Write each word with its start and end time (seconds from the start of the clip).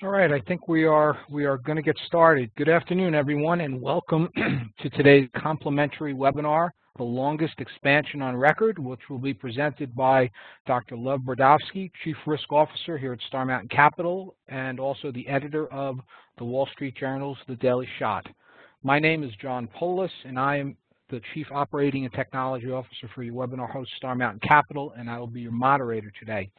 All 0.00 0.10
right, 0.10 0.30
I 0.30 0.38
think 0.46 0.68
we 0.68 0.84
are 0.84 1.18
we 1.28 1.44
are 1.44 1.58
going 1.58 1.74
to 1.74 1.82
get 1.82 1.98
started. 2.06 2.52
Good 2.56 2.68
afternoon, 2.68 3.16
everyone, 3.16 3.62
and 3.62 3.82
welcome 3.82 4.28
to 4.80 4.90
today's 4.90 5.28
complimentary 5.36 6.14
webinar, 6.14 6.70
the 6.98 7.02
longest 7.02 7.54
expansion 7.58 8.22
on 8.22 8.36
record, 8.36 8.78
which 8.78 9.00
will 9.10 9.18
be 9.18 9.34
presented 9.34 9.96
by 9.96 10.30
Dr. 10.68 10.96
Lev 10.96 11.22
Borodovsky, 11.22 11.90
Chief 12.04 12.14
Risk 12.28 12.52
Officer 12.52 12.96
here 12.96 13.12
at 13.12 13.20
Star 13.22 13.44
Mountain 13.44 13.70
Capital, 13.70 14.36
and 14.46 14.78
also 14.78 15.10
the 15.10 15.26
editor 15.26 15.66
of 15.72 15.98
the 16.38 16.44
Wall 16.44 16.68
Street 16.72 16.94
Journal's 16.96 17.38
The 17.48 17.56
Daily 17.56 17.88
Shot. 17.98 18.24
My 18.84 19.00
name 19.00 19.24
is 19.24 19.32
John 19.42 19.66
Polis, 19.66 20.12
and 20.24 20.38
I 20.38 20.58
am 20.58 20.76
the 21.10 21.20
Chief 21.34 21.48
Operating 21.50 22.04
and 22.04 22.14
Technology 22.14 22.70
Officer 22.70 23.10
for 23.16 23.24
your 23.24 23.34
webinar 23.34 23.68
host, 23.68 23.90
Star 23.96 24.14
Mountain 24.14 24.46
Capital, 24.46 24.92
and 24.96 25.10
I 25.10 25.18
will 25.18 25.26
be 25.26 25.40
your 25.40 25.50
moderator 25.50 26.12
today. 26.20 26.50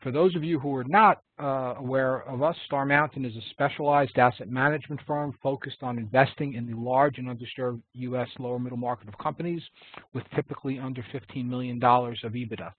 For 0.00 0.10
those 0.10 0.36
of 0.36 0.44
you 0.44 0.58
who 0.58 0.74
are 0.76 0.84
not 0.84 1.22
uh, 1.40 1.74
aware 1.78 2.22
of 2.28 2.42
us, 2.42 2.56
Star 2.66 2.84
Mountain 2.84 3.24
is 3.24 3.34
a 3.36 3.40
specialized 3.50 4.18
asset 4.18 4.50
management 4.50 5.00
firm 5.06 5.36
focused 5.42 5.82
on 5.82 5.98
investing 5.98 6.54
in 6.54 6.66
the 6.66 6.74
large 6.74 7.18
and 7.18 7.28
underserved 7.28 7.80
U.S. 7.94 8.28
lower 8.38 8.58
middle 8.58 8.76
market 8.78 9.08
of 9.08 9.16
companies 9.18 9.62
with 10.12 10.24
typically 10.34 10.78
under 10.78 11.02
$15 11.12 11.46
million 11.46 11.82
of 11.82 12.32
EBITDA. 12.32 12.72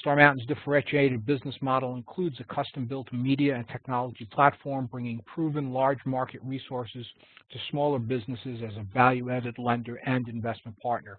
Star 0.00 0.16
Mountain's 0.16 0.46
differentiated 0.46 1.26
business 1.26 1.54
model 1.60 1.96
includes 1.96 2.40
a 2.40 2.44
custom-built 2.44 3.12
media 3.12 3.54
and 3.54 3.68
technology 3.68 4.26
platform 4.32 4.86
bringing 4.86 5.20
proven 5.26 5.72
large 5.72 6.04
market 6.06 6.40
resources 6.42 7.06
to 7.50 7.58
smaller 7.70 7.98
businesses 7.98 8.60
as 8.62 8.76
a 8.76 8.86
value-added 8.94 9.58
lender 9.58 9.96
and 10.06 10.28
investment 10.28 10.78
partner. 10.80 11.18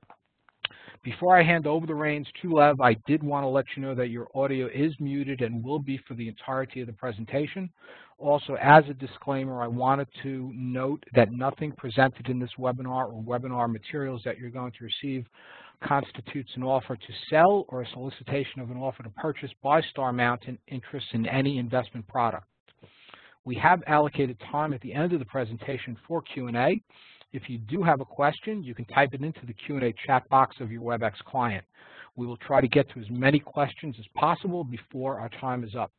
Before 1.03 1.37
I 1.37 1.43
hand 1.43 1.67
over 1.67 1.85
the 1.85 1.95
reins 1.95 2.27
to 2.41 2.53
Lev, 2.53 2.79
I 2.79 2.93
did 3.05 3.21
want 3.21 3.43
to 3.43 3.49
let 3.49 3.65
you 3.75 3.81
know 3.81 3.93
that 3.95 4.09
your 4.09 4.27
audio 4.33 4.67
is 4.73 4.93
muted 4.99 5.41
and 5.41 5.63
will 5.63 5.79
be 5.79 5.99
for 6.07 6.13
the 6.13 6.27
entirety 6.27 6.81
of 6.81 6.87
the 6.87 6.93
presentation. 6.93 7.69
Also, 8.17 8.55
as 8.61 8.83
a 8.89 8.93
disclaimer, 8.93 9.61
I 9.61 9.67
wanted 9.67 10.07
to 10.23 10.51
note 10.55 11.03
that 11.13 11.31
nothing 11.31 11.73
presented 11.73 12.29
in 12.29 12.39
this 12.39 12.51
webinar 12.57 13.11
or 13.11 13.21
webinar 13.21 13.69
materials 13.69 14.21
that 14.23 14.37
you're 14.37 14.49
going 14.49 14.71
to 14.71 14.85
receive 14.85 15.25
constitutes 15.83 16.51
an 16.55 16.63
offer 16.63 16.95
to 16.95 17.13
sell 17.29 17.65
or 17.67 17.81
a 17.81 17.89
solicitation 17.89 18.61
of 18.61 18.71
an 18.71 18.77
offer 18.77 19.03
to 19.03 19.09
purchase 19.09 19.51
by 19.61 19.81
Star 19.81 20.13
Mountain 20.13 20.57
interest 20.67 21.07
in 21.11 21.25
any 21.25 21.57
investment 21.57 22.07
product. 22.07 22.47
We 23.45 23.55
have 23.55 23.83
allocated 23.87 24.37
time 24.51 24.73
at 24.73 24.79
the 24.81 24.93
end 24.93 25.11
of 25.11 25.19
the 25.19 25.25
presentation 25.25 25.97
for 26.07 26.21
Q&A. 26.21 26.81
If 27.33 27.49
you 27.49 27.57
do 27.57 27.81
have 27.81 27.99
a 27.99 28.05
question, 28.05 28.63
you 28.63 28.75
can 28.75 28.85
type 28.85 29.09
it 29.13 29.23
into 29.23 29.45
the 29.47 29.53
Q&A 29.53 29.93
chat 30.05 30.29
box 30.29 30.57
of 30.59 30.71
your 30.71 30.81
WebEx 30.81 31.13
client. 31.25 31.65
We 32.15 32.27
will 32.27 32.37
try 32.37 32.61
to 32.61 32.67
get 32.67 32.87
to 32.91 32.99
as 32.99 33.09
many 33.09 33.39
questions 33.39 33.95
as 33.99 34.05
possible 34.15 34.63
before 34.63 35.19
our 35.19 35.29
time 35.41 35.63
is 35.63 35.73
up. 35.73 35.91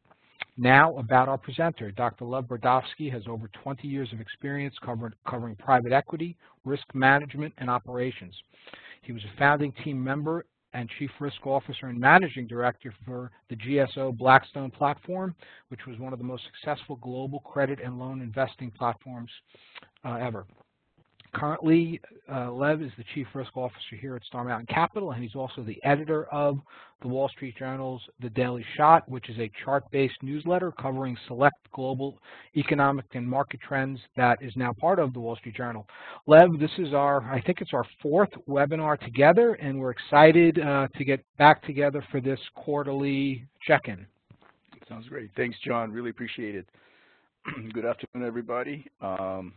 Now 0.57 0.97
about 0.97 1.29
our 1.29 1.37
presenter. 1.37 1.91
Dr. 1.91 2.25
Lev 2.25 2.45
Borodovsky 2.45 3.11
has 3.11 3.25
over 3.29 3.51
20 3.65 3.89
years 3.89 4.13
of 4.13 4.21
experience 4.21 4.77
covered, 4.85 5.17
covering 5.29 5.57
private 5.57 5.93
equity, 5.93 6.37
risk 6.65 6.85
management, 6.95 7.53
and 7.59 7.69
operations. 7.69 8.35
He 9.03 9.13
was 9.13 9.25
a 9.25 9.39
founding 9.39 9.73
team 9.83 10.03
member 10.03 10.45
and 10.73 10.89
Chief 10.99 11.11
Risk 11.19 11.45
Officer 11.47 11.87
and 11.87 11.99
Managing 11.99 12.47
Director 12.47 12.95
for 13.05 13.33
the 13.49 13.57
GSO 13.57 14.17
Blackstone 14.17 14.71
platform, 14.71 15.35
which 15.69 15.87
was 15.87 15.99
one 15.99 16.13
of 16.13 16.21
the 16.21 16.25
most 16.25 16.45
successful 16.45 16.97
global 16.97 17.41
credit 17.41 17.81
and 17.83 17.99
loan 17.99 18.21
investing 18.21 18.71
platforms 18.71 19.31
uh, 20.05 20.15
ever. 20.21 20.47
Currently, 21.35 22.01
uh, 22.33 22.53
Lev 22.53 22.81
is 22.81 22.93
the 22.97 23.05
Chief 23.15 23.27
Risk 23.35 23.57
Officer 23.57 23.97
here 24.01 24.15
at 24.15 24.23
Star 24.25 24.45
Mountain 24.45 24.69
Capital, 24.73 25.11
and 25.11 25.23
he's 25.23 25.35
also 25.35 25.63
the 25.63 25.83
editor 25.85 26.27
of 26.27 26.59
the 27.03 27.09
Wall 27.09 27.29
Street 27.29 27.57
Journal's 27.59 28.01
The 28.21 28.31
Daily 28.31 28.65
Shot, 28.77 29.09
which 29.09 29.29
is 29.29 29.39
a 29.39 29.51
chart-based 29.65 30.23
newsletter 30.23 30.73
covering 30.73 31.17
select 31.27 31.57
global 31.73 32.19
economic 32.57 33.07
and 33.15 33.29
market 33.29 33.61
trends 33.61 33.99
that 34.17 34.39
is 34.43 34.53
now 34.55 34.73
part 34.81 34.99
of 35.01 35.13
the 35.13 35.19
Wall 35.19 35.35
Street 35.37 35.57
Journal. 35.57 35.87
Lev, 36.27 36.59
this 36.61 36.71
is 36.79 36.95
our, 36.95 37.23
I 37.23 37.41
think 37.41 37.61
it's 37.61 37.75
our 37.75 37.85
fourth 38.01 38.31
webinar 38.49 38.99
together, 39.01 39.55
and 39.55 39.79
we're 39.79 39.91
excited 39.91 40.61
uh, 40.61 40.87
to 40.97 41.05
get 41.05 41.25
back 41.37 41.65
together 41.67 42.05
for 42.13 42.21
this 42.21 42.39
quarterly 42.55 43.45
check-in. 43.67 44.07
Sounds 44.89 45.09
great. 45.09 45.31
Thanks, 45.37 45.57
John. 45.67 45.91
Really 45.91 46.11
appreciate 46.11 46.55
it. 46.55 46.67
Good 47.73 47.85
afternoon, 47.85 48.27
everybody. 48.27 48.87
Um, 49.01 49.53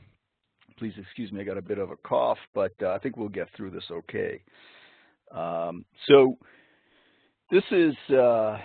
please 0.77 0.93
excuse 0.97 1.31
me, 1.31 1.41
I 1.41 1.43
got 1.43 1.57
a 1.57 1.61
bit 1.61 1.79
of 1.79 1.91
a 1.91 1.95
cough, 1.97 2.37
but 2.53 2.73
uh, 2.81 2.91
I 2.91 2.99
think 2.99 3.17
we'll 3.17 3.29
get 3.29 3.47
through 3.55 3.71
this 3.71 3.85
okay. 3.91 4.41
Um, 5.31 5.85
so 6.07 6.37
this 7.51 7.63
is, 7.71 7.95
uh, 8.11 8.57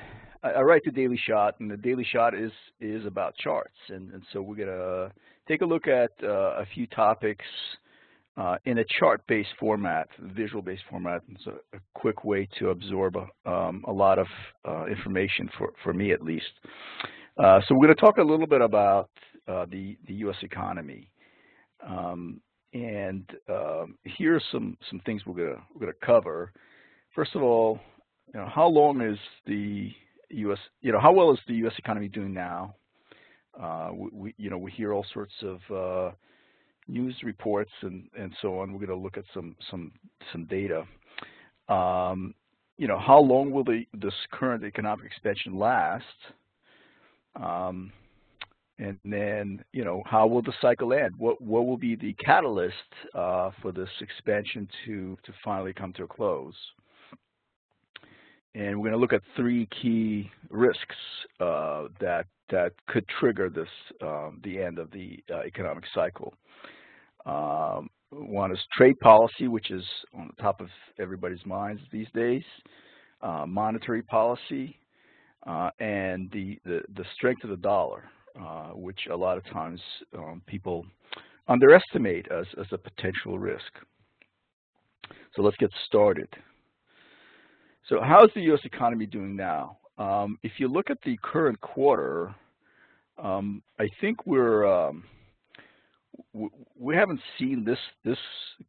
I, 0.43 0.51
I, 0.57 0.61
write 0.61 0.83
the 0.85 0.91
Daily 0.91 1.19
Shot, 1.29 1.55
and 1.61 1.71
the 1.71 1.77
Daily 1.77 2.07
Shot 2.11 2.35
is, 2.35 2.53
is 2.81 3.05
about 3.07 3.35
charts. 3.37 3.77
And, 3.89 4.13
and 4.13 4.23
so 4.33 4.43
we're 4.43 4.57
going 4.57 4.69
to 4.69 5.13
take 5.49 5.63
a 5.63 5.65
look 5.65 5.89
at 5.89 6.11
uh, 6.23 6.61
a 6.61 6.67
few 6.75 6.87
topics 6.89 7.45
uh, 8.37 8.57
in 8.65 8.79
a 8.79 8.85
chart-based 8.99 9.51
format, 9.59 10.09
visual-based 10.21 10.83
format. 10.91 11.23
It's 11.31 11.47
a, 11.47 11.77
a, 11.77 11.81
quick 11.95 12.25
way 12.25 12.49
to 12.59 12.71
absorb 12.71 13.17
a, 13.17 13.51
um, 13.51 13.85
a 13.87 13.93
lot 13.93 14.19
of 14.19 14.27
uh, 14.67 14.87
information, 14.87 15.49
for, 15.59 15.73
for 15.83 15.93
me 15.93 16.13
at 16.13 16.23
least. 16.23 16.47
Uh, 17.39 17.61
so 17.67 17.75
we're 17.75 17.87
going 17.87 17.97
to 17.97 18.01
talk 18.01 18.19
a 18.19 18.23
little 18.23 18.47
bit 18.47 18.61
about 18.61 19.11
the, 19.47 19.97
the 20.07 20.15
U.S. 20.15 20.37
economy. 20.43 21.09
Um, 21.87 22.41
and 22.75 23.29
um, 23.49 23.99
here 24.05 24.37
are 24.37 24.43
some 24.51 24.77
some 24.91 25.01
things 25.05 25.23
we're 25.27 25.35
gonna 25.35 25.63
we're 25.75 25.81
gonna 25.81 25.93
cover. 26.05 26.53
First 27.15 27.35
of 27.35 27.43
all, 27.43 27.79
you 28.33 28.41
know, 28.41 28.49
how 28.53 28.67
long 28.67 29.01
is 29.03 29.19
the 29.47 29.91
U.S. 30.31 30.59
you 30.81 30.93
know 30.93 31.01
how 31.01 31.13
well 31.13 31.33
is 31.33 31.39
the 31.47 31.55
U.S. 31.55 31.75
economy 31.79 32.09
doing 32.09 32.33
now? 32.33 32.75
Uh, 33.61 33.91
we, 34.13 34.35
you 34.39 34.49
know 34.49 34.59
we 34.59 34.71
hear 34.71 34.93
all 34.93 35.05
sorts 35.13 35.35
of 35.43 35.59
uh, 35.75 36.15
news 36.89 37.15
reports 37.23 37.73
and 37.83 38.09
and 38.19 38.33
so 38.41 38.59
on. 38.61 38.73
We're 38.73 38.87
going 38.87 38.99
to 38.99 39.05
look 39.05 39.19
at 39.19 39.25
some 39.35 39.55
some 39.71 39.93
some 40.31 40.47
data. 40.47 40.85
Um, 41.69 42.35
you 42.79 42.89
know 42.89 42.99
how 42.99 43.21
long 43.21 43.51
will 43.51 43.65
the 43.65 43.85
this 43.93 44.15
current 44.33 44.65
economic 44.65 45.05
expansion 45.07 45.59
last? 45.59 46.05
Um, 47.37 47.93
and 48.83 48.99
then, 49.05 49.65
you 49.73 49.85
know, 49.85 50.03
how 50.07 50.27
will 50.27 50.43
the 50.43 50.53
cycle 50.61 50.93
end? 50.93 51.15
What 51.17 51.41
what 51.41 51.67
will 51.67 51.77
be 51.77 51.95
the 51.95 52.15
catalyst 52.15 52.75
uh, 53.15 53.51
for 53.61 53.71
this 53.71 53.89
expansion 54.01 54.69
to 54.85 55.17
to 55.23 55.33
finally 55.45 55.73
come 55.73 55.93
to 55.95 56.05
a 56.05 56.09
close? 56.09 56.55
And 58.55 58.77
we're 58.77 58.91
going 58.91 58.93
to 58.93 58.99
look 58.99 59.13
at 59.13 59.23
three 59.37 59.67
key 59.81 60.31
risks 60.51 60.97
uh, 61.39 61.85
that 62.01 62.27
that 62.51 62.73
could 62.89 63.07
trigger 63.21 63.49
this 63.49 63.69
um, 64.01 64.41
the 64.43 64.61
end 64.61 64.79
of 64.81 64.91
the 64.91 65.23
uh, 65.33 65.43
economic 65.43 65.85
cycle. 65.95 66.35
Um, 67.25 67.89
one 68.11 68.51
is 68.51 68.59
trade 68.77 68.99
policy, 68.99 69.47
which 69.47 69.71
is 69.71 69.85
on 70.13 70.29
the 70.35 70.43
top 70.43 70.61
of 70.61 70.69
everybody's 70.99 71.47
minds 71.47 71.81
these 71.93 72.09
days. 72.15 72.43
Uh, 73.23 73.47
monetary 73.47 74.03
policy, 74.03 74.77
uh, 75.47 75.71
and 75.79 76.29
the, 76.33 76.59
the 76.65 76.83
the 76.97 77.05
strength 77.15 77.45
of 77.45 77.51
the 77.51 77.57
dollar. 77.57 78.11
Uh, 78.41 78.71
which 78.71 78.99
a 79.11 79.17
lot 79.17 79.37
of 79.37 79.45
times 79.53 79.79
um, 80.17 80.41
people 80.47 80.87
underestimate 81.49 82.27
as, 82.33 82.47
as 82.59 82.67
a 82.73 82.79
potential 82.79 83.39
risk. 83.39 83.71
So 85.37 85.43
let's 85.43 85.57
get 85.59 85.71
started. 85.87 86.29
So 87.91 88.01
how 88.01 88.25
is 88.25 88.31
the 88.35 88.41
U.S. 88.43 88.61
economy 88.65 89.05
doing 89.05 89.37
now? 89.37 89.77
Um, 89.99 90.39
if 90.43 90.53
you 90.57 90.69
look 90.69 90.89
at 90.89 90.97
the 91.05 91.19
current 91.23 91.61
quarter, 91.61 92.35
um, 93.23 93.63
I 93.79 93.87
think 94.01 94.27
we're 94.27 94.65
um, 94.67 95.05
we 96.79 96.97
haven't 96.97 97.21
seen 97.39 97.65
this 97.67 97.79
this 98.03 98.19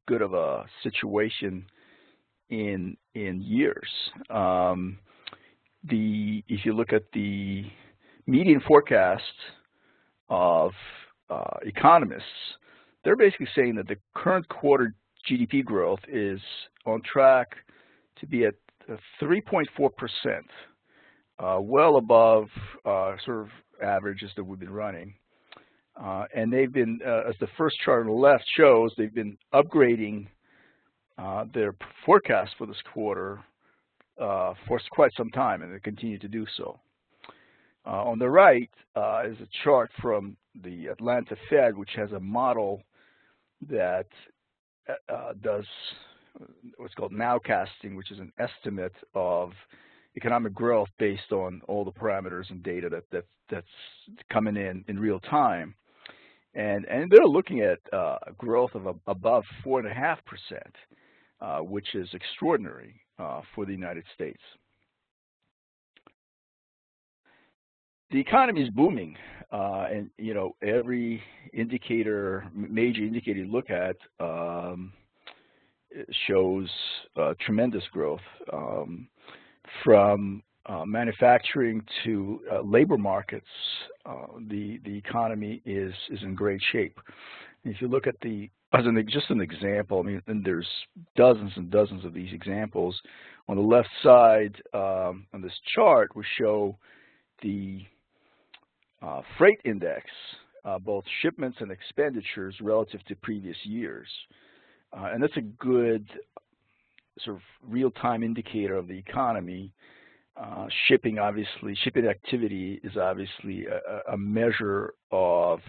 good 0.10 0.22
of 0.22 0.34
a 0.34 0.66
situation 0.84 1.66
in 2.50 2.98
in 3.16 3.42
years. 3.42 3.90
Um, 4.30 4.98
the 5.86 6.44
if 6.50 6.66
you 6.66 6.74
look 6.74 6.92
at 6.92 7.04
the 7.14 7.64
median 8.28 8.62
forecast 8.68 9.24
of 10.30 10.72
uh, 11.30 11.58
economists, 11.64 12.24
they're 13.04 13.16
basically 13.16 13.48
saying 13.56 13.76
that 13.76 13.88
the 13.88 13.98
current 14.16 14.48
quarter 14.50 14.94
GDP 15.30 15.64
growth 15.64 16.00
is 16.08 16.40
on 16.86 17.02
track 17.02 17.48
to 18.20 18.28
be 18.28 18.46
at 18.46 18.56
3.4%, 19.22 19.66
uh, 21.40 21.60
well 21.62 21.98
above 21.98 22.46
uh, 22.86 23.16
sort 23.26 23.42
of 23.42 23.48
averages 23.82 24.32
that 24.36 24.44
we've 24.44 24.60
been 24.60 24.70
running. 24.70 25.14
Uh, 26.02 26.26
and 26.36 26.52
they've 26.52 26.74
been, 26.74 27.00
uh, 27.06 27.30
as 27.30 27.36
the 27.40 27.48
first 27.58 27.76
chart 27.86 28.02
on 28.02 28.08
the 28.08 28.14
left 28.14 28.44
shows, 28.58 28.92
they've 28.98 29.14
been 29.14 29.38
upgrading 29.54 30.28
uh, 31.18 31.46
their 31.54 31.76
forecast 32.06 32.52
for 32.58 32.66
this 32.66 32.82
quarter 32.94 33.40
for 34.18 34.80
quite 34.92 35.12
some 35.16 35.30
time, 35.32 35.62
and 35.62 35.74
they 35.74 35.80
continue 35.80 36.18
to 36.18 36.28
do 36.28 36.46
so. 36.58 36.80
Uh, 37.86 38.04
on 38.04 38.18
the 38.18 38.30
right 38.30 38.70
uh, 38.96 39.24
is 39.26 39.38
a 39.42 39.48
chart 39.64 39.92
from 40.02 40.38
the 40.64 40.88
Atlanta 40.88 41.36
Fed, 41.50 41.76
which 41.76 41.92
has 41.96 42.12
a 42.14 42.20
model 42.20 42.82
that 43.70 44.08
uh, 44.88 45.14
uh 45.14 45.34
does 45.42 45.66
what's 46.78 46.94
called 46.94 47.12
nowcasting, 47.12 47.96
which 47.96 48.12
is 48.12 48.20
an 48.20 48.32
estimate 48.40 48.94
of 49.14 49.52
economic 50.16 50.54
growth 50.54 50.90
based 50.98 51.32
on 51.32 51.62
all 51.68 51.84
the 51.84 51.92
parameters 51.92 52.50
and 52.50 52.64
data 52.64 52.90
that, 52.90 53.04
that 53.12 53.26
that's 53.50 53.68
coming 54.32 54.56
in 54.56 54.84
in 54.88 55.00
real 55.00 55.20
time. 55.20 55.76
And, 56.56 56.86
and 56.86 57.12
they're 57.12 57.26
looking 57.26 57.62
at 57.62 57.80
uh, 57.92 58.18
growth 58.38 58.76
of 58.76 58.86
a, 58.86 58.94
above 59.08 59.44
4.5%, 59.66 60.18
uh, 61.42 61.60
which 61.60 61.96
is 61.96 62.08
extraordinary 62.14 63.02
uh, 63.18 63.42
for 63.56 63.66
the 63.66 63.72
United 63.72 64.04
States. 64.14 64.42
The 68.14 68.20
economy 68.20 68.62
is 68.62 68.70
booming, 68.70 69.16
uh, 69.52 69.88
and 69.92 70.08
you 70.20 70.36
know 70.36 70.56
every 70.62 71.20
indicator, 71.52 72.46
major 72.54 73.02
indicator 73.02 73.40
you 73.40 73.52
look 73.52 73.72
at, 73.72 73.96
um, 74.20 74.94
shows 76.28 76.70
uh, 77.18 77.34
tremendous 77.44 77.82
growth 77.92 78.22
um, 78.54 79.08
from 79.84 80.44
uh, 80.68 80.86
manufacturing 80.86 81.84
to 82.04 82.42
uh, 82.52 82.62
labor 82.62 83.00
markets. 83.00 83.48
Uh, 84.06 84.28
the 84.48 84.80
the 84.86 84.96
economy 84.96 85.64
is 85.66 85.96
is 86.12 86.22
in 86.22 86.36
great 86.36 86.62
shape. 86.72 87.00
if 87.64 87.82
you 87.82 87.88
look 87.88 88.06
at 88.06 88.16
the 88.22 88.48
as 88.74 88.86
an 88.86 89.04
just 89.10 89.32
an 89.32 89.42
example, 89.42 90.02
I 90.02 90.04
mean, 90.04 90.22
and 90.28 90.46
there's 90.46 90.70
dozens 91.16 91.54
and 91.56 91.72
dozens 91.72 92.06
of 92.06 92.14
these 92.14 92.32
examples. 92.32 92.96
On 93.48 93.56
the 93.56 93.64
left 93.64 93.90
side 94.04 94.56
um, 94.76 95.26
on 95.34 95.42
this 95.42 95.60
chart, 95.74 96.16
we 96.16 96.24
show 96.38 96.78
the 97.42 97.88
uh, 99.04 99.22
freight 99.38 99.60
index, 99.66 100.06
uh, 100.66 100.80
both 100.80 101.04
shipments 101.22 101.58
and 101.60 101.72
expenditures 101.72 102.56
relative 102.62 103.04
to 103.06 103.16
previous 103.18 103.58
years. 103.64 104.08
Uh, 104.98 105.10
and 105.14 105.22
that's 105.22 105.38
a 105.38 105.42
good 105.42 106.08
sort 107.20 107.36
of 107.36 107.42
real-time 107.68 108.24
indicator 108.24 108.76
of 108.76 108.88
the 108.88 108.98
economy. 108.98 109.72
Uh, 110.36 110.68
shipping, 110.88 111.20
obviously, 111.20 111.76
shipping 111.84 112.08
activity 112.08 112.80
is 112.84 112.98
obviously 112.98 113.66
a, 113.66 114.14
a 114.14 114.18
measure 114.18 114.94
of 115.12 115.60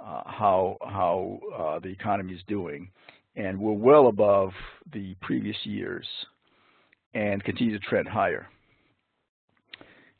uh, 0.00 0.22
how 0.26 0.76
how 0.82 1.38
uh, 1.56 1.78
the 1.80 1.88
economy 1.88 2.32
is 2.32 2.40
doing, 2.48 2.90
and 3.36 3.58
we're 3.58 3.72
well 3.72 4.08
above 4.08 4.50
the 4.92 5.14
previous 5.20 5.56
years, 5.64 6.06
and 7.14 7.42
continue 7.44 7.78
to 7.78 7.84
trend 7.86 8.08
higher. 8.08 8.48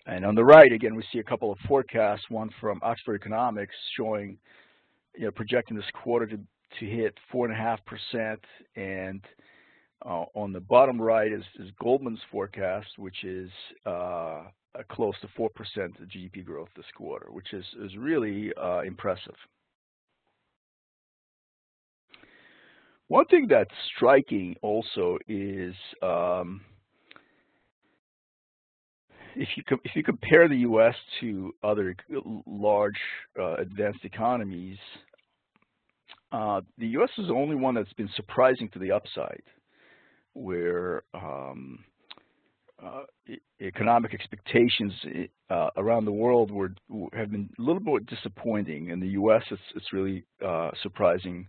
And 0.08 0.24
on 0.24 0.34
the 0.34 0.44
right, 0.44 0.72
again, 0.72 0.94
we 0.94 1.04
see 1.12 1.18
a 1.18 1.22
couple 1.22 1.52
of 1.52 1.58
forecasts. 1.68 2.24
One 2.30 2.48
from 2.62 2.80
Oxford 2.82 3.14
Economics 3.14 3.74
showing, 3.94 4.38
you 5.14 5.26
know, 5.26 5.30
projecting 5.30 5.76
this 5.76 5.84
quarter 6.02 6.26
to 6.26 6.38
to 6.80 6.86
hit 6.86 7.14
four 7.32 7.48
and 8.76 9.20
uh, 10.04 10.24
on 10.34 10.52
the 10.52 10.60
bottom 10.60 11.00
right 11.00 11.32
is, 11.32 11.42
is, 11.58 11.70
Goldman's 11.80 12.20
forecast, 12.30 12.86
which 12.98 13.24
is 13.24 13.50
uh, 13.86 14.44
close 14.90 15.14
to 15.22 15.28
four 15.36 15.50
percent 15.50 15.94
GDP 16.06 16.44
growth 16.44 16.68
this 16.76 16.86
quarter, 16.96 17.26
which 17.30 17.52
is 17.52 17.64
is 17.84 17.96
really 17.96 18.52
uh, 18.60 18.80
impressive. 18.80 19.34
One 23.08 23.24
thing 23.26 23.46
that's 23.48 23.70
striking 23.96 24.56
also 24.62 25.18
is 25.26 25.74
um, 26.02 26.60
if 29.36 29.48
you 29.56 29.62
if 29.84 29.94
you 29.94 30.02
compare 30.02 30.48
the 30.48 30.58
U.S. 30.58 30.94
to 31.20 31.54
other 31.62 31.94
large 32.46 32.98
uh, 33.38 33.56
advanced 33.56 34.04
economies, 34.04 34.78
uh, 36.32 36.60
the 36.78 36.88
U.S. 36.88 37.10
is 37.18 37.28
the 37.28 37.34
only 37.34 37.56
one 37.56 37.74
that's 37.74 37.92
been 37.94 38.10
surprising 38.16 38.68
to 38.70 38.78
the 38.78 38.92
upside, 38.92 39.42
where 40.34 41.02
um, 41.14 41.78
uh, 42.84 43.02
economic 43.60 44.14
expectations 44.14 44.92
uh, 45.50 45.70
around 45.76 46.04
the 46.04 46.12
world 46.12 46.50
were 46.50 46.72
have 47.12 47.30
been 47.30 47.48
a 47.58 47.62
little 47.62 47.80
bit 47.80 48.06
disappointing. 48.06 48.90
In 48.90 49.00
the 49.00 49.08
U.S., 49.08 49.42
it's 49.50 49.62
it's 49.74 49.92
really 49.92 50.24
uh, 50.44 50.70
surprising, 50.82 51.46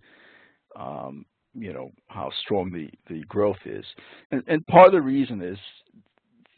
um, 0.75 1.25
you 1.53 1.73
know, 1.73 1.91
how 2.07 2.31
strong 2.43 2.71
the 2.71 2.89
the 3.13 3.21
growth 3.25 3.59
is, 3.65 3.85
and, 4.31 4.43
and 4.47 4.65
part 4.67 4.87
of 4.87 4.93
the 4.93 5.01
reason 5.01 5.41
is 5.41 5.57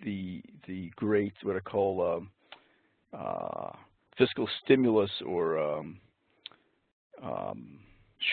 the 0.03 0.41
the 0.67 0.91
great 0.95 1.33
what 1.43 1.55
I 1.55 1.59
call 1.59 2.17
um, 2.17 2.29
uh, 3.13 3.71
fiscal 4.17 4.47
stimulus 4.63 5.11
or 5.25 5.57
um, 5.57 5.99
um, 7.23 7.79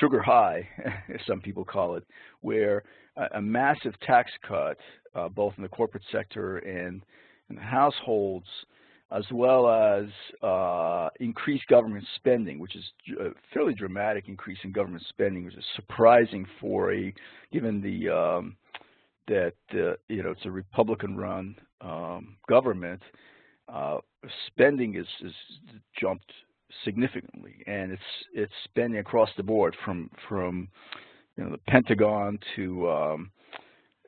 sugar 0.00 0.20
high, 0.20 0.69
as 1.15 1.20
some 1.26 1.41
people 1.41 1.65
call 1.65 1.97
it, 1.97 2.05
where 2.41 2.82
a, 3.17 3.38
a 3.38 3.43
massive 3.43 3.99
tax 4.00 4.31
cut, 4.47 4.79
uh, 5.15 5.29
both 5.29 5.55
in 5.56 5.62
the 5.62 5.69
corporate 5.69 6.05
sector 6.12 6.59
and 6.59 7.03
in 7.50 7.56
the 7.56 7.62
households, 7.62 8.47
as 9.11 9.25
well 9.32 9.69
as 9.69 10.06
uh, 10.43 11.09
increased 11.21 11.67
government 11.69 12.05
spending, 12.17 12.59
which 12.59 12.76
is 12.76 12.85
a 13.19 13.31
fairly 13.55 13.75
dramatic 13.75 14.29
increase 14.29 14.59
in 14.64 14.73
government 14.73 15.03
spending, 15.09 15.44
which 15.44 15.56
is 15.56 15.64
surprising 15.76 16.47
for 16.61 16.93
a, 16.93 17.12
given 17.50 17.81
the, 17.81 18.11
um, 18.11 18.56
that, 19.29 19.55
uh, 19.75 19.95
you 20.09 20.23
know, 20.23 20.31
it's 20.31 20.45
a 20.45 20.51
Republican-run 20.51 21.57
um, 21.81 22.37
government, 22.49 23.03
uh, 23.73 23.99
spending 24.49 24.97
is, 24.97 25.07
is 25.25 25.33
jumped 26.01 26.33
significantly, 26.85 27.63
and 27.67 27.93
it's 27.93 28.03
it's 28.35 28.53
spending 28.65 29.01
across 29.01 29.31
the 29.37 29.43
board 29.43 29.77
from 29.85 30.11
from 30.29 30.69
you 31.37 31.45
know 31.45 31.51
the 31.51 31.59
Pentagon 31.69 32.39
to 32.57 32.91
um, 32.91 33.31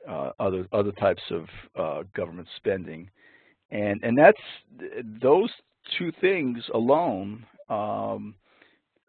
uh, 0.07 0.31
other 0.39 0.67
other 0.71 0.91
types 0.93 1.21
of 1.31 1.45
uh, 1.75 2.03
government 2.15 2.47
spending, 2.57 3.09
and 3.71 4.03
and 4.03 4.17
that's 4.17 4.41
those 5.21 5.49
two 5.97 6.11
things 6.21 6.63
alone 6.73 7.45
um, 7.69 8.35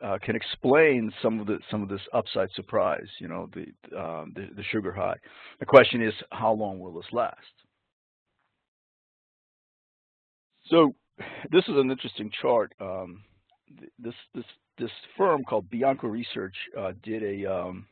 uh, 0.03 0.19
can 0.23 0.37
explain 0.37 1.13
some 1.23 1.41
of 1.41 1.47
the 1.47 1.59
some 1.71 1.83
of 1.83 1.89
this 1.89 2.01
upside 2.13 2.51
surprise. 2.55 3.07
You 3.19 3.29
know 3.29 3.49
the, 3.55 3.99
um, 3.99 4.33
the 4.35 4.49
the 4.57 4.65
sugar 4.71 4.93
high. 4.93 5.17
The 5.61 5.67
question 5.67 6.03
is 6.03 6.15
how 6.31 6.53
long 6.53 6.81
will 6.81 6.95
this 6.95 7.13
last? 7.13 7.39
So 10.67 10.95
this 11.51 11.65
is 11.69 11.77
an 11.77 11.91
interesting 11.91 12.31
chart. 12.41 12.73
Um, 12.81 13.23
this 13.99 14.15
this 14.35 14.45
this 14.79 14.91
firm 15.17 15.45
called 15.45 15.69
Bianco 15.71 16.09
Research 16.09 16.57
uh, 16.79 16.93
did 17.03 17.23
a 17.23 17.53
um, 17.53 17.87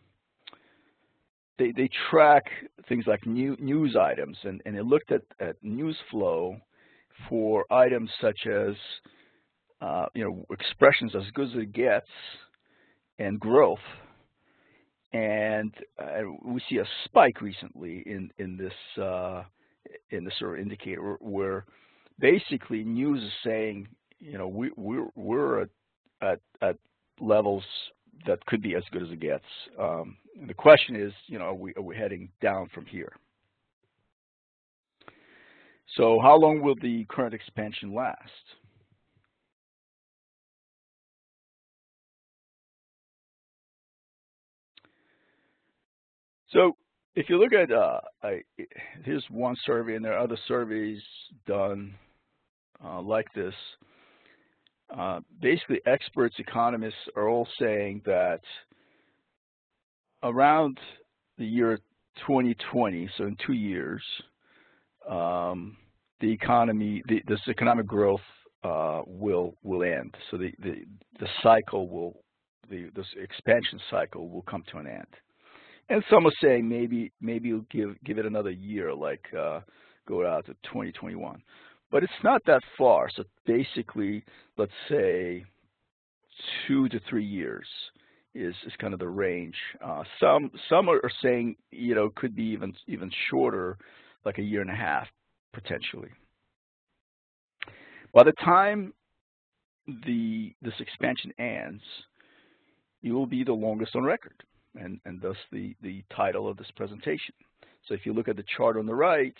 they 1.58 1.72
they 1.72 1.88
track 2.10 2.44
things 2.88 3.04
like 3.06 3.24
new, 3.26 3.56
news 3.60 3.96
items 3.96 4.36
and 4.44 4.60
and 4.64 4.76
they 4.76 4.82
looked 4.82 5.12
at 5.12 5.22
at 5.40 5.56
news 5.62 5.96
flow 6.10 6.56
for 7.28 7.66
items 7.70 8.10
such 8.20 8.46
as 8.46 8.74
uh, 9.80 10.06
you 10.14 10.24
know 10.24 10.44
expressions 10.50 11.14
as 11.14 11.22
good 11.34 11.48
as 11.48 11.54
it 11.54 11.72
gets 11.72 12.08
and 13.18 13.38
growth 13.40 13.78
and 15.12 15.74
uh, 15.98 16.20
we 16.44 16.60
see 16.68 16.78
a 16.78 16.84
spike 17.04 17.40
recently 17.40 18.02
in 18.06 18.30
in 18.38 18.56
this 18.56 19.02
uh, 19.02 19.42
in 20.10 20.24
this 20.24 20.34
sort 20.38 20.58
of 20.58 20.62
indicator 20.62 21.16
where 21.20 21.64
basically 22.18 22.84
news 22.84 23.22
is 23.22 23.32
saying 23.44 23.88
you 24.20 24.36
know, 24.38 24.46
we, 24.46 24.70
we're, 24.76 25.08
we're 25.16 25.62
at, 25.62 25.68
at, 26.22 26.40
at 26.62 26.76
levels 27.20 27.64
that 28.26 28.44
could 28.46 28.62
be 28.62 28.76
as 28.76 28.84
good 28.92 29.02
as 29.02 29.10
it 29.10 29.20
gets. 29.20 29.44
Um, 29.78 30.16
the 30.46 30.54
question 30.54 30.94
is, 30.94 31.12
you 31.26 31.38
know, 31.38 31.46
are 31.46 31.54
we, 31.54 31.74
are 31.74 31.82
we 31.82 31.96
heading 31.96 32.28
down 32.40 32.68
from 32.72 32.86
here? 32.86 33.12
So 35.96 36.20
how 36.22 36.36
long 36.36 36.60
will 36.60 36.76
the 36.80 37.04
current 37.08 37.34
expansion 37.34 37.94
last? 37.94 38.20
So 46.52 46.76
if 47.14 47.28
you 47.28 47.38
look 47.38 47.52
at, 47.52 47.72
uh, 47.72 48.00
I, 48.22 48.42
here's 49.04 49.24
one 49.30 49.56
survey, 49.64 49.96
and 49.96 50.04
there 50.04 50.14
are 50.14 50.24
other 50.24 50.38
surveys 50.48 51.00
done 51.46 51.94
uh, 52.84 53.00
like 53.00 53.26
this. 53.34 53.54
Uh, 54.96 55.20
basically, 55.40 55.80
experts, 55.86 56.34
economists 56.38 56.94
are 57.16 57.28
all 57.28 57.46
saying 57.60 58.02
that 58.04 58.40
around 60.22 60.78
the 61.38 61.46
year 61.46 61.78
2020, 62.26 63.08
so 63.16 63.24
in 63.24 63.36
two 63.46 63.52
years, 63.52 64.02
um, 65.08 65.76
the 66.20 66.30
economy, 66.30 67.02
the, 67.08 67.22
this 67.28 67.40
economic 67.48 67.86
growth 67.86 68.20
uh, 68.62 69.02
will 69.06 69.54
will 69.62 69.82
end. 69.82 70.14
So 70.30 70.36
the, 70.36 70.52
the 70.58 70.84
the 71.18 71.28
cycle 71.42 71.88
will, 71.88 72.22
the 72.68 72.90
this 72.94 73.06
expansion 73.16 73.80
cycle 73.90 74.28
will 74.28 74.42
come 74.42 74.62
to 74.72 74.78
an 74.78 74.86
end. 74.86 75.06
And 75.90 76.02
some 76.08 76.26
are 76.26 76.32
saying 76.42 76.66
maybe 76.68 77.12
maybe 77.20 77.48
you'll 77.48 77.66
give 77.70 78.02
give 78.04 78.16
it 78.18 78.24
another 78.24 78.50
year, 78.50 78.94
like 78.94 79.26
uh, 79.38 79.60
go 80.06 80.26
out 80.26 80.46
to 80.46 80.54
2021 80.64 81.42
but 81.90 82.02
it's 82.02 82.12
not 82.22 82.42
that 82.46 82.62
far. 82.78 83.08
So 83.14 83.24
basically, 83.46 84.24
let's 84.56 84.72
say 84.88 85.44
two 86.66 86.88
to 86.88 87.00
three 87.08 87.24
years 87.24 87.66
is, 88.34 88.54
is 88.66 88.72
kind 88.78 88.94
of 88.94 89.00
the 89.00 89.08
range. 89.08 89.56
Uh, 89.84 90.04
some 90.20 90.50
some 90.68 90.88
are 90.88 91.00
saying 91.22 91.56
you 91.70 91.94
know 91.94 92.10
could 92.14 92.34
be 92.36 92.44
even 92.44 92.74
even 92.86 93.10
shorter, 93.28 93.76
like 94.24 94.38
a 94.38 94.42
year 94.42 94.60
and 94.60 94.70
a 94.70 94.74
half. 94.74 95.08
potentially. 95.52 96.10
By 98.14 98.24
the 98.24 98.32
time 98.44 98.92
the 100.06 100.54
this 100.62 100.74
expansion 100.78 101.32
ends, 101.38 101.82
you 103.02 103.14
will 103.14 103.26
be 103.26 103.42
the 103.44 103.52
longest 103.52 103.96
on 103.96 104.04
record, 104.04 104.44
and, 104.78 105.00
and 105.04 105.20
thus 105.20 105.36
the, 105.52 105.74
the 105.82 106.02
title 106.14 106.48
of 106.48 106.56
this 106.56 106.70
presentation. 106.76 107.34
So 107.86 107.94
if 107.94 108.04
you 108.04 108.12
look 108.12 108.28
at 108.28 108.36
the 108.36 108.44
chart 108.56 108.76
on 108.76 108.86
the 108.86 108.94
right, 108.94 109.34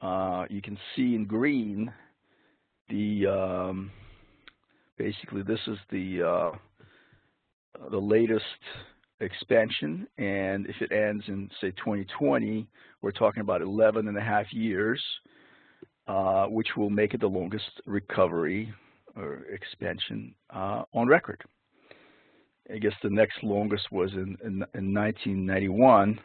uh, 0.00 0.44
you 0.50 0.60
can 0.60 0.78
see 0.94 1.14
in 1.14 1.26
green 1.26 1.92
the 2.88 3.26
um, 3.26 3.90
basically 4.98 5.42
this 5.42 5.60
is 5.66 5.78
the 5.90 6.22
uh, 6.22 7.88
the 7.90 7.98
latest 7.98 8.44
expansion, 9.20 10.06
and 10.18 10.66
if 10.66 10.76
it 10.80 10.92
ends 10.92 11.24
in 11.28 11.48
say 11.60 11.70
2020, 11.70 12.66
we're 13.00 13.12
talking 13.12 13.40
about 13.40 13.62
11 13.62 14.08
and 14.08 14.18
a 14.18 14.20
half 14.20 14.52
years, 14.52 15.02
uh, 16.08 16.46
which 16.46 16.68
will 16.76 16.90
make 16.90 17.14
it 17.14 17.20
the 17.20 17.26
longest 17.26 17.80
recovery 17.86 18.72
or 19.16 19.44
expansion 19.52 20.34
uh, 20.54 20.82
on 20.92 21.06
record. 21.06 21.42
I 22.72 22.78
guess 22.78 22.92
the 23.02 23.10
next 23.10 23.42
longest 23.42 23.90
was 23.90 24.12
in, 24.12 24.36
in, 24.44 24.64
in 24.74 24.94
1991. 24.94 26.20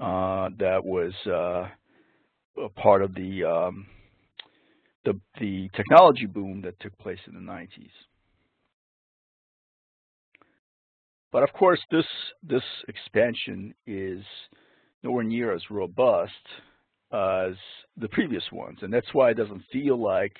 Uh, 0.00 0.48
that 0.58 0.84
was 0.84 1.12
uh, 1.26 1.68
a 2.62 2.68
part 2.76 3.02
of 3.02 3.14
the, 3.14 3.44
um, 3.44 3.86
the, 5.04 5.18
the 5.40 5.68
technology 5.76 6.26
boom 6.26 6.62
that 6.62 6.78
took 6.80 6.96
place 6.98 7.18
in 7.26 7.34
the 7.34 7.40
90s. 7.40 7.90
But 11.32 11.42
of 11.42 11.52
course, 11.54 11.80
this 11.90 12.04
this 12.42 12.62
expansion 12.88 13.74
is 13.86 14.22
nowhere 15.02 15.24
near 15.24 15.54
as 15.54 15.62
robust 15.70 16.30
as 17.10 17.54
the 17.96 18.08
previous 18.08 18.44
ones, 18.52 18.78
and 18.82 18.92
that's 18.92 19.12
why 19.14 19.30
it 19.30 19.38
doesn't 19.38 19.62
feel 19.72 20.00
like 20.00 20.36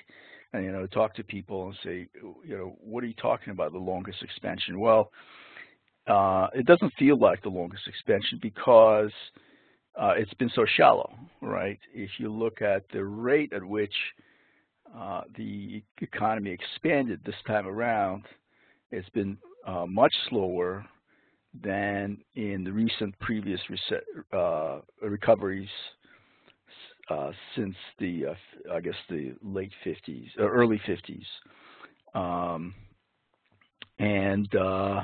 and 0.52 0.64
you 0.64 0.72
know 0.72 0.86
talk 0.86 1.14
to 1.14 1.24
people 1.24 1.66
and 1.66 1.76
say, 1.82 2.08
you 2.44 2.56
know, 2.56 2.76
what 2.80 3.02
are 3.04 3.06
you 3.06 3.14
talking 3.14 3.52
about 3.52 3.72
the 3.72 3.78
longest 3.78 4.22
expansion? 4.22 4.78
Well, 4.78 5.10
uh, 6.06 6.48
it 6.54 6.66
doesn't 6.66 6.92
feel 6.98 7.18
like 7.18 7.42
the 7.42 7.48
longest 7.48 7.86
expansion 7.86 8.38
because 8.42 9.12
uh, 10.00 10.14
it's 10.16 10.34
been 10.34 10.50
so 10.54 10.64
shallow, 10.76 11.12
right? 11.40 11.78
If 11.94 12.10
you 12.18 12.32
look 12.32 12.62
at 12.62 12.84
the 12.92 13.04
rate 13.04 13.52
at 13.52 13.62
which 13.62 13.94
uh, 14.96 15.22
the 15.36 15.82
economy 16.00 16.50
expanded 16.50 17.20
this 17.24 17.34
time 17.46 17.66
around, 17.66 18.24
it's 18.90 19.08
been 19.10 19.38
uh, 19.66 19.86
much 19.86 20.14
slower 20.28 20.84
than 21.62 22.18
in 22.34 22.64
the 22.64 22.72
recent 22.72 23.18
previous 23.20 23.60
uh, 24.32 24.80
recoveries 25.02 25.68
since 27.56 27.74
the, 27.98 28.26
uh, 28.26 28.74
I 28.74 28.80
guess, 28.80 28.94
the 29.08 29.34
late 29.42 29.72
50s, 29.84 30.28
uh, 30.38 30.44
early 30.44 30.80
50s. 30.86 31.24
Um, 32.14 32.74
and 33.98 34.54
uh, 34.54 35.02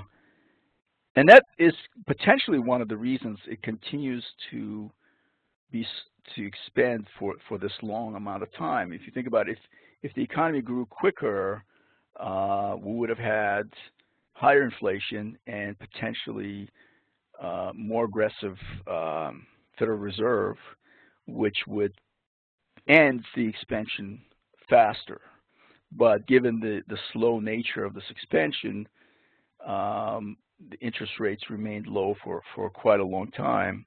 and 1.17 1.29
that 1.29 1.45
is 1.59 1.73
potentially 2.07 2.59
one 2.59 2.81
of 2.81 2.89
the 2.89 2.97
reasons 2.97 3.39
it 3.47 3.63
continues 3.63 4.25
to 4.51 4.91
be 5.71 5.87
to 6.37 6.47
expand 6.47 7.07
for 7.19 7.35
for 7.49 7.59
this 7.59 7.73
long 7.83 8.15
amount 8.15 8.43
of 8.43 8.53
time. 8.55 8.93
If 8.93 9.03
you 9.07 9.13
think 9.13 9.27
about 9.27 9.49
it, 9.49 9.53
if 9.53 9.59
if 10.11 10.15
the 10.15 10.23
economy 10.23 10.61
grew 10.61 10.87
quicker, 10.87 11.65
uh, 12.21 12.77
we 12.81 12.95
would 12.95 13.09
have 13.09 13.19
had 13.19 13.69
higher 14.33 14.63
inflation 14.63 15.37
and 15.47 15.77
potentially 15.79 16.69
uh, 17.43 17.73
more 17.75 18.05
aggressive 18.05 18.57
um, 18.87 19.47
Federal 19.79 19.99
Reserve 19.99 20.57
which 21.29 21.59
would 21.67 21.93
end 22.89 23.25
the 23.37 23.47
expansion 23.47 24.21
faster. 24.69 25.21
But 25.93 26.27
given 26.27 26.59
the, 26.61 26.83
the 26.89 26.99
slow 27.13 27.39
nature 27.39 27.85
of 27.85 27.95
this 27.95 28.11
expansion, 28.11 28.89
um, 29.67 30.37
the 30.71 30.79
interest 30.81 31.13
rates 31.21 31.45
remained 31.51 31.87
low 31.87 32.15
for, 32.25 32.43
for 32.55 32.69
quite 32.71 33.01
a 33.01 33.05
long 33.05 33.31
time 33.31 33.87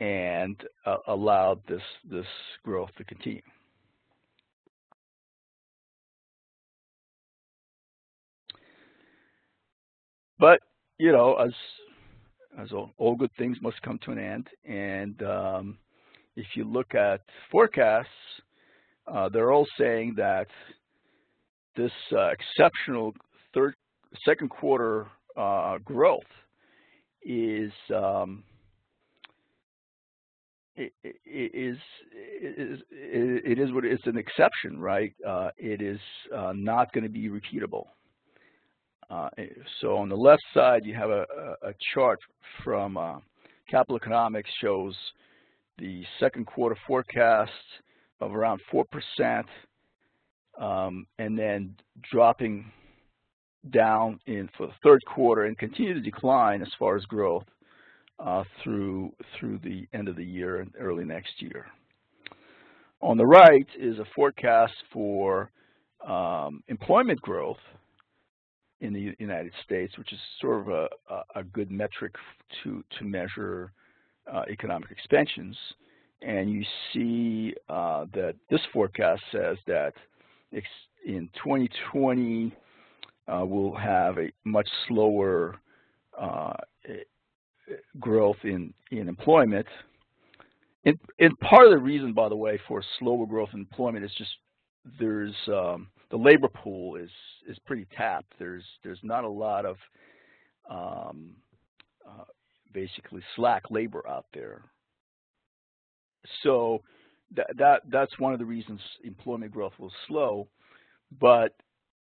and 0.00 0.60
uh, 0.86 0.96
allowed 1.06 1.60
this, 1.68 1.82
this 2.10 2.26
growth 2.64 2.90
to 2.98 3.04
continue. 3.04 3.42
But, 10.38 10.60
you 10.98 11.12
know, 11.12 11.36
as, 11.36 11.52
as 12.58 12.72
all, 12.72 12.90
all 12.98 13.14
good 13.14 13.30
things 13.38 13.56
must 13.62 13.80
come 13.82 13.98
to 14.04 14.10
an 14.10 14.18
end, 14.18 14.48
and 14.68 15.22
um, 15.22 15.78
if 16.36 16.46
you 16.54 16.64
look 16.64 16.94
at 16.94 17.20
forecasts, 17.50 18.08
uh, 19.06 19.28
they're 19.28 19.52
all 19.52 19.66
saying 19.78 20.14
that 20.16 20.46
this 21.76 21.92
uh, 22.12 22.28
exceptional 22.28 23.12
third, 23.52 23.74
second 24.24 24.48
quarter 24.48 25.06
uh, 25.36 25.78
growth 25.78 26.22
is 27.22 27.72
um, 27.94 28.44
it, 30.76 30.92
it 31.02 31.50
is 31.54 31.78
it 32.12 32.58
is 32.58 32.80
it 32.90 33.58
is 33.58 33.72
what 33.72 33.84
it's 33.84 34.06
an 34.06 34.16
exception, 34.16 34.78
right? 34.78 35.12
Uh, 35.26 35.50
it 35.56 35.80
is 35.80 35.98
uh, 36.34 36.52
not 36.54 36.92
going 36.92 37.04
to 37.04 37.10
be 37.10 37.28
repeatable. 37.28 37.86
Uh, 39.10 39.28
so 39.80 39.96
on 39.96 40.08
the 40.08 40.16
left 40.16 40.42
side, 40.54 40.84
you 40.84 40.94
have 40.94 41.10
a, 41.10 41.26
a 41.62 41.74
chart 41.92 42.18
from 42.64 42.98
Capital 43.70 43.96
Economics 43.96 44.50
shows 44.60 44.96
the 45.78 46.04
second 46.20 46.46
quarter 46.46 46.76
forecast 46.86 47.50
of 48.20 48.34
around 48.34 48.60
4%, 48.72 49.44
um, 50.60 51.06
and 51.18 51.38
then 51.38 51.74
dropping 52.10 52.70
down 53.70 54.20
in 54.26 54.48
for 54.56 54.66
the 54.66 54.72
third 54.82 55.04
quarter 55.06 55.44
and 55.44 55.58
continue 55.58 55.94
to 55.94 56.00
decline 56.00 56.62
as 56.62 56.68
far 56.78 56.96
as 56.96 57.04
growth 57.06 57.44
uh, 58.18 58.44
through 58.62 59.12
through 59.38 59.58
the 59.64 59.86
end 59.92 60.08
of 60.08 60.16
the 60.16 60.24
year 60.24 60.60
and 60.60 60.72
early 60.78 61.04
next 61.04 61.40
year. 61.40 61.66
On 63.00 63.16
the 63.16 63.26
right 63.26 63.66
is 63.78 63.98
a 63.98 64.04
forecast 64.14 64.74
for 64.92 65.50
um, 66.06 66.62
employment 66.68 67.20
growth 67.20 67.58
in 68.80 68.92
the 68.92 69.14
United 69.18 69.52
States, 69.64 69.96
which 69.98 70.12
is 70.12 70.18
sort 70.40 70.60
of 70.60 70.68
a, 70.68 70.88
a, 71.36 71.42
good 71.42 71.70
metric 71.70 72.14
to 72.62 72.84
to 72.98 73.04
measure 73.04 73.72
economic 74.50 74.90
expansions. 74.90 75.56
And 76.22 76.50
you 76.50 76.64
see 76.92 77.54
uh, 77.68 78.06
that 78.14 78.34
this 78.50 78.60
forecast 78.72 79.22
says 79.30 79.58
that 79.66 79.92
in 81.04 81.28
2020, 81.42 82.54
uh, 83.26 83.44
we'll 83.44 83.74
have 83.74 84.18
a 84.18 84.30
much 84.44 84.68
slower 84.88 85.56
uh, 86.18 86.54
growth 88.00 88.36
in, 88.44 88.72
in 88.90 89.08
employment. 89.08 89.66
And, 90.84 90.98
and, 91.18 91.38
part 91.40 91.64
of 91.64 91.70
the 91.70 91.78
reason, 91.78 92.12
by 92.12 92.28
the 92.28 92.36
way, 92.36 92.60
for 92.68 92.82
slower 92.98 93.26
growth 93.26 93.48
in 93.54 93.60
employment 93.60 94.04
is 94.04 94.12
just 94.18 94.30
there's 94.98 95.34
um, 95.48 95.88
the 96.10 96.16
labor 96.16 96.48
pool 96.48 96.96
is 96.96 97.10
is 97.48 97.58
pretty 97.66 97.86
tapped. 97.96 98.34
There's 98.38 98.64
there's 98.82 98.98
not 99.02 99.24
a 99.24 99.28
lot 99.28 99.64
of 99.64 99.76
um, 100.70 101.30
uh, 102.06 102.24
basically 102.74 103.22
slack 103.36 103.62
labor 103.70 104.06
out 104.06 104.26
there. 104.34 104.62
So 106.42 106.82
that, 107.36 107.46
that 107.56 107.82
that's 107.90 108.18
one 108.18 108.32
of 108.32 108.38
the 108.38 108.44
reasons 108.44 108.80
employment 109.02 109.52
growth 109.52 109.72
will 109.78 109.92
slow. 110.06 110.48
But 111.20 111.54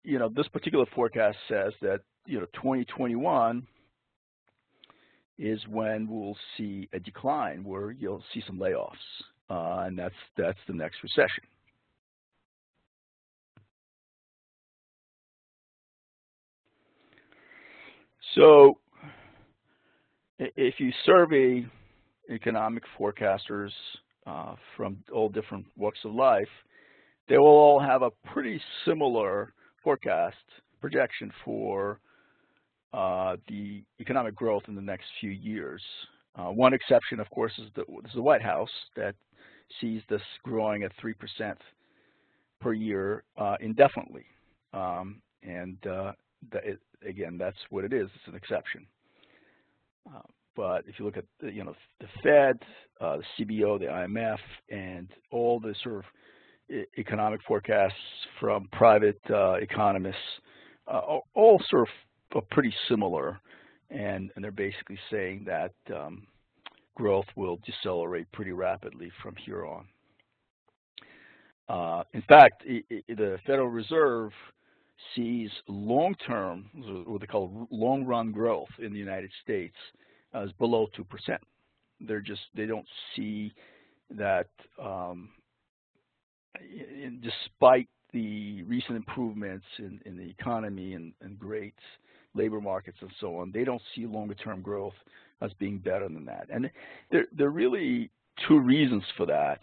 you 0.02 0.18
know, 0.18 0.28
this 0.28 0.48
particular 0.48 0.86
forecast 0.94 1.36
says 1.48 1.72
that 1.82 2.00
you 2.26 2.40
know 2.40 2.46
2021 2.54 3.66
is 5.38 5.60
when 5.68 6.08
we'll 6.08 6.36
see 6.56 6.88
a 6.92 6.98
decline, 6.98 7.62
where 7.62 7.90
you'll 7.90 8.24
see 8.32 8.42
some 8.46 8.58
layoffs, 8.58 8.94
uh, 9.50 9.84
and 9.86 9.98
that's 9.98 10.14
that's 10.36 10.58
the 10.66 10.72
next 10.72 10.96
recession. 11.02 11.44
So 18.34 18.78
if 20.38 20.74
you 20.78 20.92
survey 21.04 21.66
economic 22.30 22.82
forecasters 22.98 23.70
uh, 24.26 24.54
from 24.76 24.98
all 25.12 25.28
different 25.28 25.66
walks 25.76 25.98
of 26.04 26.14
life, 26.14 26.48
they 27.28 27.38
will 27.38 27.46
all 27.46 27.80
have 27.80 28.02
a 28.02 28.10
pretty 28.32 28.60
similar 28.84 29.52
forecast 29.82 30.36
projection 30.80 31.32
for 31.44 32.00
uh, 32.92 33.36
the 33.48 33.82
economic 34.00 34.34
growth 34.34 34.62
in 34.68 34.74
the 34.74 34.82
next 34.82 35.06
few 35.20 35.30
years. 35.30 35.82
Uh, 36.36 36.50
one 36.50 36.74
exception, 36.74 37.18
of 37.18 37.28
course, 37.30 37.52
is 37.58 37.70
the, 37.74 37.82
is 37.82 38.14
the, 38.14 38.22
White 38.22 38.42
House 38.42 38.70
that 38.94 39.14
sees 39.80 40.02
this 40.08 40.22
growing 40.42 40.82
at 40.82 40.92
3% 41.02 41.54
per 42.60 42.72
year 42.72 43.24
uh, 43.38 43.56
indefinitely. 43.60 44.24
Um, 44.72 45.20
and 45.42 45.78
uh, 45.86 46.12
it, 46.52 46.78
again, 47.06 47.38
that's 47.38 47.56
what 47.70 47.84
it 47.84 47.92
is. 47.92 48.08
It's 48.14 48.28
an 48.28 48.34
exception. 48.34 48.86
Uh, 50.06 50.20
but 50.54 50.84
if 50.86 50.98
you 50.98 51.04
look 51.04 51.16
at 51.16 51.24
the, 51.40 51.50
you 51.50 51.64
know 51.64 51.74
the 52.00 52.06
Fed, 52.22 52.58
uh, 53.00 53.18
the 53.18 53.44
CBO, 53.44 53.78
the 53.78 53.86
IMF, 53.86 54.38
and 54.70 55.08
all 55.30 55.60
the 55.60 55.74
sort 55.82 55.96
of 55.96 56.04
economic 56.98 57.40
forecasts 57.46 57.94
from 58.40 58.68
private 58.72 59.20
uh, 59.30 59.54
economists, 59.54 60.16
uh, 60.88 61.18
all 61.34 61.62
sort 61.68 61.88
of 61.88 61.88
are 62.34 62.42
pretty 62.50 62.74
similar, 62.88 63.40
and, 63.90 64.30
and 64.34 64.44
they're 64.44 64.50
basically 64.50 64.98
saying 65.10 65.44
that 65.46 65.72
um, 65.94 66.26
growth 66.96 67.26
will 67.36 67.58
decelerate 67.64 68.30
pretty 68.32 68.52
rapidly 68.52 69.10
from 69.22 69.34
here 69.36 69.64
on. 69.64 69.86
Uh, 71.68 72.02
in 72.12 72.22
fact, 72.22 72.64
the 72.64 73.38
Federal 73.46 73.68
Reserve 73.68 74.32
sees 75.14 75.50
long-term, 75.68 76.66
what 77.06 77.20
they 77.20 77.26
call 77.26 77.68
long-run 77.70 78.32
growth 78.32 78.68
in 78.78 78.92
the 78.92 78.98
United 78.98 79.30
States 79.42 79.76
as 80.34 80.50
below 80.52 80.88
2%. 80.98 81.38
They're 82.00 82.20
just, 82.20 82.42
they 82.54 82.66
don't 82.66 82.86
see 83.14 83.52
that 84.10 84.48
um, 84.82 85.30
in, 86.60 87.20
despite 87.22 87.88
the 88.12 88.62
recent 88.62 88.96
improvements 88.96 89.66
in, 89.78 90.00
in 90.04 90.16
the 90.16 90.28
economy 90.28 90.94
and, 90.94 91.12
and 91.20 91.38
great 91.38 91.74
labor 92.34 92.60
markets 92.60 92.98
and 93.00 93.10
so 93.20 93.38
on, 93.38 93.50
they 93.52 93.64
don't 93.64 93.82
see 93.94 94.06
longer 94.06 94.34
term 94.34 94.60
growth 94.60 94.94
as 95.40 95.50
being 95.58 95.78
better 95.78 96.08
than 96.08 96.24
that. 96.24 96.46
And 96.52 96.70
there, 97.10 97.26
there 97.36 97.48
are 97.48 97.50
really 97.50 98.10
two 98.46 98.58
reasons 98.58 99.02
for 99.16 99.26
that. 99.26 99.60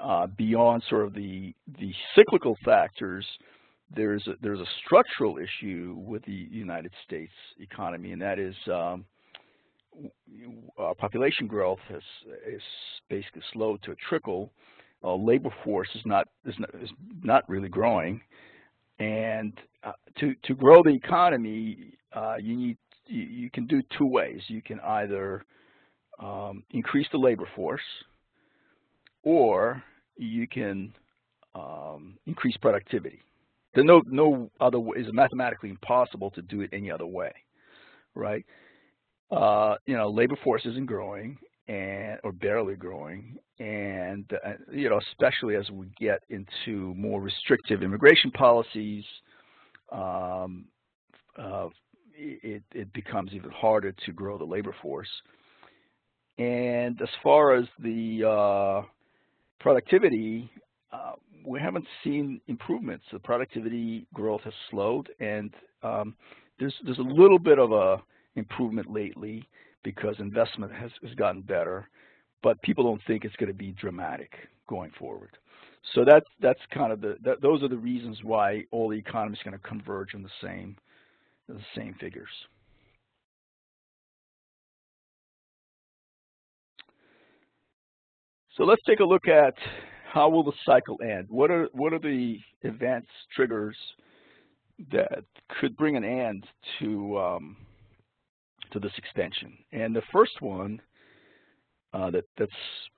Uh, 0.00 0.28
beyond 0.28 0.80
sort 0.88 1.04
of 1.04 1.12
the 1.12 1.52
the 1.80 1.92
cyclical 2.14 2.56
factors, 2.64 3.26
there's 3.94 4.26
a, 4.26 4.34
there's 4.42 4.60
a 4.60 4.66
structural 4.84 5.38
issue 5.38 5.96
with 5.98 6.24
the 6.24 6.32
United 6.50 6.92
States 7.04 7.32
economy, 7.58 8.12
and 8.12 8.20
that 8.20 8.38
is 8.38 8.54
um, 8.66 9.04
uh, 10.78 10.94
population 10.94 11.46
growth 11.46 11.78
has 11.88 12.02
is 12.46 12.62
basically 13.08 13.42
slowed 13.52 13.82
to 13.82 13.92
a 13.92 13.96
trickle, 14.08 14.52
uh, 15.04 15.14
labor 15.14 15.50
force 15.64 15.88
is 15.94 16.02
not 16.04 16.28
is 16.44 16.54
not, 16.58 16.70
is 16.82 16.90
not 17.22 17.48
really 17.48 17.68
growing, 17.68 18.20
and 18.98 19.52
uh, 19.84 19.92
to 20.18 20.34
to 20.44 20.54
grow 20.54 20.82
the 20.82 20.90
economy, 20.90 21.94
uh, 22.12 22.36
you 22.40 22.56
need 22.56 22.78
you, 23.06 23.22
you, 23.22 23.50
can 23.50 23.66
do 23.66 23.82
two 23.96 24.06
ways. 24.06 24.40
You 24.48 24.60
can 24.60 24.80
either 24.80 25.44
um, 26.18 26.62
increase 26.70 27.06
the 27.10 27.18
labor 27.18 27.48
force, 27.56 27.80
or 29.22 29.82
you 30.16 30.46
can 30.46 30.92
um, 31.54 32.18
increase 32.26 32.56
productivity. 32.58 33.20
There's 33.74 33.86
no 33.86 34.02
no 34.06 34.50
other 34.60 34.78
way. 34.78 34.98
It's 34.98 35.12
mathematically 35.12 35.70
impossible 35.70 36.30
to 36.32 36.42
do 36.42 36.60
it 36.62 36.70
any 36.72 36.90
other 36.90 37.06
way, 37.06 37.32
right? 38.14 38.44
Uh, 39.30 39.76
you 39.86 39.96
know, 39.96 40.08
labor 40.10 40.36
force 40.42 40.62
isn't 40.64 40.86
growing, 40.86 41.38
and 41.68 42.18
or 42.24 42.32
barely 42.32 42.76
growing, 42.76 43.36
and 43.58 44.24
uh, 44.44 44.52
you 44.72 44.88
know, 44.88 44.98
especially 45.10 45.54
as 45.54 45.70
we 45.70 45.86
get 45.98 46.20
into 46.30 46.94
more 46.94 47.20
restrictive 47.20 47.82
immigration 47.82 48.30
policies, 48.30 49.04
um, 49.92 50.64
uh, 51.38 51.68
it, 52.16 52.62
it 52.74 52.92
becomes 52.92 53.32
even 53.32 53.50
harder 53.50 53.92
to 54.06 54.12
grow 54.12 54.38
the 54.38 54.44
labor 54.44 54.74
force. 54.82 55.08
And 56.38 57.00
as 57.02 57.08
far 57.22 57.54
as 57.54 57.66
the 57.80 58.24
uh, 58.26 58.86
productivity, 59.60 60.50
uh, 60.92 61.12
we 61.44 61.60
haven't 61.60 61.86
seen 62.04 62.40
improvements. 62.48 63.04
The 63.12 63.18
productivity 63.18 64.06
growth 64.14 64.42
has 64.42 64.54
slowed, 64.70 65.08
and 65.20 65.52
um, 65.82 66.14
there's 66.58 66.74
there's 66.84 66.98
a 66.98 67.02
little 67.02 67.38
bit 67.38 67.58
of 67.58 67.72
a 67.72 67.98
improvement 68.36 68.90
lately 68.90 69.48
because 69.82 70.16
investment 70.18 70.72
has, 70.72 70.90
has 71.02 71.14
gotten 71.14 71.42
better, 71.42 71.88
but 72.42 72.60
people 72.62 72.84
don't 72.84 73.00
think 73.06 73.24
it's 73.24 73.36
going 73.36 73.48
to 73.48 73.54
be 73.54 73.72
dramatic 73.72 74.32
going 74.68 74.90
forward. 74.98 75.30
So 75.94 76.04
that's 76.04 76.26
that's 76.40 76.60
kind 76.72 76.92
of 76.92 77.00
the 77.00 77.16
that, 77.24 77.40
those 77.40 77.62
are 77.62 77.68
the 77.68 77.78
reasons 77.78 78.18
why 78.22 78.64
all 78.70 78.88
the 78.88 78.98
economies 78.98 79.38
going 79.44 79.56
to 79.56 79.68
converge 79.68 80.14
on 80.14 80.22
the 80.22 80.30
same 80.42 80.76
the 81.48 81.58
same 81.74 81.94
figures. 82.00 82.28
So 88.56 88.64
let's 88.64 88.82
take 88.86 88.98
a 88.98 89.04
look 89.04 89.28
at 89.28 89.54
how 90.12 90.28
will 90.28 90.42
the 90.42 90.52
cycle 90.64 90.98
end. 91.02 91.26
What 91.28 91.50
are 91.50 91.68
what 91.72 91.92
are 91.92 91.98
the 91.98 92.38
events 92.62 93.08
triggers 93.34 93.76
that 94.92 95.24
could 95.60 95.76
bring 95.76 95.96
an 95.96 96.04
end 96.04 96.46
to 96.78 97.18
um, 97.18 97.56
to 98.72 98.78
this 98.78 98.92
extension. 98.96 99.56
And 99.72 99.94
the 99.94 100.02
first 100.12 100.40
one 100.40 100.80
uh, 101.92 102.10
that, 102.10 102.24
that's 102.36 102.52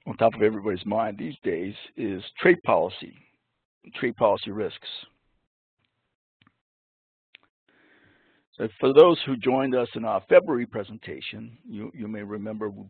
on 0.06 0.16
top 0.16 0.34
of 0.34 0.42
everybody's 0.42 0.84
mind 0.84 1.16
these 1.18 1.36
days 1.44 1.74
is 1.96 2.22
trade 2.40 2.62
policy, 2.64 3.14
trade 3.94 4.16
policy 4.16 4.50
risks. 4.50 4.88
So 8.56 8.68
for 8.78 8.92
those 8.92 9.18
who 9.24 9.36
joined 9.36 9.74
us 9.74 9.88
in 9.94 10.04
our 10.04 10.22
February 10.28 10.66
presentation, 10.66 11.56
you, 11.66 11.90
you 11.94 12.08
may 12.08 12.22
remember 12.22 12.68
we, 12.68 12.84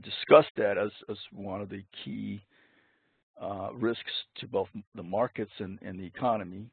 discussed 0.00 0.52
that 0.56 0.78
as, 0.78 0.90
as 1.10 1.16
one 1.32 1.60
of 1.60 1.68
the 1.68 1.82
key 2.04 2.42
uh, 3.42 3.70
risks 3.74 4.12
to 4.36 4.46
both 4.46 4.68
the 4.94 5.02
markets 5.02 5.52
and, 5.58 5.78
and 5.82 5.98
the 5.98 6.06
economy. 6.06 6.70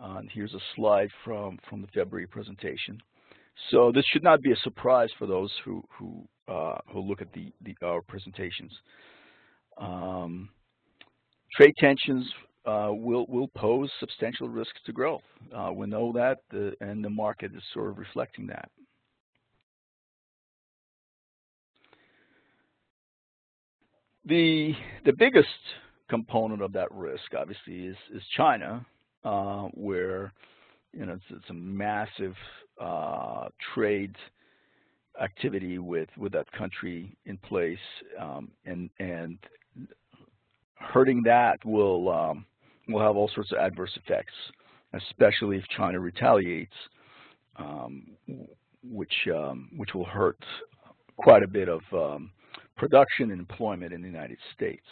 Uh, 0.00 0.18
and 0.18 0.30
here's 0.32 0.54
a 0.54 0.60
slide 0.76 1.10
from, 1.24 1.58
from 1.68 1.80
the 1.82 1.88
February 1.88 2.26
presentation. 2.26 3.00
So 3.70 3.90
this 3.92 4.04
should 4.12 4.22
not 4.22 4.40
be 4.40 4.52
a 4.52 4.56
surprise 4.62 5.10
for 5.18 5.26
those 5.26 5.52
who 5.64 5.82
who 5.98 6.24
uh, 6.46 6.78
who 6.92 7.00
look 7.00 7.20
at 7.20 7.32
the, 7.32 7.52
the 7.64 7.74
our 7.84 8.00
presentations. 8.02 8.72
Um, 9.76 10.48
trade 11.56 11.74
tensions 11.78 12.24
uh, 12.64 12.90
will 12.92 13.26
will 13.28 13.48
pose 13.48 13.90
substantial 13.98 14.48
risks 14.48 14.80
to 14.86 14.92
growth. 14.92 15.22
Uh, 15.54 15.72
we 15.74 15.86
know 15.86 16.12
that, 16.12 16.38
the, 16.50 16.72
and 16.80 17.04
the 17.04 17.10
market 17.10 17.50
is 17.54 17.62
sort 17.74 17.90
of 17.90 17.98
reflecting 17.98 18.46
that. 18.46 18.70
The 24.24 24.72
the 25.04 25.14
biggest 25.18 25.48
component 26.08 26.62
of 26.62 26.72
that 26.72 26.90
risk, 26.92 27.34
obviously, 27.36 27.86
is 27.86 27.96
is 28.14 28.22
China, 28.36 28.84
uh, 29.24 29.64
where 29.74 30.32
you 30.92 31.06
know 31.06 31.14
it's, 31.14 31.24
it's 31.30 31.50
a 31.50 31.54
massive 31.54 32.34
uh, 32.80 33.48
trade 33.74 34.14
activity 35.20 35.78
with 35.78 36.08
with 36.16 36.32
that 36.32 36.50
country 36.52 37.16
in 37.26 37.36
place, 37.38 37.78
um, 38.20 38.50
and 38.64 38.90
and 38.98 39.38
hurting 40.74 41.22
that 41.24 41.64
will 41.64 42.08
um, 42.10 42.44
will 42.88 43.00
have 43.00 43.16
all 43.16 43.30
sorts 43.34 43.52
of 43.52 43.58
adverse 43.58 43.96
effects, 43.96 44.34
especially 44.94 45.58
if 45.58 45.64
China 45.76 46.00
retaliates, 46.00 46.72
um, 47.56 48.06
which 48.82 49.14
um, 49.34 49.70
which 49.76 49.94
will 49.94 50.04
hurt 50.04 50.38
quite 51.16 51.42
a 51.42 51.48
bit 51.48 51.68
of 51.68 51.80
um, 51.92 52.30
production 52.76 53.30
and 53.30 53.40
employment 53.40 53.92
in 53.92 54.00
the 54.00 54.08
United 54.08 54.38
States. 54.54 54.86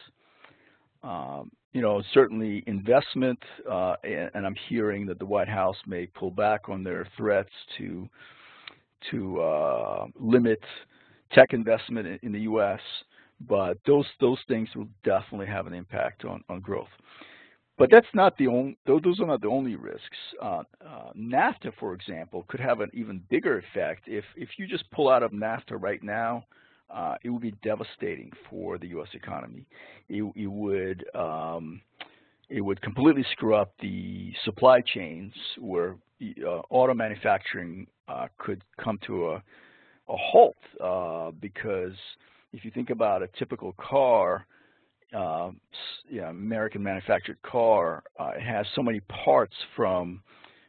Um, 1.07 1.53
you 1.73 1.83
know, 1.83 2.03
certainly 2.12 2.64
investment, 2.66 3.38
uh, 3.71 3.95
and, 4.03 4.31
and, 4.35 4.47
I'm 4.47 4.57
hearing 4.69 5.07
that 5.07 5.19
the 5.19 5.27
White 5.27 5.49
House 5.49 5.77
may 5.87 6.07
pull 6.07 6.31
back 6.31 6.69
on 6.69 6.83
their 6.83 7.07
threats 7.16 7.53
to 7.79 8.09
to 9.11 9.40
uh, 9.40 10.07
limit 10.19 10.59
tech 11.33 11.53
investment 11.53 12.09
in, 12.09 12.19
in, 12.23 12.33
the 12.33 12.40
U.S. 12.40 12.81
But 13.47 13.79
those 13.87 14.07
those 14.21 14.38
things 14.49 14.69
will 14.75 14.88
definitely 15.05 15.47
have 15.47 15.66
an 15.66 15.75
impact 15.75 16.25
on 16.25 16.42
on 16.49 16.61
growth. 16.61 16.88
But 17.79 17.90
that's 17.90 18.07
not 18.14 18.37
the 18.38 18.49
only; 18.49 18.77
those 18.87 19.21
are 19.21 19.27
not 19.27 19.42
the 19.42 19.49
only 19.49 19.77
risks. 19.77 20.16
Uh, 20.42 20.62
uh 20.85 21.12
NAFTA, 21.16 21.73
for 21.79 21.92
example, 21.92 22.47
could 22.49 22.61
have 22.61 22.81
an 22.81 22.90
even 22.95 23.23
bigger 23.31 23.59
effect 23.59 24.09
if 24.09 24.25
if 24.35 24.49
you 24.57 24.66
just 24.66 24.90
pull 24.90 25.09
out 25.09 25.23
of 25.23 25.31
NAFTA 25.31 25.81
right 25.81 26.03
now 26.03 26.47
uh, 26.90 27.16
it 27.22 27.31
would 27.31 27.42
be 27.42 27.55
devastating 27.62 28.31
for 28.49 28.79
the 28.79 28.88
U.S. 28.88 29.09
economy. 29.14 29.66
It, 30.09 30.22
it 30.37 30.46
would 30.46 31.05
um, 31.14 31.81
it 32.49 32.61
would 32.61 32.81
completely 32.81 33.25
screw 33.33 33.55
up 33.55 33.72
the 33.81 34.33
supply 34.44 34.81
chains 34.81 35.33
where 35.59 35.96
uh, 36.44 36.61
auto 36.70 36.94
manufacturing 36.94 37.87
uh, 38.09 38.29
could 38.38 38.62
come 38.83 38.99
to 39.07 39.31
a, 39.31 39.35
a 39.35 40.16
halt 40.16 40.57
uh, 40.83 41.33
because 41.40 41.94
if 42.53 42.64
you 42.64 42.70
think 42.70 42.90
about 42.90 43.22
a 43.22 43.29
typical 43.38 43.75
car, 43.79 44.46
uh, 45.14 45.51
American 46.29 46.83
manufactured 46.83 47.40
car, 47.42 48.05
uh, 48.18 48.31
it 48.37 48.42
has 48.42 48.66
so 48.75 48.83
many 48.83 49.01
parts 49.01 49.55
from 49.75 50.22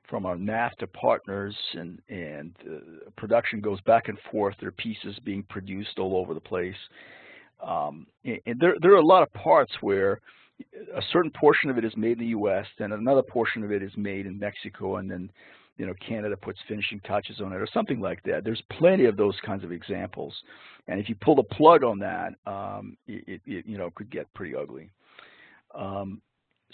from 0.09 0.25
our 0.25 0.35
NAFTA 0.35 0.91
partners, 0.93 1.55
and, 1.73 1.99
and 2.09 2.55
uh, 2.65 3.09
production 3.17 3.59
goes 3.59 3.81
back 3.81 4.07
and 4.07 4.17
forth. 4.31 4.55
There 4.59 4.69
are 4.69 4.73
pieces 4.73 5.17
being 5.23 5.43
produced 5.43 5.99
all 5.99 6.15
over 6.15 6.33
the 6.33 6.39
place. 6.39 6.75
Um, 7.61 8.07
and 8.23 8.59
there, 8.59 8.75
there 8.81 8.93
are 8.93 8.97
a 8.97 9.05
lot 9.05 9.23
of 9.23 9.33
parts 9.33 9.71
where 9.81 10.21
a 10.95 11.01
certain 11.11 11.31
portion 11.31 11.69
of 11.69 11.77
it 11.77 11.85
is 11.85 11.95
made 11.95 12.13
in 12.13 12.19
the 12.19 12.27
U.S., 12.27 12.65
and 12.79 12.93
another 12.93 13.21
portion 13.21 13.63
of 13.63 13.71
it 13.71 13.83
is 13.83 13.91
made 13.95 14.25
in 14.25 14.39
Mexico, 14.39 14.97
and 14.97 15.09
then 15.09 15.29
you 15.77 15.85
know 15.85 15.93
Canada 16.07 16.35
puts 16.35 16.59
finishing 16.67 16.99
touches 17.01 17.39
on 17.39 17.53
it 17.53 17.57
or 17.57 17.67
something 17.73 17.99
like 17.99 18.23
that. 18.23 18.43
There's 18.43 18.61
plenty 18.71 19.05
of 19.05 19.17
those 19.17 19.35
kinds 19.45 19.63
of 19.63 19.71
examples, 19.71 20.33
and 20.87 20.99
if 20.99 21.09
you 21.09 21.15
pull 21.15 21.35
the 21.35 21.43
plug 21.43 21.83
on 21.83 21.99
that, 21.99 22.33
um, 22.45 22.97
it, 23.07 23.41
it, 23.45 23.65
you 23.67 23.77
know 23.77 23.91
could 23.95 24.09
get 24.09 24.31
pretty 24.33 24.55
ugly. 24.55 24.91
Um, 25.75 26.21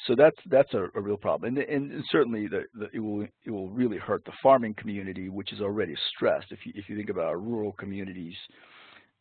so 0.07 0.15
that's 0.15 0.37
that's 0.49 0.73
a, 0.73 0.87
a, 0.95 1.01
real 1.01 1.17
problem, 1.17 1.55
and, 1.55 1.69
and 1.69 2.03
certainly 2.11 2.47
the, 2.47 2.63
the, 2.73 2.89
it 2.93 2.99
will 2.99 3.21
it 3.21 3.51
will 3.51 3.69
really 3.69 3.97
hurt 3.97 4.25
the 4.25 4.31
farming 4.41 4.73
community, 4.73 5.29
which 5.29 5.53
is 5.53 5.61
already 5.61 5.95
stressed. 6.15 6.47
If 6.51 6.65
you 6.65 6.73
if 6.75 6.89
you 6.89 6.97
think 6.97 7.09
about 7.09 7.25
our 7.25 7.37
rural 7.37 7.73
communities, 7.73 8.33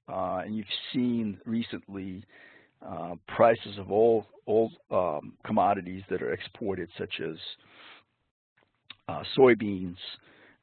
uh, 0.08 0.40
and 0.44 0.56
you've 0.56 0.66
seen 0.92 1.38
recently 1.44 2.24
uh, 2.86 3.14
prices 3.28 3.78
of 3.78 3.90
all 3.92 4.26
all 4.46 4.72
um, 4.90 5.34
commodities 5.44 6.02
that 6.08 6.22
are 6.22 6.32
exported, 6.32 6.88
such 6.98 7.20
as 7.20 7.36
uh, 9.08 9.22
soybeans, 9.36 9.96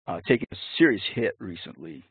uh, 0.07 0.19
taking 0.27 0.47
a 0.51 0.55
serious 0.77 1.03
hit 1.13 1.35
recently, 1.39 2.03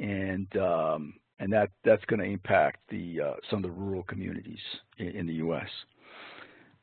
and 0.00 0.56
um, 0.56 1.14
and 1.40 1.52
that 1.52 1.70
that's 1.84 2.04
going 2.04 2.20
to 2.20 2.26
impact 2.26 2.78
the 2.90 3.20
uh, 3.20 3.34
some 3.50 3.58
of 3.58 3.62
the 3.64 3.70
rural 3.70 4.04
communities 4.04 4.60
in, 4.98 5.08
in 5.08 5.26
the 5.26 5.34
U.S. 5.34 5.68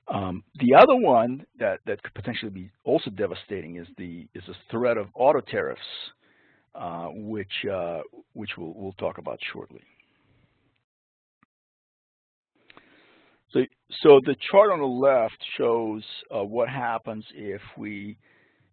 Um, 0.07 0.43
the 0.55 0.75
other 0.75 0.95
one 0.95 1.45
that, 1.59 1.79
that 1.85 2.01
could 2.03 2.13
potentially 2.13 2.51
be 2.51 2.69
also 2.83 3.09
devastating 3.09 3.77
is 3.77 3.87
the 3.97 4.27
is 4.33 4.43
the 4.47 4.55
threat 4.69 4.97
of 4.97 5.07
auto 5.13 5.41
tariffs, 5.41 5.81
uh, 6.75 7.07
which 7.13 7.65
uh, 7.71 8.01
which 8.33 8.51
we'll, 8.57 8.73
we'll 8.75 8.93
talk 8.93 9.17
about 9.19 9.39
shortly. 9.53 9.81
So, 13.53 13.59
so 14.01 14.19
the 14.25 14.35
chart 14.49 14.71
on 14.71 14.79
the 14.79 14.85
left 14.85 15.37
shows 15.57 16.03
uh, 16.33 16.43
what 16.43 16.69
happens 16.69 17.25
if 17.33 17.61
we 17.77 18.17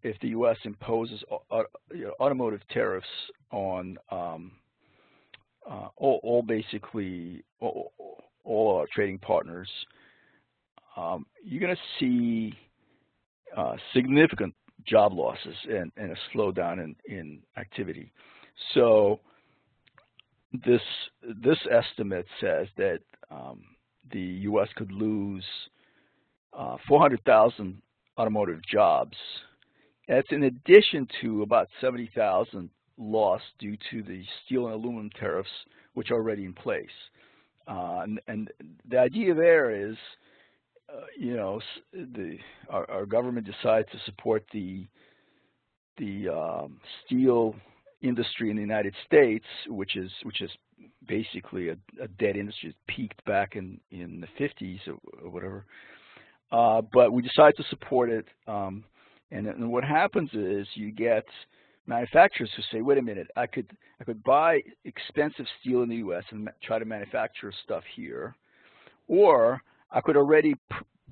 if 0.02 0.18
the 0.20 0.28
U.S. 0.28 0.56
imposes 0.64 1.22
automotive 2.20 2.60
tariffs 2.70 3.06
on 3.50 3.96
um, 4.12 4.52
uh, 5.68 5.88
all, 5.96 6.20
all, 6.22 6.42
basically 6.42 7.42
all, 7.60 7.92
all 8.44 8.76
our 8.76 8.86
trading 8.94 9.18
partners 9.18 9.68
um, 10.98 11.26
you're 11.44 11.61
going 11.61 11.76
to 11.76 11.82
see 12.00 12.54
uh, 13.56 13.76
significant 13.94 14.54
job 14.87 15.12
losses 15.12 15.54
and, 15.68 15.92
and, 15.96 16.12
a 16.12 16.37
slowdown 16.37 16.82
in, 16.82 16.96
in 17.06 17.40
activity. 17.56 18.12
So 18.74 19.20
this 20.52 20.80
this 21.42 21.58
estimate 21.70 22.26
says 22.40 22.68
that 22.76 23.00
um, 23.30 23.61
the 24.12 24.20
U.S. 24.20 24.68
could 24.76 24.90
lose 24.90 25.44
uh, 26.56 26.76
400,000 26.88 27.80
automotive 28.18 28.61
jobs. 28.64 29.16
That's 30.08 30.28
in 30.30 30.44
addition 30.44 31.06
to 31.20 31.42
about 31.42 31.68
70,000 31.80 32.70
lost 32.96 33.44
due 33.58 33.76
to 33.90 34.02
the 34.02 34.24
steel 34.44 34.66
and 34.66 34.74
aluminum 34.74 35.11
tariffs, 35.11 35.50
which 35.94 36.11
are 36.11 36.14
already 36.14 36.44
in 36.44 36.54
place. 36.54 36.87
Uh, 37.68 38.00
and, 38.02 38.20
and, 38.26 38.50
the 38.88 38.98
idea 38.98 39.34
there 39.34 39.70
is 39.70 39.96
uh, 40.92 41.01
you 41.18 41.37
know, 41.37 41.61
the 41.92 42.38
our, 42.70 42.90
our, 42.90 43.07
government 43.07 43.46
decides 43.46 43.88
to 43.92 43.98
support 44.07 44.44
the 44.53 44.87
the 45.98 46.29
um, 46.29 46.81
steel 47.05 47.55
industry 48.01 48.51
in 48.51 48.57
the 48.57 48.62
United 48.62 48.94
States, 49.07 49.44
which 49.66 49.96
is 49.96 50.11
which 50.22 50.40
is 50.40 50.51
basically 51.07 51.68
a, 51.68 51.77
a 52.03 52.09
dead 52.18 52.37
industry. 52.37 52.70
It 52.70 52.77
peaked 52.87 53.22
back 53.24 53.57
in 53.57 53.81
in 53.90 54.20
the 54.20 54.44
50s 54.44 54.81
or, 54.87 54.98
or 55.22 55.31
whatever. 55.31 55.66
Uh, 56.51 56.81
but 56.92 57.12
we 57.12 57.20
decide 57.20 57.55
to 57.59 57.64
support 57.68 58.09
it, 58.09 58.24
um, 58.46 58.83
and, 59.31 59.46
and 59.46 59.70
what 59.70 59.85
happens 59.85 60.31
is 60.33 60.66
you 60.72 60.90
get 60.90 61.24
manufacturers 61.87 62.51
who 62.57 62.62
say, 62.72 62.81
"Wait 62.81 62.96
a 62.96 63.03
minute, 63.03 63.29
I 63.37 63.46
could 63.46 63.70
I 64.01 64.05
could 64.05 64.24
buy 64.24 64.61
expensive 64.87 65.44
steel 65.61 65.83
in 65.83 65.90
the 65.90 65.96
U.S. 65.96 66.24
and 66.31 66.48
try 66.62 66.79
to 66.79 66.87
manufacture 66.87 67.53
stuff 67.64 67.83
here, 67.94 68.35
or 69.09 69.61
I 69.90 70.01
could 70.01 70.16
already 70.16 70.55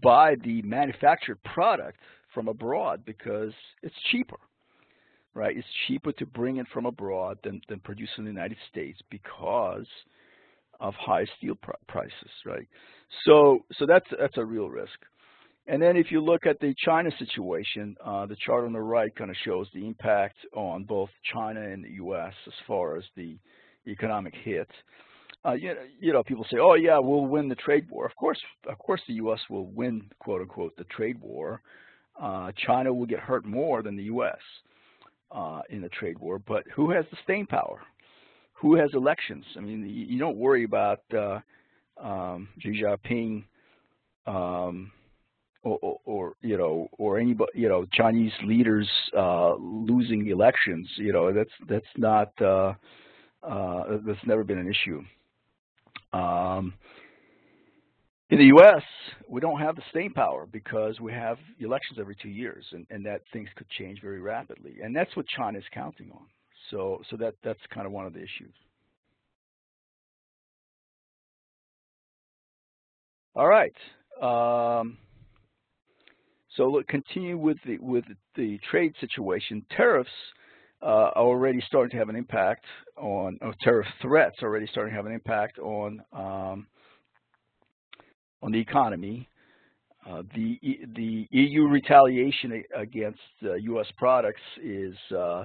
buy 0.03 0.37
the 0.43 0.62
manufactured 0.62 1.43
product 1.43 1.99
from 2.35 2.49
abroad 2.49 3.05
because 3.05 3.53
it's 3.83 3.95
cheaper, 4.11 4.39
right? 5.35 5.57
It's 5.57 5.67
cheaper 5.89 6.12
to 6.12 6.27
bring 6.27 6.59
it 6.59 6.67
from 6.73 6.87
abroad 6.87 7.39
than, 7.43 7.61
than 7.69 7.81
produce 7.81 8.11
in 8.19 8.25
the 8.25 8.31
United 8.31 8.59
States 8.71 9.01
because 9.11 9.87
of 10.81 10.93
high 10.95 11.27
steel 11.39 11.55
pr 11.62 11.71
prices, 11.89 12.31
right? 12.45 12.69
So, 13.25 13.61
so 13.79 13.87
that's 13.87 14.07
that's 14.21 14.37
a 14.37 14.45
real 14.45 14.69
risk. 14.69 14.99
And 15.69 15.83
then 15.83 15.97
if 15.97 16.12
you 16.12 16.21
look 16.21 16.47
at 16.47 16.61
the 16.61 16.75
China 16.85 17.11
situation, 17.19 17.97
uh, 18.05 18.27
the 18.27 18.37
chart 18.37 18.65
on 18.65 18.73
the 18.73 18.81
right 18.81 19.15
kind 19.17 19.31
of 19.31 19.37
shows 19.45 19.67
the 19.75 19.85
impact 19.87 20.37
on 20.55 20.85
both 20.85 21.11
China 21.33 21.61
and 21.61 21.83
the 21.85 21.91
U.S. 21.93 22.35
as 22.47 22.53
far 22.69 22.97
as 22.97 23.05
the 23.17 23.37
economic 23.89 24.35
hit 24.45 24.69
uh, 25.44 25.53
you, 25.53 25.68
know, 25.68 25.81
you 26.01 26.12
know, 26.12 26.22
people 26.22 26.46
say, 26.51 26.59
"Oh 26.61 26.75
yeah, 26.75 26.99
we'll 26.99 27.27
win 27.27 27.49
the 27.49 27.55
trade 27.55 27.88
war." 27.90 28.07
Of 28.07 28.16
course, 28.16 28.38
of 28.68 28.79
course, 28.79 29.01
the 29.07 29.14
U.S. 29.14 29.40
will 29.49 29.66
win, 29.66 30.11
quote 30.18 30.40
unquote, 30.40 30.77
the 30.77 30.85
trade 30.85 31.20
war. 31.20 31.61
Uh, 32.20 32.51
China 32.66 32.92
will 32.92 33.07
get 33.07 33.20
hurt 33.20 33.44
more 33.44 33.83
than 33.83 33.96
the 33.96 34.05
U.S. 34.05 34.38
Uh, 35.31 35.61
in 35.70 35.83
the 35.83 35.88
trade 35.90 36.18
war, 36.18 36.38
but 36.38 36.64
who 36.75 36.90
has 36.90 37.05
the 37.11 37.16
staying 37.25 37.46
power? 37.46 37.81
Who 38.55 38.77
has 38.77 38.90
elections? 38.94 39.44
I 39.57 39.61
mean, 39.61 39.83
you, 39.83 40.07
you 40.07 40.18
don't 40.18 40.37
worry 40.37 40.64
about 40.64 41.01
uh, 41.12 41.40
um, 42.01 42.49
Xi 42.61 42.83
Jinping 42.83 43.44
um, 44.27 44.90
or, 45.62 45.79
or, 45.83 46.01
or, 46.05 46.33
you 46.42 46.57
know, 46.57 46.88
or 46.99 47.18
anybody, 47.18 47.53
you 47.55 47.68
know, 47.68 47.87
Chinese 47.92 48.33
leaders 48.44 48.88
uh, 49.16 49.55
losing 49.57 50.29
elections. 50.29 50.88
You 50.96 51.12
know, 51.12 51.33
that's 51.33 51.51
that's 51.68 51.87
not 51.96 52.31
uh, 52.40 52.75
uh, 53.42 53.99
that's 54.07 54.25
never 54.27 54.44
been 54.44 54.59
an 54.59 54.70
issue. 54.70 55.03
Um, 56.16 56.74
in 58.31 58.38
the 58.38 58.46
U.S., 58.46 58.83
we 59.29 59.40
don't 59.40 59.61
have 59.61 59.76
the 59.76 59.83
staying 59.90 60.12
power 60.12 60.46
because 60.50 60.98
we 61.00 61.12
have 61.12 61.38
elections 61.61 61.98
every 62.00 62.16
two 62.20 62.29
years, 62.29 62.64
and, 62.72 62.87
and 62.90 63.05
that 63.07 63.22
things 63.33 63.48
could 63.57 63.68
change 63.70 64.00
very 64.00 64.20
rapidly. 64.20 64.76
And 64.83 64.94
that's 64.94 65.14
what 65.16 65.26
China 65.29 65.59
is 65.59 65.64
counting 65.72 66.11
on. 66.12 66.26
So, 66.70 67.02
so 67.11 67.16
that 67.18 67.35
that's 67.44 67.61
kind 67.72 67.87
of 67.87 67.92
one 67.92 68.07
of 68.07 68.12
the 68.12 68.18
issues. 68.18 68.55
All 73.37 73.46
right. 73.46 73.74
Um, 74.20 74.96
so 76.57 76.64
look, 76.64 76.88
continue 76.88 77.37
with 77.37 77.59
the 77.66 77.79
with 77.79 78.05
the 78.35 78.59
trade 78.70 78.94
situation. 79.00 79.64
Tariffs 79.76 80.11
uh, 80.83 80.87
are 80.87 81.17
already 81.17 81.62
starting 81.67 81.91
to 81.91 81.97
have 81.97 82.09
an 82.09 82.17
impact 82.17 82.65
on, 82.97 83.39
or 83.41 83.55
tariff 83.62 83.87
threats 84.03 84.37
already 84.43 84.67
starting 84.71 84.93
to 84.93 84.97
have 84.97 85.07
an 85.07 85.12
impact 85.12 85.59
on 85.59 86.03
um, 86.12 86.67
on 88.43 88.53
the 88.53 88.61
economy. 88.61 89.29
Uh, 90.09 90.23
the 90.35 90.59
the 90.95 91.27
EU 91.31 91.67
retaliation 91.67 92.62
against 92.77 93.19
uh, 93.45 93.55
U.S. 93.55 93.87
products 93.97 94.43
is 94.62 94.95
uh, 95.17 95.45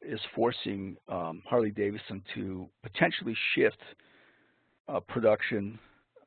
is 0.00 0.20
forcing 0.34 0.96
um, 1.08 1.42
Harley 1.44 1.70
Davidson 1.70 2.22
to 2.34 2.68
potentially 2.82 3.36
shift 3.54 3.78
uh, 4.88 5.00
production 5.00 5.78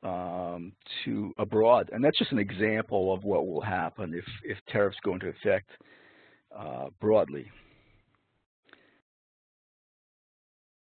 um, 0.02 0.72
to 1.04 1.32
abroad, 1.38 1.88
and 1.92 2.04
that's 2.04 2.18
just 2.18 2.32
an 2.32 2.38
example 2.38 3.14
of 3.14 3.24
what 3.24 3.46
will 3.46 3.62
happen 3.62 4.12
if 4.14 4.24
if 4.44 4.58
tariffs 4.68 4.98
go 5.02 5.14
into 5.14 5.28
effect 5.28 5.70
uh, 6.56 6.88
broadly. 7.00 7.50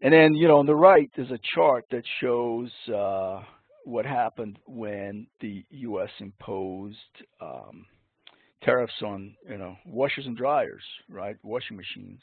And 0.05 0.13
then, 0.13 0.35
you 0.35 0.47
know, 0.47 0.59
on 0.59 0.67
the 0.67 0.75
right, 0.75 1.09
there's 1.15 1.31
a 1.31 1.39
chart 1.55 1.85
that 1.89 2.03
shows 2.21 2.69
uh, 2.95 3.41
what 3.85 4.05
happened 4.05 4.59
when 4.67 5.25
the 5.41 5.65
U.S. 5.71 6.11
imposed 6.19 6.99
um, 7.41 7.87
tariffs 8.61 8.93
on, 9.03 9.35
you 9.49 9.57
know, 9.57 9.75
washers 9.83 10.27
and 10.27 10.37
dryers, 10.37 10.83
right, 11.09 11.37
washing 11.41 11.75
machines. 11.75 12.19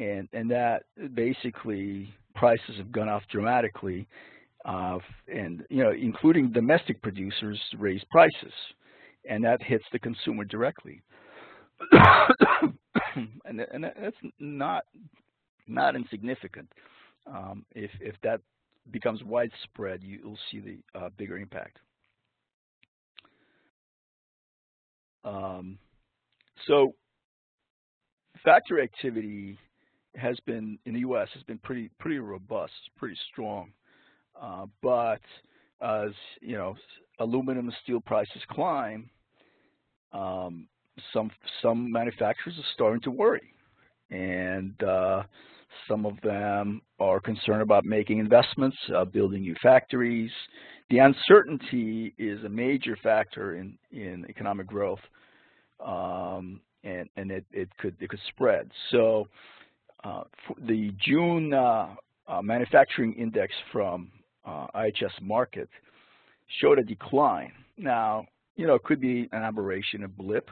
And, 0.00 0.26
and 0.32 0.50
that 0.52 0.84
basically 1.12 2.14
prices 2.34 2.78
have 2.78 2.90
gone 2.90 3.10
off 3.10 3.24
dramatically, 3.30 4.08
uh, 4.64 5.00
and, 5.28 5.66
you 5.68 5.84
know, 5.84 5.92
including 5.92 6.50
domestic 6.50 7.02
producers 7.02 7.60
raise 7.78 8.02
prices, 8.10 8.54
and 9.28 9.44
that 9.44 9.62
hits 9.62 9.84
the 9.92 9.98
consumer 9.98 10.44
directly. 10.44 11.02
and, 11.92 13.60
and 13.70 13.84
that's 13.84 14.16
not 14.38 14.84
not 15.66 15.96
insignificant. 15.96 16.68
Um, 17.26 17.64
if, 17.74 17.90
if 18.00 18.14
that 18.22 18.40
becomes 18.90 19.22
widespread, 19.22 20.02
you'll 20.02 20.38
see 20.50 20.60
the 20.60 20.98
uh, 20.98 21.10
bigger 21.16 21.38
impact. 21.38 21.78
Um, 25.24 25.78
so 26.66 26.94
factory 28.44 28.82
activity 28.82 29.58
has 30.16 30.38
been 30.46 30.78
in 30.86 30.94
the 30.94 31.00
U.S. 31.00 31.28
has 31.34 31.42
been 31.44 31.58
pretty 31.58 31.90
pretty 31.98 32.18
robust, 32.18 32.72
pretty 32.96 33.16
strong, 33.30 33.70
uh, 34.40 34.66
but 34.82 35.20
as 35.82 36.10
you 36.40 36.56
know, 36.56 36.74
aluminum 37.18 37.66
and 37.66 37.76
steel 37.82 38.00
prices 38.00 38.42
climb, 38.50 39.08
um, 40.12 40.66
some 41.12 41.30
some 41.62 41.90
manufacturers 41.92 42.56
are 42.58 42.72
starting 42.74 43.00
to 43.02 43.10
worry, 43.10 43.52
and 44.10 44.82
uh, 44.82 45.22
some 45.88 46.06
of 46.06 46.20
them 46.22 46.82
are 46.98 47.20
concerned 47.20 47.62
about 47.62 47.84
making 47.84 48.18
investments, 48.18 48.76
uh, 48.94 49.04
building 49.04 49.42
new 49.42 49.54
factories. 49.62 50.30
The 50.90 50.98
uncertainty 50.98 52.14
is 52.18 52.42
a 52.44 52.48
major 52.48 52.96
factor 53.02 53.56
in 53.56 53.78
in 53.92 54.26
economic 54.28 54.66
growth, 54.66 55.00
um, 55.84 56.60
and 56.82 57.08
and 57.16 57.30
it, 57.30 57.44
it 57.52 57.68
could 57.78 57.96
it 58.00 58.08
could 58.08 58.20
spread. 58.28 58.70
So 58.90 59.28
uh, 60.04 60.24
the 60.66 60.92
June 60.98 61.52
uh, 61.52 61.94
uh, 62.26 62.42
manufacturing 62.42 63.12
index 63.14 63.52
from 63.72 64.10
uh, 64.44 64.66
IHS 64.74 65.20
Markit 65.22 65.68
showed 66.60 66.78
a 66.78 66.82
decline. 66.82 67.52
Now, 67.76 68.26
you 68.56 68.66
know, 68.66 68.74
it 68.74 68.82
could 68.82 69.00
be 69.00 69.28
an 69.32 69.42
aberration, 69.42 70.04
a 70.04 70.08
blip, 70.08 70.50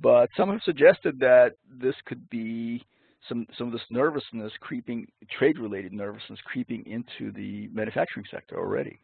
but 0.00 0.30
some 0.36 0.50
have 0.50 0.62
suggested 0.64 1.18
that 1.20 1.52
this 1.80 1.94
could 2.06 2.28
be 2.30 2.84
some 3.28 3.46
some 3.56 3.68
of 3.68 3.72
this 3.72 3.82
nervousness 3.90 4.52
creeping, 4.60 5.06
trade-related 5.38 5.92
nervousness 5.92 6.38
creeping 6.44 6.84
into 6.86 7.32
the 7.32 7.68
manufacturing 7.72 8.26
sector 8.30 8.58
already. 8.58 9.00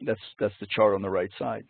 That's 0.00 0.20
that's 0.38 0.54
the 0.60 0.66
chart 0.70 0.94
on 0.94 1.02
the 1.02 1.10
right 1.10 1.30
side. 1.38 1.64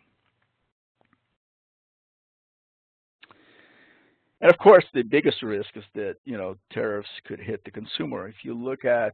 And 4.41 4.51
of 4.51 4.57
course, 4.57 4.85
the 4.93 5.03
biggest 5.03 5.43
risk 5.43 5.69
is 5.75 5.83
that 5.95 6.15
you 6.25 6.37
know 6.37 6.55
tariffs 6.71 7.09
could 7.25 7.39
hit 7.39 7.63
the 7.63 7.71
consumer. 7.71 8.27
If 8.27 8.43
you 8.43 8.53
look 8.53 8.85
at 8.85 9.13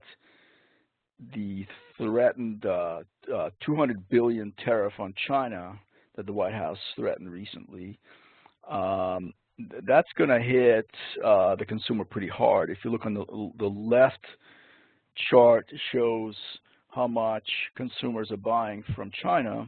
the 1.34 1.66
threatened 1.98 2.66
uh, 2.66 3.00
uh, 3.34 3.50
200 3.66 4.08
billion 4.10 4.54
tariff 4.64 4.94
on 5.00 5.14
China 5.28 5.74
that 6.16 6.26
the 6.26 6.34
White 6.34 6.54
House 6.54 6.78
threatened 6.96 7.30
recently, 7.30 8.00
um, 8.70 9.34
that's 9.88 10.10
going 10.18 10.30
to 10.30 10.40
hit 10.40 10.90
uh, 11.24 11.56
the 11.56 11.66
consumer 11.66 12.06
pretty 12.06 12.28
hard. 12.28 12.70
If 12.70 12.80
you 12.84 12.92
look 12.92 13.06
on 13.06 13.14
the, 13.14 13.26
the 13.58 13.66
left 13.66 14.26
chart, 15.30 15.68
shows 15.92 16.36
how 16.90 17.08
much 17.08 17.48
consumers 17.76 18.32
are 18.32 18.38
buying 18.38 18.84
from 18.96 19.12
China, 19.22 19.68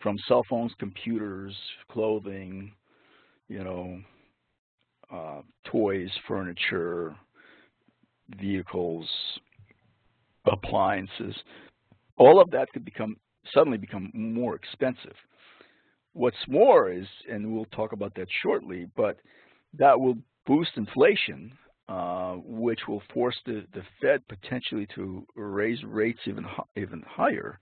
from 0.00 0.16
cell 0.28 0.44
phones, 0.48 0.72
computers, 0.78 1.54
clothing, 1.90 2.72
you 3.48 3.64
know, 3.64 4.00
uh, 5.12 5.40
toys, 5.64 6.10
furniture, 6.26 7.16
vehicles, 8.40 9.08
appliances, 10.46 11.34
all 12.16 12.40
of 12.40 12.50
that 12.50 12.68
could 12.72 12.84
become 12.84 13.16
suddenly 13.54 13.78
become 13.78 14.10
more 14.12 14.54
expensive. 14.54 15.14
What's 16.18 16.48
more 16.48 16.90
is, 16.90 17.06
and 17.30 17.54
we'll 17.54 17.66
talk 17.66 17.92
about 17.92 18.12
that 18.16 18.26
shortly, 18.42 18.88
but 18.96 19.18
that 19.78 20.00
will 20.00 20.16
boost 20.48 20.72
inflation, 20.76 21.52
uh, 21.88 22.32
which 22.42 22.80
will 22.88 23.04
force 23.14 23.36
the, 23.46 23.64
the 23.72 23.82
Fed 24.02 24.26
potentially 24.26 24.88
to 24.96 25.24
raise 25.36 25.78
rates 25.84 26.18
even 26.26 26.44
even 26.76 27.04
higher, 27.06 27.60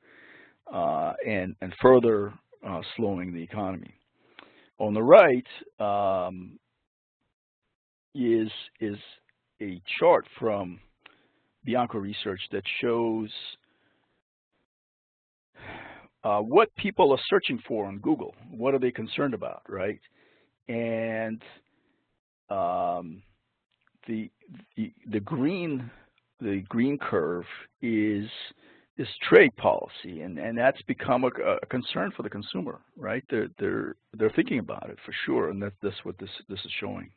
uh, 0.73 1.13
and 1.27 1.55
and 1.61 1.75
further 1.83 2.33
uh, 2.67 2.81
slowing 2.97 3.35
the 3.35 3.43
economy. 3.43 3.93
On 4.79 4.95
the 4.95 5.03
right 5.03 5.47
um, 5.79 6.59
is 8.15 8.51
is 8.81 8.97
a 9.61 9.83
chart 9.99 10.25
from 10.41 10.81
Bianco 11.67 11.99
Research 11.99 12.41
that 12.53 12.65
shows 12.81 13.29
uh, 16.27 16.41
what 16.41 16.75
people 16.75 17.13
are 17.13 17.21
searching 17.29 17.63
for 17.69 17.87
on 17.87 17.99
Google. 17.99 18.35
What 18.51 18.75
are 18.75 18.81
they 18.81 18.91
concerned 18.91 19.33
about, 19.33 19.63
right? 19.69 20.01
And 20.67 21.41
um, 22.51 23.23
the, 24.09 24.29
the 24.77 24.93
the 25.13 25.21
green 25.21 25.89
the 26.41 26.65
green 26.69 26.99
curve 26.99 27.45
is 27.81 28.29
is 28.99 29.07
trade 29.29 29.55
policy, 29.57 30.23
and 30.23 30.37
and 30.39 30.59
that's 30.59 30.83
become 30.83 31.23
a, 31.23 31.29
a, 31.29 31.67
concern 31.67 32.11
for 32.17 32.25
the 32.25 32.31
consumer, 32.31 32.81
right? 32.97 33.23
They're 33.31 33.49
they're 33.61 33.95
they're 34.15 34.33
thinking 34.35 34.59
about 34.59 34.91
it 34.91 34.99
for 35.07 35.15
sure, 35.27 35.51
and 35.51 35.63
that, 35.63 35.75
that's 35.81 36.05
what 36.05 36.19
this 36.19 36.31
this 36.49 36.59
is 36.59 36.73
showing. 36.81 37.09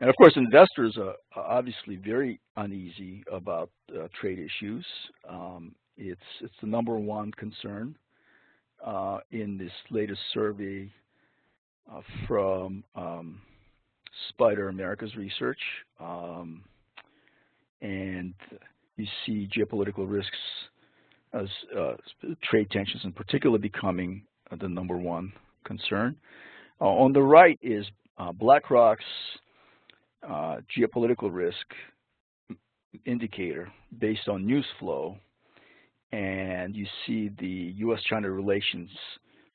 And 0.00 0.08
of 0.08 0.16
course, 0.16 0.32
investors 0.36 0.96
are 0.96 1.14
obviously 1.36 1.96
very 1.96 2.40
uneasy 2.56 3.24
about 3.32 3.70
uh, 3.92 4.06
trade 4.20 4.38
issues. 4.38 4.86
Um, 5.28 5.74
it's 5.96 6.20
it's 6.40 6.54
the 6.60 6.68
number 6.68 6.96
one 6.96 7.32
concern 7.32 7.96
uh, 8.84 9.18
in 9.32 9.58
this 9.58 9.72
latest 9.90 10.20
survey 10.32 10.88
uh, 11.92 12.00
from 12.28 12.84
um, 12.94 13.40
Spider 14.28 14.68
America's 14.68 15.16
research, 15.16 15.58
um, 15.98 16.62
and 17.82 18.34
you 18.96 19.06
see 19.26 19.48
geopolitical 19.56 20.08
risks 20.08 20.36
as 21.32 21.48
uh, 21.76 21.94
trade 22.44 22.70
tensions 22.70 23.02
in 23.04 23.12
particular 23.12 23.58
becoming 23.58 24.22
the 24.60 24.68
number 24.68 24.96
one 24.96 25.32
concern. 25.64 26.16
Uh, 26.80 26.84
on 26.84 27.12
the 27.12 27.20
right 27.20 27.58
is 27.62 27.84
uh, 28.18 28.32
BlackRock's 28.32 29.04
uh, 30.26 30.56
geopolitical 30.76 31.30
risk 31.32 31.66
indicator 33.04 33.70
based 33.98 34.28
on 34.28 34.46
news 34.46 34.66
flow, 34.78 35.16
and 36.12 36.74
you 36.74 36.86
see 37.06 37.30
the 37.38 37.74
U.S.-China 37.76 38.34
relations 38.34 38.90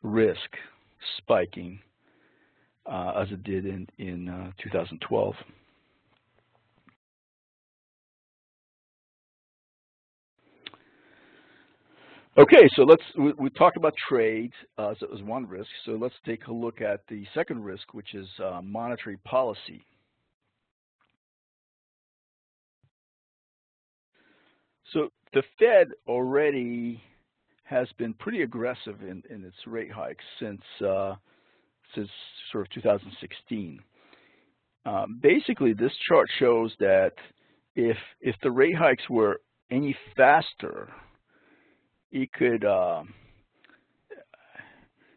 risk 0.03 0.39
spiking 1.17 1.79
uh, 2.85 3.13
as 3.21 3.31
it 3.31 3.43
did 3.43 3.65
in, 3.65 3.87
in 3.97 4.29
uh, 4.29 4.51
2012. 4.61 5.33
Okay, 12.35 12.67
so 12.75 12.81
let's 12.81 13.03
we, 13.15 13.31
we 13.37 13.49
talked 13.51 13.77
about 13.77 13.93
trade 14.09 14.51
uh, 14.79 14.89
as, 14.89 14.97
as 15.13 15.21
one 15.21 15.47
risk. 15.47 15.69
So 15.85 15.91
let's 15.91 16.15
take 16.25 16.47
a 16.47 16.51
look 16.51 16.81
at 16.81 17.01
the 17.07 17.25
second 17.35 17.63
risk, 17.63 17.93
which 17.93 18.15
is 18.15 18.27
uh, 18.43 18.59
monetary 18.63 19.17
policy. 19.17 19.85
The 25.33 25.43
Fed 25.59 25.89
already 26.07 27.01
has 27.63 27.87
been 27.97 28.13
pretty 28.13 28.43
aggressive 28.43 29.01
in, 29.01 29.23
in 29.29 29.43
its 29.43 29.55
rate 29.65 29.91
hikes 29.91 30.23
since 30.39 30.61
uh, 30.85 31.15
since 31.95 32.09
sort 32.51 32.65
of 32.65 32.71
2016. 32.71 33.79
Um, 34.85 35.19
basically, 35.21 35.73
this 35.73 35.91
chart 36.07 36.29
shows 36.39 36.73
that 36.79 37.13
if 37.75 37.97
if 38.21 38.35
the 38.43 38.51
rate 38.51 38.75
hikes 38.75 39.09
were 39.09 39.41
any 39.71 39.95
faster, 40.15 40.91
it 42.11 42.31
could. 42.33 42.63
Uh, 42.63 43.03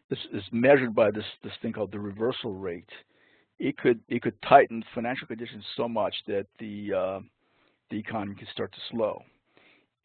this 0.09 0.19
is 0.33 0.43
measured 0.51 0.95
by 0.95 1.11
this 1.11 1.25
this 1.43 1.53
thing 1.61 1.73
called 1.73 1.91
the 1.91 1.99
reversal 1.99 2.53
rate. 2.53 2.89
It 3.59 3.77
could 3.77 3.99
it 4.07 4.21
could 4.21 4.41
tighten 4.41 4.83
financial 4.95 5.27
conditions 5.27 5.65
so 5.75 5.87
much 5.87 6.15
that 6.27 6.47
the 6.59 6.93
uh, 6.93 7.19
the 7.91 7.99
economy 7.99 8.35
could 8.35 8.47
start 8.47 8.71
to 8.71 8.79
slow 8.89 9.21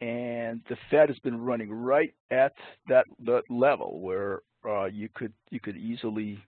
and 0.03 0.61
the 0.69 0.77
Fed 0.91 1.09
has 1.11 1.19
been 1.21 1.41
running 1.41 1.73
right 1.73 2.12
at 2.33 2.55
that, 2.88 3.05
that 3.25 3.43
level 3.49 4.01
where 4.01 4.41
uh, 4.69 4.87
you 4.87 5.09
could 5.15 5.33
you 5.51 5.61
could 5.61 5.77
easily 5.77 6.43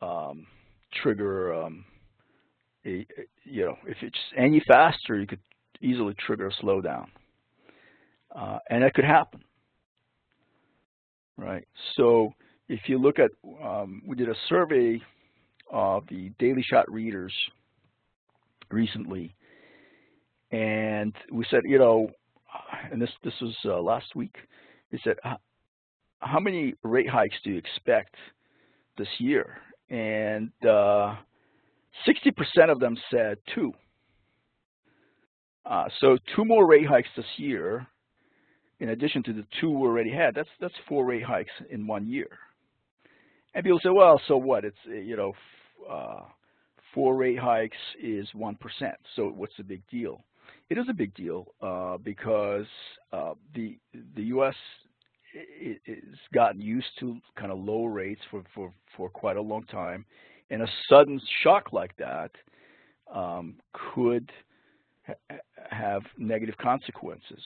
um, 0.00 0.46
trigger 1.02 1.54
um, 1.54 1.84
a, 2.86 3.06
you 3.44 3.66
know 3.66 3.76
if 3.86 3.98
it's 4.00 4.18
any 4.38 4.62
faster 4.66 5.20
you 5.20 5.26
could 5.26 5.40
easily 5.82 6.14
trigger 6.26 6.48
a 6.48 6.64
slowdown, 6.64 7.06
uh, 8.34 8.58
and 8.70 8.82
that 8.82 8.94
could 8.94 9.04
happen, 9.04 9.42
right? 11.36 11.66
So 11.96 12.32
if 12.68 12.80
you 12.86 12.98
look 12.98 13.18
at 13.18 13.30
um, 13.62 14.00
we 14.06 14.16
did 14.16 14.30
a 14.30 14.36
survey 14.48 14.98
of 15.70 16.04
the 16.08 16.32
Daily 16.38 16.62
Shot 16.62 16.90
readers 16.90 17.34
recently, 18.70 19.34
and 20.50 21.14
we 21.30 21.44
said 21.50 21.60
you 21.64 21.78
know 21.78 22.10
and 22.90 23.00
this 23.00 23.10
this 23.22 23.34
was 23.40 23.54
uh, 23.64 23.80
last 23.80 24.14
week. 24.14 24.36
He 24.90 24.98
said, 25.02 25.16
"How 26.20 26.40
many 26.40 26.74
rate 26.82 27.08
hikes 27.08 27.36
do 27.44 27.50
you 27.50 27.58
expect 27.58 28.14
this 28.98 29.08
year?" 29.18 29.58
And 29.88 30.50
60% 30.62 30.66
uh, 30.66 32.72
of 32.72 32.80
them 32.80 32.96
said 33.10 33.38
two. 33.54 33.72
Uh, 35.66 35.84
so 36.00 36.16
two 36.34 36.44
more 36.44 36.66
rate 36.66 36.86
hikes 36.86 37.08
this 37.16 37.26
year, 37.36 37.86
in 38.80 38.90
addition 38.90 39.22
to 39.24 39.32
the 39.32 39.44
two 39.60 39.70
we 39.70 39.86
already 39.86 40.12
had. 40.12 40.34
That's 40.34 40.48
that's 40.60 40.74
four 40.88 41.06
rate 41.06 41.24
hikes 41.24 41.52
in 41.70 41.86
one 41.86 42.06
year. 42.06 42.28
And 43.54 43.64
people 43.64 43.80
say, 43.82 43.90
"Well, 43.90 44.20
so 44.28 44.36
what? 44.36 44.64
It's 44.64 44.76
you 44.86 45.16
know." 45.16 45.32
Uh, 45.88 46.22
four 46.94 47.16
rate 47.16 47.38
hikes 47.38 47.76
is 48.02 48.28
1%, 48.36 48.56
so 49.16 49.32
what's 49.34 49.56
the 49.56 49.64
big 49.64 49.82
deal? 49.90 50.22
It 50.72 50.78
is 50.78 50.86
a 50.88 50.94
big 50.94 51.14
deal 51.14 51.48
uh, 51.60 51.98
because 51.98 52.64
uh, 53.12 53.34
the 53.54 53.76
the 54.16 54.22
U.S. 54.36 54.54
has 55.86 55.96
gotten 56.32 56.62
used 56.62 56.86
to 57.00 57.18
kind 57.36 57.52
of 57.52 57.58
low 57.58 57.84
rates 57.84 58.22
for, 58.30 58.42
for, 58.54 58.72
for 58.96 59.10
quite 59.10 59.36
a 59.36 59.40
long 59.42 59.64
time, 59.64 60.06
and 60.48 60.62
a 60.62 60.66
sudden 60.88 61.20
shock 61.42 61.74
like 61.74 61.94
that 61.98 62.30
um, 63.14 63.56
could 63.92 64.32
ha 65.06 65.12
have 65.70 66.02
negative 66.16 66.56
consequences. 66.56 67.42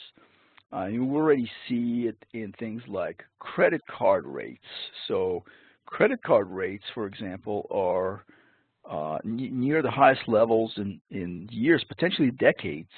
Uh, 0.73 0.87
you 0.87 1.03
already 1.13 1.51
see 1.69 2.07
it 2.07 2.19
in 2.33 2.53
things 2.61 2.83
like 2.87 3.25
credit 3.41 3.81
card 3.91 4.25
rates. 4.25 4.71
So 5.09 5.43
credit 5.87 6.23
card 6.23 6.49
rates, 6.49 6.85
for 6.95 7.07
example, 7.07 7.67
are 7.73 8.25
uh, 8.89 9.19
near 9.25 9.83
the 9.83 9.91
highest 9.91 10.23
levels 10.29 10.73
in, 10.77 11.01
in 11.11 11.49
years, 11.51 11.85
potentially 11.89 12.31
decades. 12.31 12.91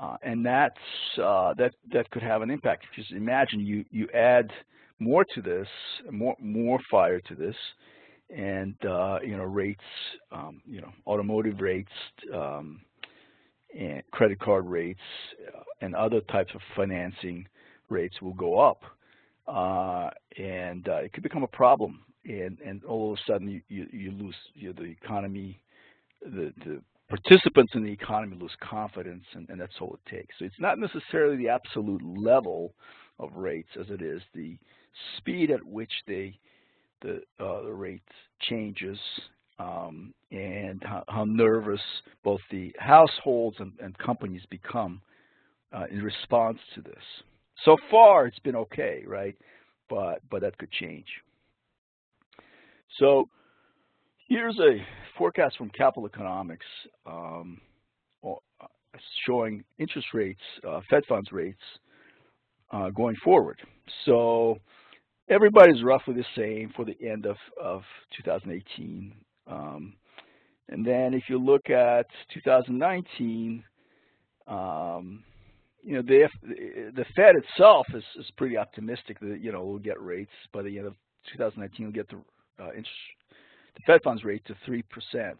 Uh, 0.00 0.16
and 0.22 0.44
that's, 0.44 0.74
uh, 1.22 1.54
that, 1.54 1.72
that 1.92 2.10
could 2.10 2.22
have 2.22 2.42
an 2.42 2.50
impact. 2.50 2.84
Just 2.94 3.12
imagine 3.12 3.60
you, 3.60 3.84
you 3.90 4.08
add 4.14 4.50
more 4.98 5.24
to 5.34 5.42
this, 5.42 5.68
more, 6.10 6.36
more 6.40 6.78
fire 6.90 7.20
to 7.20 7.34
this, 7.34 7.56
and 8.34 8.74
uh, 8.84 9.18
you 9.22 9.36
know 9.36 9.44
rates, 9.44 9.84
um, 10.32 10.60
you 10.66 10.80
know 10.80 10.92
automotive 11.06 11.60
rates, 11.60 11.92
um, 12.34 12.80
and 13.78 14.02
credit 14.10 14.40
card 14.40 14.66
rates, 14.66 15.00
uh, 15.54 15.60
and 15.80 15.94
other 15.94 16.20
types 16.22 16.52
of 16.54 16.60
financing 16.74 17.46
rates 17.88 18.20
will 18.20 18.34
go 18.34 18.58
up, 18.58 18.82
uh, 19.46 20.10
and 20.36 20.86
it 20.88 21.12
could 21.12 21.22
become 21.22 21.42
a 21.42 21.48
problem. 21.48 22.00
And 22.28 22.58
and 22.60 22.84
all 22.84 23.12
of 23.12 23.18
a 23.18 23.32
sudden 23.32 23.48
you 23.48 23.62
you, 23.68 23.86
you 23.92 24.10
lose 24.10 24.34
you 24.54 24.68
know, 24.68 24.74
the 24.82 24.84
economy, 24.84 25.60
the 26.22 26.52
the 26.64 26.82
participants 27.08 27.72
in 27.74 27.84
the 27.84 27.92
economy 27.92 28.36
lose 28.38 28.56
confidence, 28.60 29.24
and, 29.34 29.48
and 29.48 29.60
that's 29.60 29.74
all 29.80 29.94
it 29.94 30.10
takes. 30.10 30.34
So 30.38 30.44
it's 30.44 30.58
not 30.58 30.78
necessarily 30.78 31.36
the 31.36 31.48
absolute 31.48 32.02
level 32.02 32.74
of 33.18 33.34
rates 33.34 33.68
as 33.80 33.86
it 33.90 34.02
is 34.02 34.20
the 34.34 34.58
speed 35.16 35.50
at 35.50 35.64
which 35.64 35.92
they 36.06 36.38
the, 37.02 37.22
uh, 37.38 37.62
the 37.62 37.72
rate 37.72 38.02
changes 38.40 38.98
um, 39.58 40.12
and 40.32 40.82
how, 40.82 41.04
how, 41.08 41.24
nervous 41.24 41.80
both 42.24 42.40
the 42.50 42.74
households 42.78 43.56
and, 43.58 43.72
and 43.80 43.96
companies 43.98 44.42
become 44.50 45.00
uh, 45.72 45.84
in 45.90 46.02
response 46.02 46.58
to 46.74 46.80
this. 46.80 47.02
So 47.64 47.76
far, 47.90 48.26
it's 48.26 48.38
been 48.40 48.56
okay, 48.56 49.02
right? 49.06 49.36
But 49.88 50.20
but 50.30 50.42
that 50.42 50.58
could 50.58 50.70
change. 50.72 51.06
So 52.98 53.28
here's 54.28 54.58
a 54.58 54.84
forecast 55.18 55.56
from 55.56 55.70
Capital 55.70 56.06
Economics 56.06 56.66
um, 57.06 57.60
uh, 58.24 58.34
showing 59.26 59.64
interest 59.78 60.08
rates, 60.14 60.40
uh, 60.66 60.80
Fed 60.88 61.02
funds 61.08 61.30
rates 61.32 61.60
uh, 62.70 62.90
going 62.90 63.16
forward. 63.22 63.58
So 64.04 64.58
everybody's 65.28 65.82
roughly 65.82 66.14
the 66.14 66.24
same 66.36 66.72
for 66.74 66.84
the 66.84 66.96
end 67.06 67.26
of, 67.26 67.36
of 67.62 67.82
2018. 68.16 69.12
Um, 69.46 69.94
and 70.68 70.84
then 70.84 71.14
if 71.14 71.24
you 71.28 71.38
look 71.38 71.70
at 71.70 72.06
2019, 72.34 73.62
um, 74.48 75.22
you 75.82 75.94
know, 75.94 76.02
the, 76.02 76.28
the 76.42 77.04
Fed 77.14 77.34
itself 77.36 77.86
is, 77.94 78.02
is 78.18 78.30
pretty 78.36 78.56
optimistic 78.56 79.20
that, 79.20 79.38
you 79.40 79.52
know, 79.52 79.64
we'll 79.64 79.78
get 79.78 80.00
rates 80.02 80.32
by 80.52 80.62
the 80.62 80.78
end 80.78 80.88
of 80.88 80.94
2019, 81.32 81.86
we'll 81.86 81.92
get 81.92 82.08
the, 82.08 82.16
uh, 82.60 82.70
interest, 82.70 82.90
the 83.74 83.82
Fed 83.86 84.02
funds 84.02 84.24
rate 84.24 84.44
to 84.46 84.56
3%. 84.68 85.34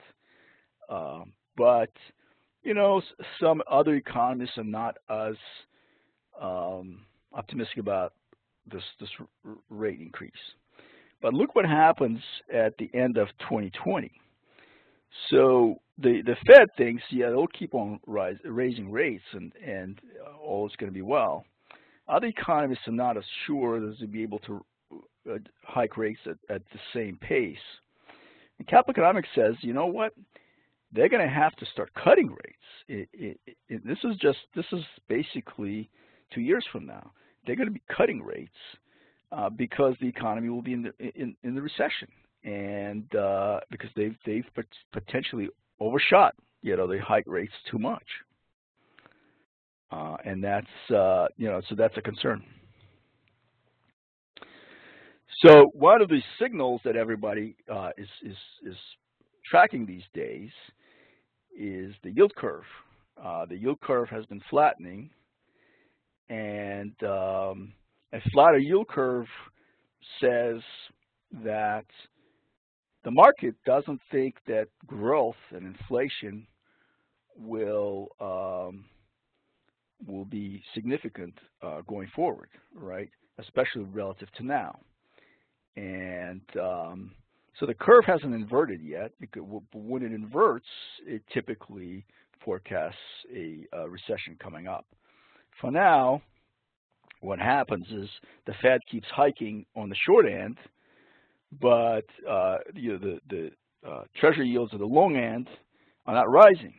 Um, 0.88 1.32
but, 1.56 1.90
you 2.62 2.74
know, 2.74 3.00
some 3.40 3.62
other 3.70 3.94
economists 3.94 4.58
are 4.58 4.64
not 4.64 4.96
as 5.08 5.34
um, 6.40 7.00
optimistic 7.32 7.78
about 7.78 8.12
this, 8.70 8.82
this 9.00 9.10
rate 9.70 10.00
increase. 10.00 10.32
But 11.22 11.34
look 11.34 11.54
what 11.54 11.64
happens 11.64 12.20
at 12.52 12.76
the 12.78 12.90
end 12.94 13.16
of 13.16 13.28
2020. 13.40 14.10
So 15.30 15.80
the, 15.98 16.22
the 16.22 16.36
Fed 16.46 16.68
thinks, 16.76 17.02
yeah, 17.10 17.30
they'll 17.30 17.46
keep 17.46 17.74
on 17.74 17.98
rise, 18.06 18.36
raising 18.44 18.90
rates 18.90 19.24
and, 19.32 19.52
and 19.64 20.00
all 20.42 20.66
is 20.66 20.76
going 20.76 20.92
to 20.92 20.94
be 20.94 21.02
well. 21.02 21.44
Other 22.08 22.26
economists 22.26 22.86
are 22.86 22.92
not 22.92 23.16
as 23.16 23.24
sure 23.46 23.80
that 23.80 23.96
they'll 23.98 24.08
be 24.08 24.22
able 24.22 24.38
to 24.40 24.56
uh, 24.56 24.58
hike 25.64 25.96
rates 25.96 26.20
at, 26.26 26.38
at 26.54 26.62
the 26.72 26.78
same 26.94 27.18
pace. 27.20 27.56
And 28.58 28.66
Capital 28.66 28.92
Economics 28.92 29.28
says, 29.34 29.54
you 29.60 29.72
know 29.72 29.86
what? 29.86 30.12
They're 30.92 31.08
going 31.08 31.26
to 31.26 31.32
have 31.32 31.54
to 31.56 31.66
start 31.66 31.92
cutting 31.94 32.28
rates. 32.28 32.66
It, 32.88 33.08
it, 33.12 33.40
it, 33.68 33.86
this 33.86 33.98
is 34.04 34.16
just, 34.16 34.38
this 34.54 34.64
is 34.72 34.80
basically 35.08 35.90
two 36.32 36.40
years 36.40 36.64
from 36.72 36.86
now 36.86 37.12
they're 37.46 37.56
going 37.56 37.68
to 37.68 37.72
be 37.72 37.82
cutting 37.96 38.22
rates 38.22 38.50
uh, 39.32 39.48
because 39.48 39.94
the 40.00 40.08
economy 40.08 40.48
will 40.48 40.62
be 40.62 40.72
in 40.72 40.82
the 40.82 40.92
in, 41.14 41.36
in 41.42 41.54
the 41.54 41.62
recession, 41.62 42.08
and 42.44 43.14
uh, 43.14 43.60
because 43.70 43.90
they've 43.96 44.16
they've 44.26 44.46
potentially 44.92 45.48
overshot, 45.80 46.34
you 46.62 46.76
know, 46.76 46.86
they 46.86 46.98
hike 46.98 47.24
rates 47.26 47.52
too 47.70 47.78
much, 47.78 48.06
uh, 49.90 50.16
and 50.24 50.42
that's 50.42 50.90
uh, 50.94 51.26
you 51.36 51.46
know, 51.48 51.60
so 51.68 51.74
that's 51.74 51.96
a 51.96 52.02
concern. 52.02 52.42
So 55.44 55.70
one 55.74 56.02
of 56.02 56.08
the 56.08 56.22
signals 56.40 56.80
that 56.84 56.96
everybody 56.96 57.56
uh, 57.72 57.90
is 57.98 58.08
is 58.22 58.36
is 58.64 58.76
tracking 59.44 59.86
these 59.86 60.02
days 60.14 60.50
is 61.58 61.94
the 62.02 62.10
yield 62.10 62.34
curve. 62.36 62.64
Uh, 63.22 63.46
the 63.46 63.56
yield 63.56 63.80
curve 63.80 64.08
has 64.08 64.26
been 64.26 64.42
flattening 64.50 65.10
and 66.28 66.92
um, 67.02 67.72
a 68.12 68.20
flatter 68.32 68.58
yield 68.58 68.88
curve 68.88 69.26
says 70.20 70.60
that 71.44 71.84
the 73.04 73.10
market 73.10 73.54
doesn't 73.64 74.00
think 74.10 74.36
that 74.46 74.68
growth 74.86 75.36
and 75.52 75.66
inflation 75.66 76.46
will 77.38 78.08
um, 78.20 78.84
will 80.06 80.24
be 80.24 80.62
significant 80.74 81.34
uh, 81.62 81.80
going 81.88 82.08
forward, 82.14 82.48
right? 82.74 83.10
Especially 83.38 83.82
relative 83.84 84.30
to 84.32 84.44
now. 84.44 84.78
And 85.76 86.40
um, 86.60 87.12
so 87.58 87.66
the 87.66 87.74
curve 87.74 88.04
hasn't 88.06 88.34
inverted 88.34 88.80
yet. 88.82 89.12
Because 89.20 89.42
when 89.74 90.02
it 90.02 90.12
inverts, 90.12 90.66
it 91.06 91.22
typically 91.32 92.04
forecasts 92.44 92.96
a, 93.34 93.66
a 93.72 93.88
recession 93.88 94.36
coming 94.40 94.66
up. 94.66 94.86
For 95.60 95.70
now, 95.70 96.22
what 97.20 97.38
happens 97.38 97.86
is 97.90 98.08
the 98.46 98.54
Fed 98.62 98.80
keeps 98.90 99.08
hiking 99.14 99.64
on 99.74 99.88
the 99.88 99.96
short 100.06 100.26
end, 100.26 100.58
but 101.60 102.04
uh, 102.28 102.58
you 102.74 102.92
know, 102.92 102.98
the, 102.98 103.20
the 103.30 103.88
uh, 103.88 104.02
Treasury 104.20 104.48
yields 104.48 104.72
at 104.74 104.80
the 104.80 104.86
long 104.86 105.16
end 105.16 105.48
are 106.06 106.14
not 106.14 106.30
rising. 106.30 106.74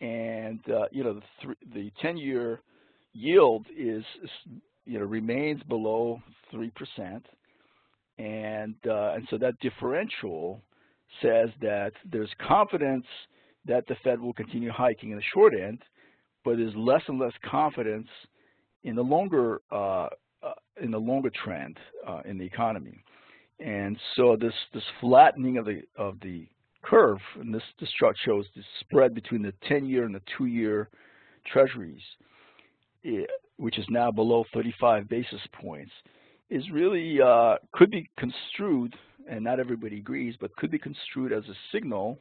And 0.00 0.60
uh, 0.68 0.86
you 0.90 1.04
know 1.04 1.20
the, 1.44 1.54
the 1.74 1.92
10-year 2.02 2.60
yield 3.12 3.66
is 3.76 4.04
you 4.84 4.98
know 4.98 5.04
remains 5.04 5.62
below 5.68 6.20
three 6.50 6.70
percent, 6.70 7.24
and 8.22 8.74
uh, 8.88 9.14
and 9.14 9.26
so 9.30 9.38
that 9.38 9.58
differential 9.60 10.62
says 11.20 11.48
that 11.60 11.92
there's 12.10 12.30
confidence 12.46 13.06
that 13.66 13.84
the 13.88 13.96
Fed 14.04 14.20
will 14.20 14.32
continue 14.32 14.70
hiking 14.70 15.10
in 15.10 15.16
the 15.16 15.22
short 15.34 15.54
end, 15.54 15.82
but 16.44 16.56
there's 16.56 16.74
less 16.76 17.02
and 17.08 17.18
less 17.18 17.32
confidence 17.48 18.08
in 18.84 18.94
the 18.94 19.02
longer 19.02 19.60
uh, 19.72 20.06
uh, 20.42 20.54
in 20.80 20.92
the 20.92 20.98
longer 20.98 21.30
trend 21.44 21.78
uh, 22.06 22.20
in 22.24 22.38
the 22.38 22.44
economy. 22.44 23.02
And 23.58 23.96
so 24.16 24.36
this 24.40 24.54
this 24.72 24.84
flattening 25.00 25.56
of 25.56 25.64
the 25.64 25.82
of 25.96 26.20
the 26.20 26.46
curve, 26.82 27.18
and 27.40 27.52
this 27.52 27.62
this 27.80 27.90
chart 27.98 28.16
shows 28.24 28.46
the 28.54 28.62
spread 28.80 29.14
between 29.14 29.42
the 29.42 29.54
10-year 29.68 30.04
and 30.04 30.14
the 30.14 30.22
two-year 30.38 30.88
treasuries, 31.52 32.02
eh, 33.04 33.24
which 33.56 33.78
is 33.78 33.86
now 33.90 34.12
below 34.12 34.44
35 34.54 35.08
basis 35.08 35.40
points, 35.60 35.92
is 36.52 36.70
really 36.70 37.18
uh, 37.20 37.56
could 37.72 37.90
be 37.90 38.10
construed, 38.18 38.94
and 39.28 39.42
not 39.42 39.58
everybody 39.58 39.96
agrees, 39.96 40.34
but 40.38 40.54
could 40.56 40.70
be 40.70 40.78
construed 40.78 41.32
as 41.32 41.44
a 41.44 41.54
signal 41.72 42.18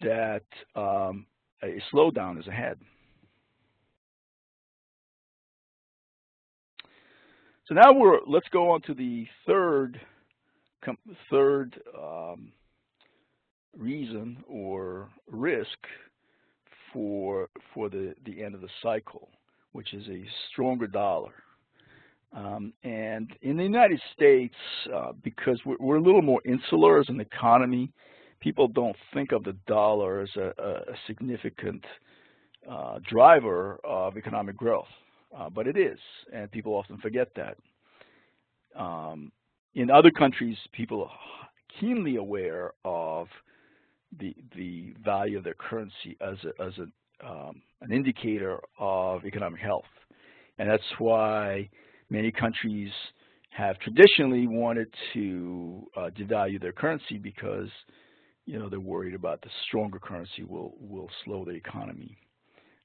that 0.00 0.44
um, 0.74 1.26
a 1.62 1.80
slowdown 1.92 2.40
is 2.40 2.46
ahead. 2.46 2.78
So 7.68 7.74
now 7.74 7.92
we're 7.92 8.20
let's 8.26 8.48
go 8.48 8.70
on 8.70 8.80
to 8.82 8.94
the 8.94 9.26
third 9.46 10.00
third 11.30 11.78
um, 11.98 12.52
reason 13.76 14.42
or 14.48 15.10
risk 15.30 15.78
for 16.92 17.50
for 17.74 17.90
the 17.90 18.14
the 18.24 18.42
end 18.42 18.54
of 18.54 18.62
the 18.62 18.68
cycle, 18.82 19.28
which 19.72 19.92
is 19.92 20.06
a 20.08 20.24
stronger 20.50 20.86
dollar. 20.86 21.34
Um, 22.32 22.72
and 22.82 23.30
in 23.42 23.56
the 23.56 23.62
United 23.62 24.00
States, 24.14 24.54
uh, 24.94 25.12
because 25.22 25.60
we're, 25.64 25.76
we're, 25.78 25.96
a 25.96 26.02
little 26.02 26.22
more 26.22 26.42
insular 26.44 26.98
as 26.98 27.08
an 27.08 27.20
economy, 27.20 27.92
people 28.40 28.68
don't 28.68 28.96
think 29.14 29.32
of 29.32 29.44
the 29.44 29.56
dollar 29.66 30.20
as 30.20 30.28
a, 30.36 30.52
a 30.62 30.94
significant 31.06 31.84
uh, 32.70 32.98
driver 33.08 33.78
of 33.84 34.16
economic 34.16 34.56
growth, 34.56 34.88
uh, 35.36 35.48
but 35.48 35.66
it 35.66 35.78
is, 35.78 35.98
and 36.32 36.50
people 36.50 36.74
often 36.74 36.98
forget 36.98 37.28
that. 37.36 37.56
Um, 38.78 39.32
in 39.74 39.90
other 39.90 40.10
countries, 40.10 40.56
people 40.72 41.04
are 41.04 41.48
keenly 41.80 42.16
aware 42.16 42.72
of 42.84 43.28
the 44.18 44.34
the 44.56 44.94
value 45.04 45.36
of 45.36 45.44
their 45.44 45.54
currency 45.54 46.16
as 46.20 46.36
a, 46.44 46.62
as 46.62 46.72
a, 46.78 47.26
um, 47.26 47.62
an 47.80 47.92
indicator 47.92 48.58
of 48.78 49.24
economic 49.24 49.60
health, 49.60 49.84
and 50.58 50.68
that's 50.68 50.82
why 50.98 51.68
many 52.10 52.30
countries 52.30 52.90
have 53.50 53.78
traditionally 53.78 54.46
wanted 54.46 54.88
to 55.14 55.86
uh, 55.96 56.10
devalue 56.18 56.60
their 56.60 56.72
currency 56.72 57.18
because 57.18 57.68
you 58.44 58.58
know 58.58 58.68
they're 58.68 58.80
worried 58.80 59.14
about 59.14 59.40
the 59.42 59.50
stronger 59.66 59.98
currency 59.98 60.42
will 60.42 60.74
will 60.80 61.08
slow 61.24 61.44
the 61.44 61.52
economy. 61.52 62.16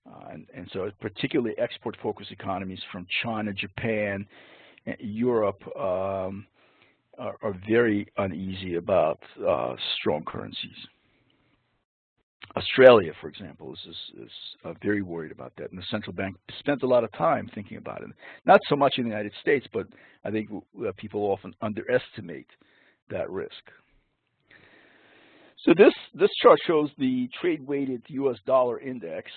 Uh, 0.09 0.29
and, 0.31 0.47
and 0.55 0.67
so 0.73 0.89
particularly 0.99 1.53
export-focused 1.59 2.31
economies 2.31 2.79
from 2.91 3.05
China, 3.21 3.53
Japan, 3.53 4.25
Europe 4.99 5.61
um, 5.77 6.47
are, 7.19 7.35
are, 7.43 7.55
very 7.69 8.07
uneasy 8.17 8.75
about 8.75 9.19
uh, 9.47 9.75
strong 9.99 10.23
currencies. 10.25 10.75
Australia, 12.55 13.13
for 13.21 13.27
example, 13.29 13.73
is, 13.73 13.79
is, 13.87 14.25
is 14.25 14.31
uh, 14.65 14.73
very 14.81 15.01
worried 15.01 15.31
about 15.31 15.53
that, 15.57 15.71
and 15.71 15.79
the 15.79 15.85
central 15.89 16.13
bank 16.13 16.35
spent 16.59 16.83
a 16.83 16.87
lot 16.87 17.03
of 17.03 17.11
time 17.13 17.49
thinking 17.55 17.77
about 17.77 18.01
it. 18.01 18.09
Not 18.45 18.59
so 18.67 18.75
much 18.75 18.95
in 18.97 19.03
the 19.03 19.09
United 19.09 19.33
States, 19.41 19.65
but 19.73 19.87
I 20.25 20.31
think 20.31 20.49
uh, 20.51 20.91
people 20.97 21.21
often 21.21 21.53
underestimate 21.61 22.47
that 23.09 23.29
risk. 23.29 23.63
So 25.65 25.73
this 25.77 25.93
this 26.15 26.29
chart 26.41 26.57
shows 26.65 26.89
the 26.97 27.29
trade-weighted 27.39 28.01
U.S. 28.07 28.37
dollar 28.47 28.79
index, 28.79 29.29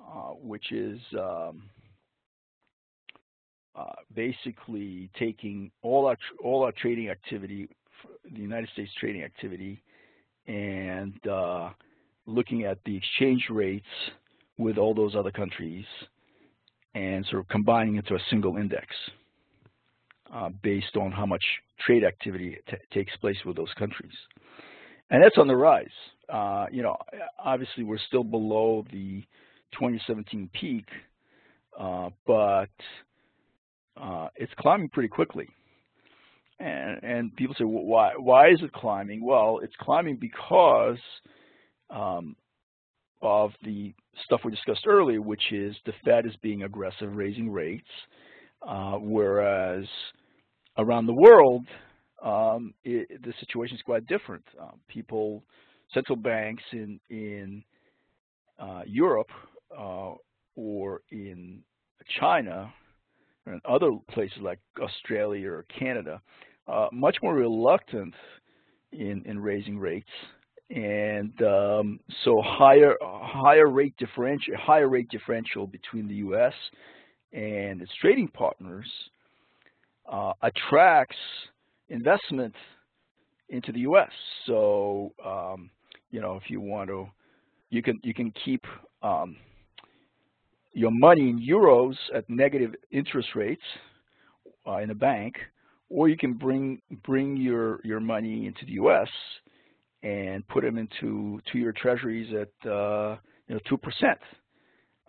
uh, 0.00 0.30
which 0.40 0.70
is 0.70 1.00
um, 1.18 1.64
uh, 3.74 3.86
basically 4.14 5.10
taking 5.18 5.72
all 5.82 6.06
our 6.06 6.16
all 6.42 6.62
our 6.62 6.72
trading 6.72 7.10
activity, 7.10 7.68
the 8.32 8.40
United 8.40 8.68
States 8.70 8.92
trading 9.00 9.24
activity, 9.24 9.82
and 10.46 11.18
uh, 11.26 11.70
looking 12.26 12.64
at 12.64 12.78
the 12.84 12.96
exchange 12.96 13.46
rates 13.50 13.86
with 14.58 14.78
all 14.78 14.94
those 14.94 15.14
other 15.14 15.30
countries 15.30 15.84
and 16.94 17.26
sort 17.26 17.40
of 17.40 17.48
combining 17.48 17.96
into 17.96 18.14
a 18.14 18.20
single 18.30 18.56
index 18.56 18.86
uh, 20.32 20.48
based 20.62 20.96
on 20.96 21.10
how 21.10 21.26
much 21.26 21.44
trade 21.84 22.04
activity 22.04 22.56
takes 22.92 23.14
place 23.16 23.36
with 23.44 23.56
those 23.56 23.72
countries. 23.78 24.12
And 25.10 25.22
that's 25.22 25.38
on 25.38 25.48
the 25.48 25.56
rise. 25.56 25.86
Uh, 26.32 26.66
you 26.72 26.82
know, 26.82 26.96
obviously 27.38 27.84
we're 27.84 27.98
still 28.08 28.24
below 28.24 28.84
the 28.90 29.22
2017 29.72 30.48
peak, 30.58 30.86
uh, 31.78 32.10
but 32.26 32.70
uh, 34.00 34.28
it's 34.36 34.52
climbing 34.58 34.88
pretty 34.88 35.08
quickly. 35.08 35.48
And, 36.60 37.02
and 37.02 37.36
people 37.36 37.54
say, 37.58 37.64
well, 37.64 37.84
why, 37.84 38.12
why 38.16 38.50
is 38.50 38.60
it 38.62 38.72
climbing? 38.72 39.24
Well, 39.24 39.60
it's 39.62 39.74
climbing 39.80 40.16
because 40.20 40.98
um, 41.94 42.36
of 43.22 43.52
the 43.62 43.94
stuff 44.24 44.40
we 44.44 44.50
discussed 44.50 44.86
earlier, 44.86 45.22
which 45.22 45.52
is 45.52 45.74
the 45.86 45.92
Fed 46.04 46.26
is 46.26 46.36
being 46.42 46.64
aggressive, 46.64 47.16
raising 47.16 47.50
rates, 47.50 47.88
uh, 48.66 48.96
whereas 48.98 49.86
around 50.76 51.06
the 51.06 51.14
world, 51.14 51.64
um, 52.22 52.74
it, 52.84 53.22
the 53.22 53.32
situation 53.40 53.76
is 53.76 53.82
quite 53.82 54.06
different. 54.06 54.44
Uh, 54.60 54.72
people, 54.88 55.42
central 55.92 56.16
banks 56.16 56.62
in 56.72 56.98
in 57.10 57.62
uh, 58.58 58.82
Europe 58.86 59.30
uh, 59.78 60.12
or 60.56 61.02
in 61.10 61.60
China 62.20 62.72
and 63.46 63.60
other 63.66 63.90
places 64.10 64.38
like 64.40 64.58
Australia 64.80 65.50
or 65.50 65.66
Canada, 65.78 66.20
uh, 66.66 66.88
much 66.92 67.16
more 67.22 67.34
reluctant 67.34 68.14
in 68.92 69.22
in 69.26 69.38
raising 69.38 69.78
rates 69.78 70.10
and 70.74 71.40
um, 71.42 72.00
so 72.24 72.42
higher 72.44 72.96
higher 73.00 73.68
rate 73.68 73.94
differential 73.96 74.54
higher 74.58 74.88
rate 74.88 75.08
differential 75.08 75.66
between 75.68 76.08
the 76.08 76.14
U.S. 76.16 76.52
and 77.32 77.80
its 77.80 77.92
trading 78.00 78.28
partners 78.28 78.86
uh, 80.10 80.32
attracts 80.42 81.16
investment 81.88 82.54
into 83.50 83.70
the 83.70 83.80
U.S. 83.80 84.10
So 84.46 85.12
um, 85.24 85.70
you 86.10 86.20
know 86.20 86.34
if 86.34 86.50
you 86.50 86.60
want 86.60 86.90
to, 86.90 87.06
you 87.70 87.80
can 87.80 88.00
you 88.02 88.12
can 88.12 88.32
keep 88.44 88.64
um, 89.00 89.36
your 90.72 90.90
money 90.90 91.30
in 91.30 91.40
euros 91.40 91.94
at 92.12 92.28
negative 92.28 92.74
interest 92.90 93.28
rates 93.36 93.62
uh, 94.66 94.78
in 94.78 94.90
a 94.90 94.94
bank, 94.94 95.36
or 95.88 96.08
you 96.08 96.16
can 96.16 96.32
bring 96.32 96.82
bring 97.04 97.36
your 97.36 97.80
your 97.84 98.00
money 98.00 98.48
into 98.48 98.64
the 98.66 98.72
U.S 98.72 99.08
and 100.04 100.46
put 100.48 100.62
them 100.62 100.76
into 100.76 101.40
two-year 101.50 101.72
treasuries 101.72 102.32
at 102.32 102.70
uh, 102.70 103.16
you 103.48 103.54
know 103.54 103.60
two 103.68 103.78
percent, 103.78 104.18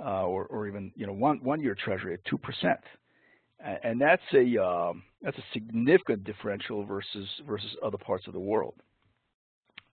uh, 0.03 0.23
or, 0.25 0.45
or 0.45 0.67
even 0.67 0.91
you 0.95 1.05
know 1.05 1.13
one 1.13 1.39
one-year 1.43 1.75
treasury 1.75 2.13
at 2.13 2.25
two 2.25 2.37
percent, 2.37 2.79
and 3.83 3.99
that's 3.99 4.23
a 4.33 4.57
um, 4.63 5.03
that's 5.21 5.37
a 5.37 5.43
significant 5.53 6.23
differential 6.23 6.85
versus 6.85 7.27
versus 7.45 7.75
other 7.83 7.97
parts 7.97 8.25
of 8.25 8.33
the 8.33 8.39
world. 8.39 8.73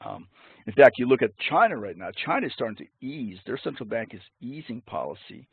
Um, 0.05 0.27
in 0.65 0.73
fact, 0.73 0.97
you 0.97 1.07
look 1.07 1.21
at 1.21 1.31
China 1.49 1.77
right 1.77 1.97
now. 1.97 2.09
China 2.25 2.47
is 2.47 2.53
starting 2.53 2.77
to 2.77 3.05
ease. 3.05 3.37
Their 3.45 3.59
central 3.63 3.87
bank 3.87 4.13
is 4.13 4.21
easing 4.39 4.81
policy 4.81 5.47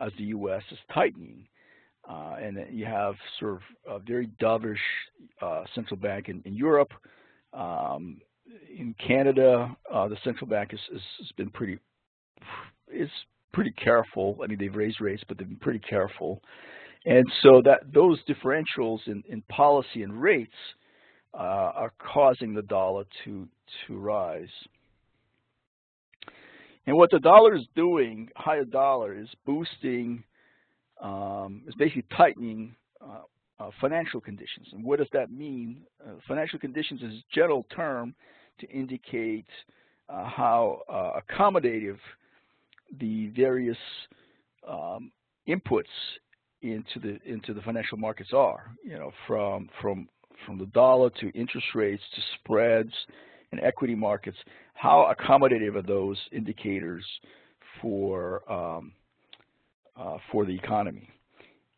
as 0.00 0.12
the 0.18 0.24
U.S. 0.24 0.62
is 0.70 0.78
tightening. 0.92 1.46
Uh, 2.08 2.34
and 2.42 2.58
you 2.70 2.84
have 2.84 3.14
sort 3.38 3.52
of 3.52 3.60
a 3.86 3.98
very 4.00 4.28
dovish 4.40 4.74
uh, 5.40 5.62
central 5.72 5.96
bank 5.96 6.28
in, 6.28 6.42
in 6.44 6.52
Europe, 6.56 6.90
um, 7.52 8.20
in 8.76 8.94
Canada, 9.06 9.76
uh, 9.92 10.08
the 10.08 10.16
central 10.24 10.48
bank 10.48 10.70
has, 10.70 10.80
has 10.90 11.32
been 11.36 11.50
pretty 11.50 11.78
is 12.92 13.10
pretty 13.52 13.72
careful. 13.72 14.38
I 14.42 14.46
mean, 14.46 14.58
they've 14.58 14.74
raised 14.74 15.00
rates, 15.00 15.22
but 15.26 15.38
they've 15.38 15.48
been 15.48 15.56
pretty 15.58 15.78
careful. 15.78 16.42
And 17.04 17.24
so 17.42 17.62
that 17.64 17.80
those 17.92 18.20
differentials 18.24 19.00
in, 19.06 19.22
in 19.28 19.42
policy 19.42 20.02
and 20.02 20.20
rates 20.20 20.54
uh, 21.34 21.72
are 21.74 21.92
causing 21.98 22.54
the 22.54 22.62
dollar 22.62 23.04
to 23.24 23.48
to 23.86 23.98
rise. 23.98 24.48
And 26.86 26.96
what 26.96 27.10
the 27.10 27.20
dollar 27.20 27.54
is 27.54 27.66
doing, 27.76 28.28
higher 28.36 28.64
dollar, 28.64 29.16
is 29.16 29.28
boosting, 29.46 30.24
um, 31.00 31.62
is 31.66 31.74
basically 31.76 32.04
tightening 32.16 32.74
uh, 33.00 33.22
uh, 33.60 33.70
financial 33.80 34.20
conditions. 34.20 34.66
And 34.72 34.84
what 34.84 34.98
does 34.98 35.08
that 35.12 35.30
mean? 35.30 35.82
Uh, 36.04 36.14
financial 36.26 36.58
conditions 36.58 37.00
is 37.02 37.12
a 37.12 37.34
general 37.34 37.66
term 37.74 38.14
to 38.62 38.70
indicate 38.70 39.46
uh, 40.08 40.24
how 40.24 40.80
uh, 40.88 41.20
accommodative 41.20 41.98
the 43.00 43.28
various 43.36 43.76
um, 44.68 45.10
inputs 45.48 45.84
into 46.62 47.00
the 47.00 47.18
into 47.24 47.52
the 47.52 47.60
financial 47.62 47.98
markets 47.98 48.30
are. 48.32 48.74
You 48.84 48.98
know, 48.98 49.12
from 49.26 49.68
from 49.80 50.08
from 50.46 50.58
the 50.58 50.66
dollar 50.66 51.10
to 51.20 51.30
interest 51.30 51.66
rates 51.74 52.02
to 52.14 52.20
spreads 52.38 52.92
and 53.50 53.60
equity 53.60 53.94
markets. 53.94 54.36
How 54.74 55.12
accommodative 55.14 55.76
are 55.76 55.82
those 55.82 56.18
indicators 56.32 57.04
for 57.80 58.50
um, 58.50 58.92
uh, 59.96 60.18
for 60.30 60.44
the 60.44 60.54
economy? 60.54 61.08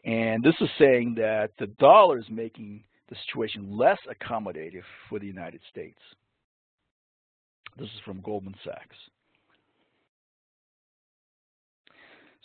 And 0.05 0.43
this 0.43 0.55
is 0.61 0.69
saying 0.79 1.15
that 1.17 1.51
the 1.59 1.67
dollar 1.79 2.19
is 2.19 2.27
making 2.31 2.85
the 3.09 3.17
situation 3.27 3.77
less 3.77 3.99
accommodative 4.09 4.83
for 5.09 5.19
the 5.19 5.27
United 5.27 5.61
States. 5.71 5.99
This 7.77 7.89
is 7.89 8.01
from 8.05 8.21
Goldman 8.21 8.55
Sachs. 8.65 8.97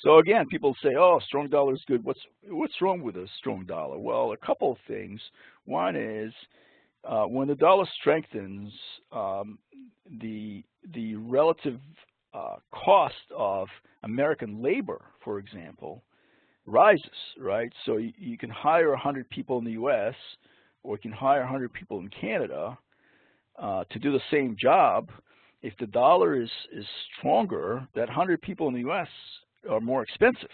So 0.01 0.19
again, 0.19 0.47
people 0.47 0.75
say, 0.81 0.95
"Oh, 0.97 1.19
strong 1.27 1.49
dollar 1.49 1.73
is 1.73 1.83
good." 1.85 2.03
What's 2.03 2.21
what's 2.47 2.81
wrong 2.81 3.01
with 3.01 3.17
a 3.17 3.27
strong 3.37 3.65
dollar? 3.65 3.99
Well, 3.99 4.31
a 4.31 4.37
couple 4.37 4.71
of 4.71 4.77
things. 4.87 5.19
One 5.65 5.95
is 5.95 6.33
uh, 7.03 7.25
when 7.25 7.47
the 7.47 7.55
dollar 7.55 7.85
strengthens, 7.99 8.71
um, 9.11 9.59
the 10.21 10.63
the 10.93 11.15
relative 11.15 11.79
uh, 12.33 12.55
cost 12.71 13.15
of 13.35 13.67
American 14.03 14.61
labor, 14.61 15.01
for 15.23 15.37
example, 15.37 16.03
rises. 16.65 17.03
Right. 17.37 17.71
So 17.85 17.97
you, 17.97 18.13
you 18.17 18.37
can 18.37 18.49
hire 18.49 18.89
100 18.91 19.29
people 19.29 19.57
in 19.57 19.65
the 19.65 19.71
U.S. 19.71 20.15
or 20.83 20.95
you 20.95 21.01
can 21.01 21.11
hire 21.11 21.41
100 21.41 21.73
people 21.73 21.99
in 21.99 22.09
Canada 22.09 22.77
uh, 23.61 23.83
to 23.91 23.99
do 23.99 24.11
the 24.11 24.21
same 24.31 24.55
job, 24.59 25.09
if 25.61 25.73
the 25.79 25.87
dollar 25.87 26.41
is, 26.41 26.49
is 26.73 26.85
stronger, 27.17 27.87
that 27.95 28.07
100 28.07 28.41
people 28.41 28.67
in 28.67 28.73
the 28.73 28.81
U.S. 28.81 29.07
are 29.69 29.81
more 29.81 30.03
expensive. 30.03 30.49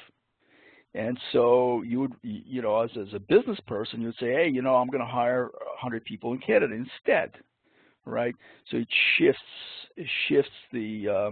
And 0.95 1.20
so 1.34 1.84
you 1.84 1.99
would, 2.01 2.14
you 2.24 2.62
know, 2.62 2.82
as, 2.82 2.89
as 2.99 3.14
a 3.14 3.20
business 3.20 3.60
person, 3.68 4.01
you 4.01 4.08
would 4.08 4.16
say, 4.20 4.32
hey, 4.34 4.49
you 4.51 4.62
know, 4.62 4.76
I'm 4.76 4.88
going 4.88 5.01
to 5.03 5.12
hire 5.12 5.43
100 5.43 6.06
people 6.06 6.32
in 6.34 6.39
Canada 6.39 6.74
instead. 6.74 7.32
right? 8.06 8.36
So 8.72 8.78
it 8.78 8.88
shifts 9.18 9.41
it 9.97 10.08
shifts 10.28 10.51
the 10.74 11.08
uh, 11.10 11.32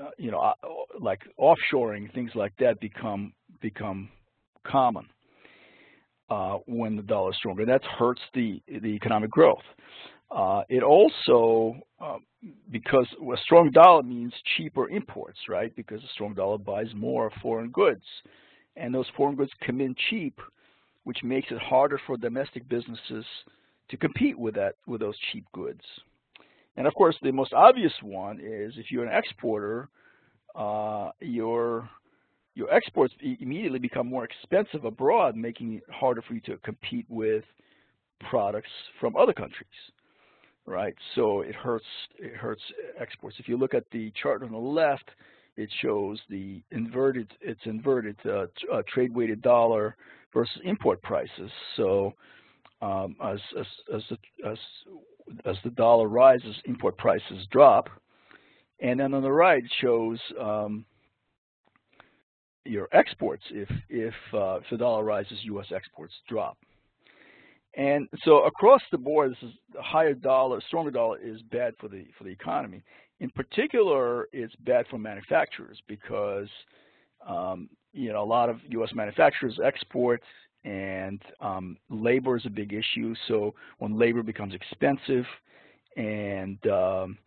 uh, 0.00 0.10
you 0.18 0.30
know 0.30 0.40
uh, 0.40 0.54
like 1.00 1.20
offshoring 1.38 2.12
things 2.14 2.30
like 2.34 2.52
that 2.58 2.80
become 2.80 3.32
become 3.60 4.08
common 4.66 5.06
uh, 6.30 6.58
when 6.66 6.96
the 6.96 7.02
dollar 7.02 7.30
is 7.30 7.36
stronger. 7.36 7.64
That 7.66 7.82
hurts 7.84 8.20
the 8.34 8.62
the 8.68 8.88
economic 8.88 9.30
growth. 9.30 9.62
Uh, 10.30 10.62
it 10.68 10.82
also, 10.82 11.76
uh, 12.00 12.18
because 12.70 13.06
a 13.20 13.36
strong 13.44 13.70
dollar 13.70 14.02
means 14.02 14.32
cheaper 14.56 14.88
imports, 14.88 15.38
right? 15.48 15.74
Because 15.74 16.02
a 16.02 16.08
strong 16.14 16.34
dollar 16.34 16.58
buys 16.58 16.86
more 16.94 17.30
foreign 17.42 17.70
goods. 17.70 18.04
And 18.76 18.94
those 18.94 19.06
foreign 19.16 19.34
goods 19.34 19.50
come 19.66 19.80
in 19.80 19.94
cheap, 20.08 20.40
which 21.04 21.18
makes 21.24 21.50
it 21.50 21.58
harder 21.58 22.00
for 22.06 22.16
domestic 22.16 22.68
businesses 22.68 23.24
to 23.90 23.96
compete 23.96 24.38
with 24.38 24.54
that 24.54 24.76
with 24.86 25.00
those 25.00 25.16
cheap 25.32 25.44
goods. 25.52 25.82
And 26.76 26.86
of 26.86 26.94
course, 26.94 27.16
the 27.22 27.32
most 27.32 27.52
obvious 27.52 27.92
one 28.00 28.38
is 28.40 28.74
if 28.76 28.92
you're 28.92 29.04
an 29.04 29.12
exporter, 29.12 29.88
uh, 30.54 31.10
your 31.20 31.88
your 32.54 32.72
exports 32.72 33.14
immediately 33.40 33.78
become 33.78 34.06
more 34.06 34.24
expensive 34.24 34.84
abroad, 34.84 35.36
making 35.36 35.74
it 35.74 35.82
harder 35.90 36.22
for 36.22 36.34
you 36.34 36.40
to 36.42 36.56
compete 36.58 37.06
with 37.08 37.44
products 38.28 38.70
from 39.00 39.16
other 39.16 39.32
countries 39.32 39.68
right? 40.66 40.94
So 41.14 41.40
it 41.42 41.54
hurts 41.54 41.84
it 42.18 42.34
hurts 42.34 42.62
exports. 42.98 43.36
If 43.38 43.48
you 43.48 43.56
look 43.56 43.74
at 43.74 43.84
the 43.90 44.12
chart 44.20 44.42
on 44.42 44.52
the 44.52 44.58
left, 44.58 45.10
it 45.56 45.68
shows 45.82 46.20
the 46.28 46.62
inverted 46.70 47.28
it's 47.40 47.60
inverted 47.64 48.16
uh, 48.24 48.46
uh, 48.72 48.82
trade 48.88 49.14
weighted 49.14 49.42
dollar 49.42 49.96
versus 50.32 50.60
import 50.64 51.02
prices. 51.02 51.50
So 51.76 52.14
um, 52.82 53.16
as 53.22 53.40
as 53.58 53.66
as 53.94 54.02
the, 54.10 54.48
as 54.48 54.58
as 55.44 55.56
the 55.64 55.70
dollar 55.70 56.08
rises, 56.08 56.56
import 56.64 56.96
prices 56.96 57.46
drop, 57.50 57.88
and 58.80 59.00
then 59.00 59.14
on 59.14 59.22
the 59.22 59.32
right 59.32 59.62
shows 59.80 60.18
um, 60.40 60.84
your 62.64 62.88
exports. 62.92 63.42
If 63.50 63.68
if, 63.88 64.14
uh, 64.32 64.56
if 64.56 64.64
the 64.70 64.76
dollar 64.76 65.04
rises, 65.04 65.38
U.S. 65.44 65.66
exports 65.74 66.14
drop. 66.28 66.56
And 67.76 68.08
so 68.24 68.44
across 68.44 68.80
the 68.90 68.98
board, 68.98 69.30
this 69.30 69.50
is 69.50 69.54
a 69.78 69.82
higher 69.82 70.14
dollar, 70.14 70.60
stronger 70.66 70.90
dollar 70.90 71.18
is 71.18 71.40
bad 71.52 71.74
for 71.80 71.88
the 71.88 72.04
for 72.18 72.24
the 72.24 72.30
economy. 72.30 72.82
In 73.20 73.30
particular, 73.30 74.28
it's 74.32 74.54
bad 74.56 74.86
for 74.90 74.98
manufacturers 74.98 75.80
because 75.86 76.48
um, 77.26 77.68
you 77.92 78.12
know 78.12 78.22
a 78.22 78.24
lot 78.24 78.48
of 78.48 78.58
U.S. 78.70 78.90
manufacturers 78.94 79.58
export, 79.64 80.20
and 80.64 81.22
um, 81.40 81.76
labor 81.90 82.36
is 82.36 82.44
a 82.44 82.50
big 82.50 82.72
issue. 82.72 83.14
So 83.28 83.54
when 83.78 83.96
labor 83.96 84.22
becomes 84.22 84.54
expensive, 84.54 85.26
and 85.96 86.58
um, 86.66 87.18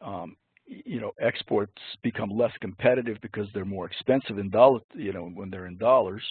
um 0.00 0.36
you 0.66 1.00
know 1.00 1.12
exports 1.20 1.80
become 2.02 2.30
less 2.30 2.52
competitive 2.60 3.18
because 3.22 3.46
they're 3.54 3.64
more 3.64 3.86
expensive 3.86 4.38
in 4.38 4.50
dollar, 4.50 4.80
you 4.94 5.12
know 5.12 5.30
when 5.32 5.48
they're 5.48 5.66
in 5.66 5.76
dollars, 5.76 6.22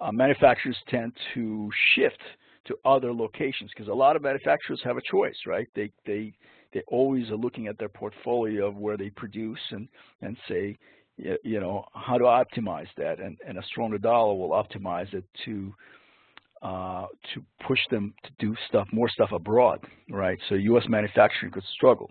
uh, 0.00 0.12
manufacturers 0.12 0.76
tend 0.90 1.12
to 1.32 1.70
shift 1.94 2.20
to 2.68 2.76
other 2.84 3.12
locations 3.12 3.70
because 3.74 3.88
a 3.88 3.94
lot 3.94 4.16
of 4.16 4.22
manufacturers 4.22 4.80
have 4.84 4.96
a 4.96 5.02
choice, 5.10 5.36
right? 5.46 5.66
They 5.74 5.90
they 6.06 6.32
they 6.72 6.82
always 6.88 7.30
are 7.30 7.36
looking 7.36 7.66
at 7.66 7.78
their 7.78 7.88
portfolio 7.88 8.68
of 8.68 8.76
where 8.76 8.96
they 8.96 9.10
produce 9.10 9.60
and 9.70 9.88
and 10.22 10.36
say, 10.48 10.78
you 11.16 11.60
know, 11.60 11.84
how 11.94 12.16
to 12.18 12.24
optimize 12.24 12.88
that, 12.96 13.18
and 13.20 13.36
and 13.46 13.58
a 13.58 13.62
stronger 13.64 13.98
dollar 13.98 14.34
will 14.34 14.50
optimize 14.50 15.12
it 15.12 15.24
to 15.44 15.74
uh, 16.62 17.06
to 17.34 17.44
push 17.66 17.80
them 17.90 18.14
to 18.24 18.30
do 18.38 18.54
stuff 18.68 18.88
more 18.92 19.08
stuff 19.08 19.30
abroad, 19.32 19.80
right? 20.10 20.38
So 20.48 20.54
U.S. 20.54 20.84
manufacturing 20.88 21.52
could 21.52 21.64
struggle. 21.74 22.10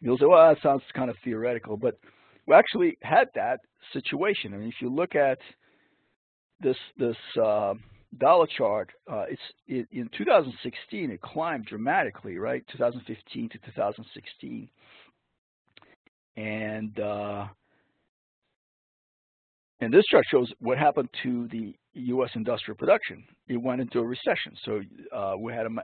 You'll 0.00 0.18
say, 0.18 0.26
well, 0.26 0.48
that 0.48 0.62
sounds 0.62 0.82
kind 0.94 1.10
of 1.10 1.16
theoretical, 1.22 1.76
but 1.76 1.98
we 2.46 2.54
actually 2.54 2.98
had 3.02 3.28
that 3.34 3.60
situation. 3.92 4.54
I 4.54 4.56
mean, 4.56 4.68
if 4.68 4.80
you 4.80 4.92
look 4.92 5.14
at 5.14 5.38
this 6.60 6.76
this 6.98 7.16
uh, 7.42 7.74
dollar 8.18 8.46
chart, 8.58 8.90
uh, 9.10 9.24
it's 9.28 9.40
it, 9.66 9.86
in 9.92 10.08
2016 10.16 11.10
it 11.10 11.20
climbed 11.20 11.66
dramatically, 11.66 12.38
right? 12.38 12.64
2015 12.72 13.48
to 13.48 13.58
2016, 13.58 14.68
and 16.36 17.00
uh, 17.00 17.46
and 19.80 19.92
this 19.92 20.04
chart 20.06 20.24
shows 20.30 20.52
what 20.60 20.78
happened 20.78 21.08
to 21.22 21.48
the 21.48 21.74
U.S. 21.94 22.30
industrial 22.34 22.76
production. 22.76 23.24
It 23.48 23.56
went 23.56 23.80
into 23.80 23.98
a 23.98 24.06
recession, 24.06 24.56
so 24.64 24.80
uh, 25.14 25.34
we 25.38 25.52
had 25.52 25.66
an 25.66 25.78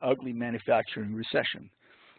ugly 0.00 0.32
manufacturing 0.32 1.14
recession. 1.14 1.70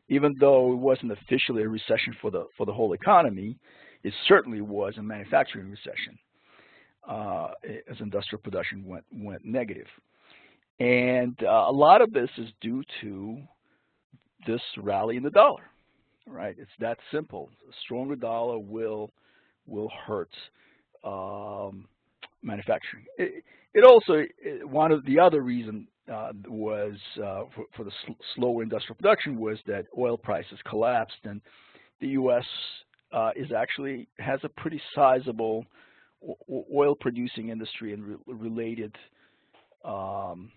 Even 0.10 0.34
though 0.40 0.74
it 0.74 0.78
wasn't 0.78 1.12
officially 1.14 1.64
a 1.64 1.70
recession 1.70 2.16
for 2.22 2.30
the 2.30 2.46
for 2.58 2.66
the 2.66 2.74
whole 2.74 2.94
economy, 2.94 3.58
it 4.04 4.14
certainly 4.28 4.62
was 4.62 4.96
a 4.98 5.04
manufacturing 5.04 5.70
recession 5.70 6.18
uh, 7.08 7.50
as 7.90 7.98
industrial 8.00 8.42
production 8.42 8.86
went 8.86 9.06
went 9.12 9.44
negative. 9.46 9.88
And 10.80 11.38
uh, 11.44 11.66
a 11.68 11.72
lot 11.72 12.02
of 12.02 12.12
this 12.14 12.30
is 12.38 12.50
due 12.62 12.84
to 13.02 13.38
this 14.48 14.62
rally 14.78 15.18
in 15.18 15.24
the 15.24 15.30
dollar, 15.30 15.64
right? 16.28 16.56
It's 16.58 16.72
that 16.80 16.98
simple. 17.12 17.50
A 17.70 17.74
stronger 17.84 18.16
dollar 18.16 18.60
will 18.60 19.12
will 19.66 19.92
hurt 20.06 20.32
um, 21.04 21.88
manufacturing. 22.42 23.06
It, 23.18 23.44
it 23.74 23.84
also 23.84 24.24
it, 24.40 24.68
one 24.68 24.92
of 24.92 25.06
the 25.06 25.20
other 25.20 25.42
reason 25.42 25.88
uh, 26.12 26.32
was 26.48 26.96
uh, 27.18 27.44
for, 27.56 27.66
for, 27.76 27.84
the 27.84 27.92
sl 28.06 28.12
slower 28.36 28.62
industrial 28.62 28.96
production 28.96 29.38
was 29.38 29.58
that 29.66 29.86
oil 29.98 30.18
prices 30.18 30.60
collapsed, 30.68 31.16
and 31.24 31.40
the 32.02 32.10
U.S. 32.10 32.44
Uh, 33.14 33.32
is 33.36 33.52
actually 33.56 34.08
has 34.20 34.40
a 34.44 34.50
pretty 34.50 34.82
sizable 34.96 35.66
oil 36.74 36.96
producing 37.00 37.50
industry 37.50 37.94
and 37.94 38.04
re 38.06 38.16
related 38.28 38.96
um, 39.84 40.52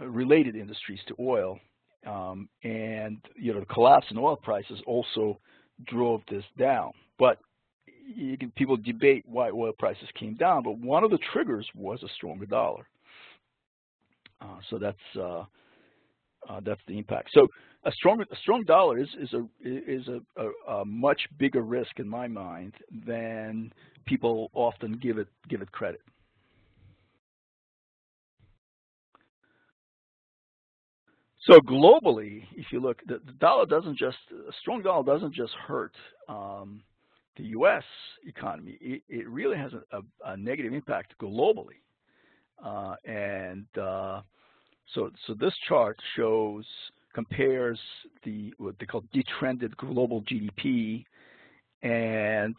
related 0.00 0.56
industries 0.56 1.00
to 1.08 1.14
oil. 1.18 1.58
Um, 2.06 2.48
and 2.62 3.18
you 3.34 3.54
know 3.54 3.60
the 3.60 3.66
collapse 3.66 4.06
in 4.10 4.18
oil 4.18 4.36
prices 4.36 4.80
also 4.86 5.38
drove 5.86 6.20
this 6.28 6.44
down. 6.58 6.92
But 7.18 7.38
can, 8.38 8.52
people 8.56 8.76
debate 8.76 9.24
why 9.26 9.50
oil 9.50 9.72
prices 9.78 10.08
came 10.18 10.34
down, 10.34 10.62
but 10.62 10.78
one 10.78 11.04
of 11.04 11.10
the 11.10 11.18
triggers 11.32 11.66
was 11.74 12.02
a 12.02 12.08
stronger 12.14 12.46
dollar. 12.46 12.86
Uh, 14.40 14.58
so 14.68 14.78
that's 14.78 14.98
uh, 15.18 15.44
uh, 16.48 16.60
that's 16.64 16.80
the 16.86 16.98
impact. 16.98 17.30
So 17.32 17.48
a 17.84 17.92
strong 17.92 18.20
a 18.20 18.36
strong 18.36 18.64
dollar 18.64 18.98
is 18.98 19.08
is 19.20 19.32
a 19.32 19.46
is 19.62 20.08
a, 20.08 20.20
a, 20.40 20.80
a, 20.80 20.84
much 20.84 21.20
bigger 21.38 21.62
risk 21.62 21.98
in 21.98 22.08
my 22.08 22.28
mind 22.28 22.74
than 23.06 23.72
people 24.06 24.50
often 24.54 24.98
give 25.02 25.18
it 25.18 25.28
give 25.48 25.62
it 25.62 25.70
credit. 25.72 26.00
So 31.46 31.60
globally, 31.60 32.44
if 32.56 32.66
you 32.72 32.80
look, 32.80 33.02
the, 33.06 33.20
the 33.26 33.32
dollar 33.32 33.66
doesn't 33.66 33.98
just 33.98 34.16
a 34.32 34.52
strong 34.60 34.82
dollar 34.82 35.04
doesn't 35.04 35.34
just 35.34 35.52
hurt 35.66 35.92
um, 36.26 36.82
the 37.36 37.44
U.S. 37.44 37.84
economy. 38.26 38.78
It, 38.80 39.02
it 39.10 39.28
really 39.28 39.58
has 39.58 39.72
a, 39.74 39.98
a, 39.98 40.32
a, 40.32 40.36
negative 40.38 40.72
impact 40.72 41.14
globally, 41.20 41.82
uh, 42.64 42.94
and 43.04 43.66
uh, 43.78 44.22
so 44.94 45.10
so 45.26 45.34
this 45.34 45.52
chart 45.68 45.98
shows 46.16 46.64
compares 47.14 47.78
the 48.24 48.54
what 48.56 48.76
they 48.80 48.86
call 48.86 49.04
detrended 49.12 49.76
global 49.76 50.22
GDP 50.22 51.04
and 51.82 52.56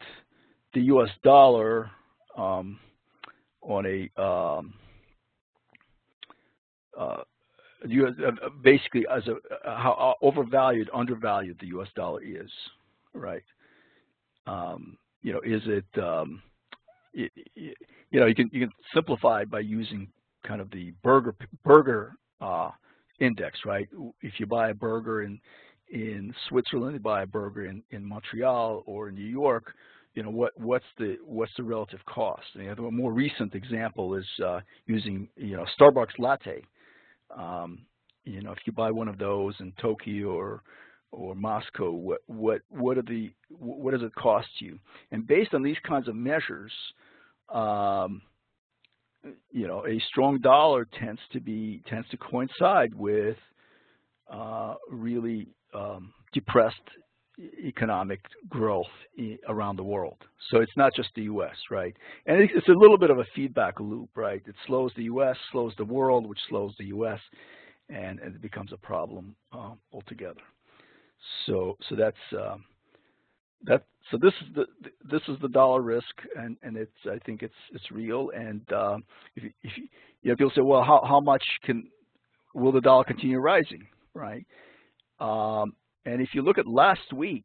the 0.76 0.82
U.S. 0.82 1.08
dollar 1.24 1.90
um, 2.36 2.78
on 3.62 3.86
a 3.86 4.22
um, 4.22 4.74
uh, 6.98 7.22
US, 7.86 8.12
uh, 8.24 8.48
basically 8.62 9.06
as 9.10 9.22
a 9.26 9.36
uh, 9.66 9.76
how 9.76 10.16
overvalued, 10.20 10.90
undervalued 10.92 11.56
the 11.60 11.68
U.S. 11.68 11.88
dollar 11.96 12.22
is, 12.22 12.50
right? 13.14 13.42
Um, 14.46 14.98
you 15.22 15.32
know, 15.32 15.40
is 15.40 15.62
it, 15.64 15.86
um, 15.98 16.42
it, 17.14 17.32
it, 17.54 17.78
you 18.10 18.20
know, 18.20 18.26
you 18.26 18.34
can 18.34 18.50
you 18.52 18.60
can 18.60 18.72
simplify 18.94 19.46
by 19.46 19.60
using 19.60 20.06
kind 20.46 20.60
of 20.60 20.70
the 20.70 20.92
burger 21.02 21.34
burger 21.64 22.12
uh, 22.42 22.70
index, 23.18 23.60
right? 23.64 23.88
If 24.20 24.34
you 24.38 24.44
buy 24.44 24.68
a 24.68 24.74
burger 24.74 25.22
in 25.22 25.40
in 25.90 26.34
Switzerland, 26.50 26.94
you 26.94 27.00
buy 27.00 27.22
a 27.22 27.26
burger 27.26 27.64
in, 27.64 27.82
in 27.92 28.04
Montreal 28.04 28.82
or 28.84 29.08
in 29.08 29.14
New 29.14 29.24
York, 29.24 29.72
you 30.16 30.22
know 30.22 30.30
what 30.30 30.58
what's 30.58 30.86
the 30.98 31.18
what's 31.24 31.52
the 31.56 31.62
relative 31.62 32.00
cost? 32.06 32.46
And 32.54 32.66
a 32.78 32.90
more 32.90 33.12
recent 33.12 33.54
example 33.54 34.14
is 34.14 34.26
uh, 34.44 34.60
using 34.86 35.28
you 35.36 35.56
know 35.56 35.66
Starbucks 35.78 36.18
latte. 36.18 36.62
Um, 37.36 37.84
you 38.24 38.40
know 38.40 38.50
if 38.50 38.58
you 38.64 38.72
buy 38.72 38.90
one 38.90 39.08
of 39.08 39.18
those 39.18 39.54
in 39.60 39.72
Tokyo 39.80 40.28
or 40.28 40.62
or 41.12 41.34
Moscow, 41.34 41.90
what 41.90 42.22
what 42.26 42.62
what 42.70 42.96
are 42.96 43.02
the 43.02 43.30
what 43.50 43.92
does 43.92 44.02
it 44.02 44.14
cost 44.14 44.48
you? 44.58 44.78
And 45.12 45.26
based 45.26 45.52
on 45.52 45.62
these 45.62 45.76
kinds 45.86 46.08
of 46.08 46.16
measures, 46.16 46.72
um, 47.52 48.22
you 49.50 49.66
know, 49.66 49.86
a 49.86 50.00
strong 50.08 50.40
dollar 50.40 50.86
tends 50.98 51.20
to 51.34 51.40
be 51.40 51.82
tends 51.88 52.08
to 52.08 52.16
coincide 52.16 52.94
with 52.94 53.36
uh, 54.32 54.76
really 54.90 55.48
um, 55.74 56.14
depressed 56.32 56.76
economic 57.38 58.20
growth 58.48 58.86
around 59.48 59.76
the 59.76 59.82
world. 59.82 60.16
So 60.50 60.60
it's 60.60 60.76
not 60.76 60.94
just 60.94 61.10
the 61.14 61.22
U.S., 61.22 61.56
right? 61.70 61.94
And 62.26 62.40
it's 62.40 62.68
a 62.68 62.72
little 62.72 62.98
bit 62.98 63.10
of 63.10 63.18
a 63.18 63.24
feedback 63.34 63.78
loop, 63.80 64.10
right? 64.14 64.42
It 64.46 64.54
slows 64.66 64.92
the 64.96 65.04
U.S., 65.04 65.36
slows 65.52 65.74
the 65.76 65.84
world, 65.84 66.26
which 66.28 66.38
slows 66.48 66.74
the 66.78 66.86
U.S., 66.86 67.20
and, 67.88 68.18
it 68.20 68.42
becomes 68.42 68.72
a 68.72 68.76
problem 68.76 69.36
uh, 69.52 69.72
altogether. 69.92 70.40
So, 71.46 71.76
so 71.88 71.94
that's 71.94 72.16
um, 72.32 72.64
that. 73.64 73.84
So 74.10 74.18
this 74.20 74.32
is 74.42 74.54
the 74.54 74.66
this 75.10 75.22
is 75.28 75.36
the 75.40 75.48
dollar 75.48 75.82
risk, 75.82 76.04
and 76.36 76.56
and 76.62 76.76
it's 76.76 76.96
I 77.06 77.18
think 77.24 77.42
it's 77.42 77.54
it's 77.72 77.90
real. 77.90 78.30
And 78.36 78.60
uh, 78.72 78.98
if 79.34 79.44
you, 79.44 79.50
if 79.62 79.76
you, 79.76 79.88
you 80.22 80.30
know, 80.30 80.36
people 80.36 80.52
say, 80.54 80.62
well, 80.62 80.82
how 80.82 81.02
how 81.06 81.20
much 81.20 81.42
can 81.64 81.88
will 82.54 82.72
the 82.72 82.80
dollar 82.80 83.04
continue 83.04 83.38
rising, 83.38 83.86
right? 84.14 84.46
Um, 85.20 85.74
and 86.06 86.22
if 86.22 86.30
you 86.32 86.40
look 86.40 86.56
at 86.56 86.66
last 86.66 87.12
week, 87.12 87.44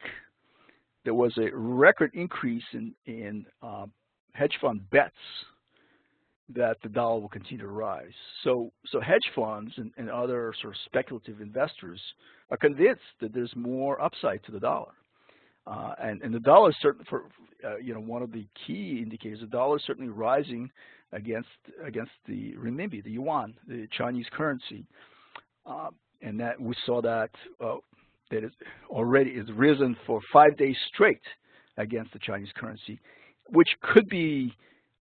there 1.04 1.16
was 1.16 1.36
a 1.38 1.50
record 1.54 2.12
increase 2.14 2.64
in, 2.74 2.94
in 3.08 3.46
uh, 3.62 3.88
hedge 4.34 4.54
fund 4.62 4.88
bets 4.92 5.16
that 6.54 6.78
the 6.84 6.90
dollar 6.90 7.20
will 7.20 7.30
continue 7.30 7.64
to 7.64 7.72
rise. 7.72 8.14
So, 8.44 8.72
so 8.92 9.00
hedge 9.02 9.32
funds 9.36 9.74
and, 9.78 9.92
and 9.98 10.10
other 10.10 10.54
sort 10.62 10.76
of 10.76 10.80
speculative 10.86 11.42
investors 11.42 12.00
are 12.52 12.58
convinced 12.58 13.02
that 13.20 13.34
there's 13.34 13.54
more 13.56 14.02
upside 14.02 14.44
to 14.44 14.52
the 14.52 14.60
dollar. 14.60 14.92
Uh, 15.66 15.94
and, 16.02 16.22
and 16.22 16.34
the 16.34 16.40
dollar 16.40 16.70
is 16.70 16.76
certainly, 16.82 17.06
for 17.10 17.24
uh, 17.66 17.78
you 17.78 17.94
know, 17.94 18.00
one 18.00 18.22
of 18.22 18.32
the 18.32 18.46
key 18.66 19.00
indicators. 19.02 19.40
The 19.40 19.48
dollar 19.48 19.78
is 19.78 19.84
certainly 19.86 20.10
rising 20.10 20.70
against 21.14 21.50
against 21.84 22.12
the 22.28 22.54
renminbi, 22.54 23.04
the 23.04 23.12
yuan, 23.12 23.54
the 23.68 23.88
Chinese 23.96 24.26
currency, 24.32 24.86
uh, 25.66 25.90
and 26.22 26.40
that 26.40 26.60
we 26.60 26.74
saw 26.86 27.02
that 27.02 27.30
uh, 27.64 27.76
that 28.32 28.44
is 28.44 28.52
already 28.90 29.32
is 29.32 29.48
risen 29.56 29.96
for 30.06 30.20
five 30.34 30.58
days 30.58 30.76
straight 30.94 31.22
against 31.78 32.14
the 32.14 32.20
Chinese 32.20 32.50
currency, 32.56 33.00
which 33.50 33.70
could 33.82 34.10
be 34.10 34.54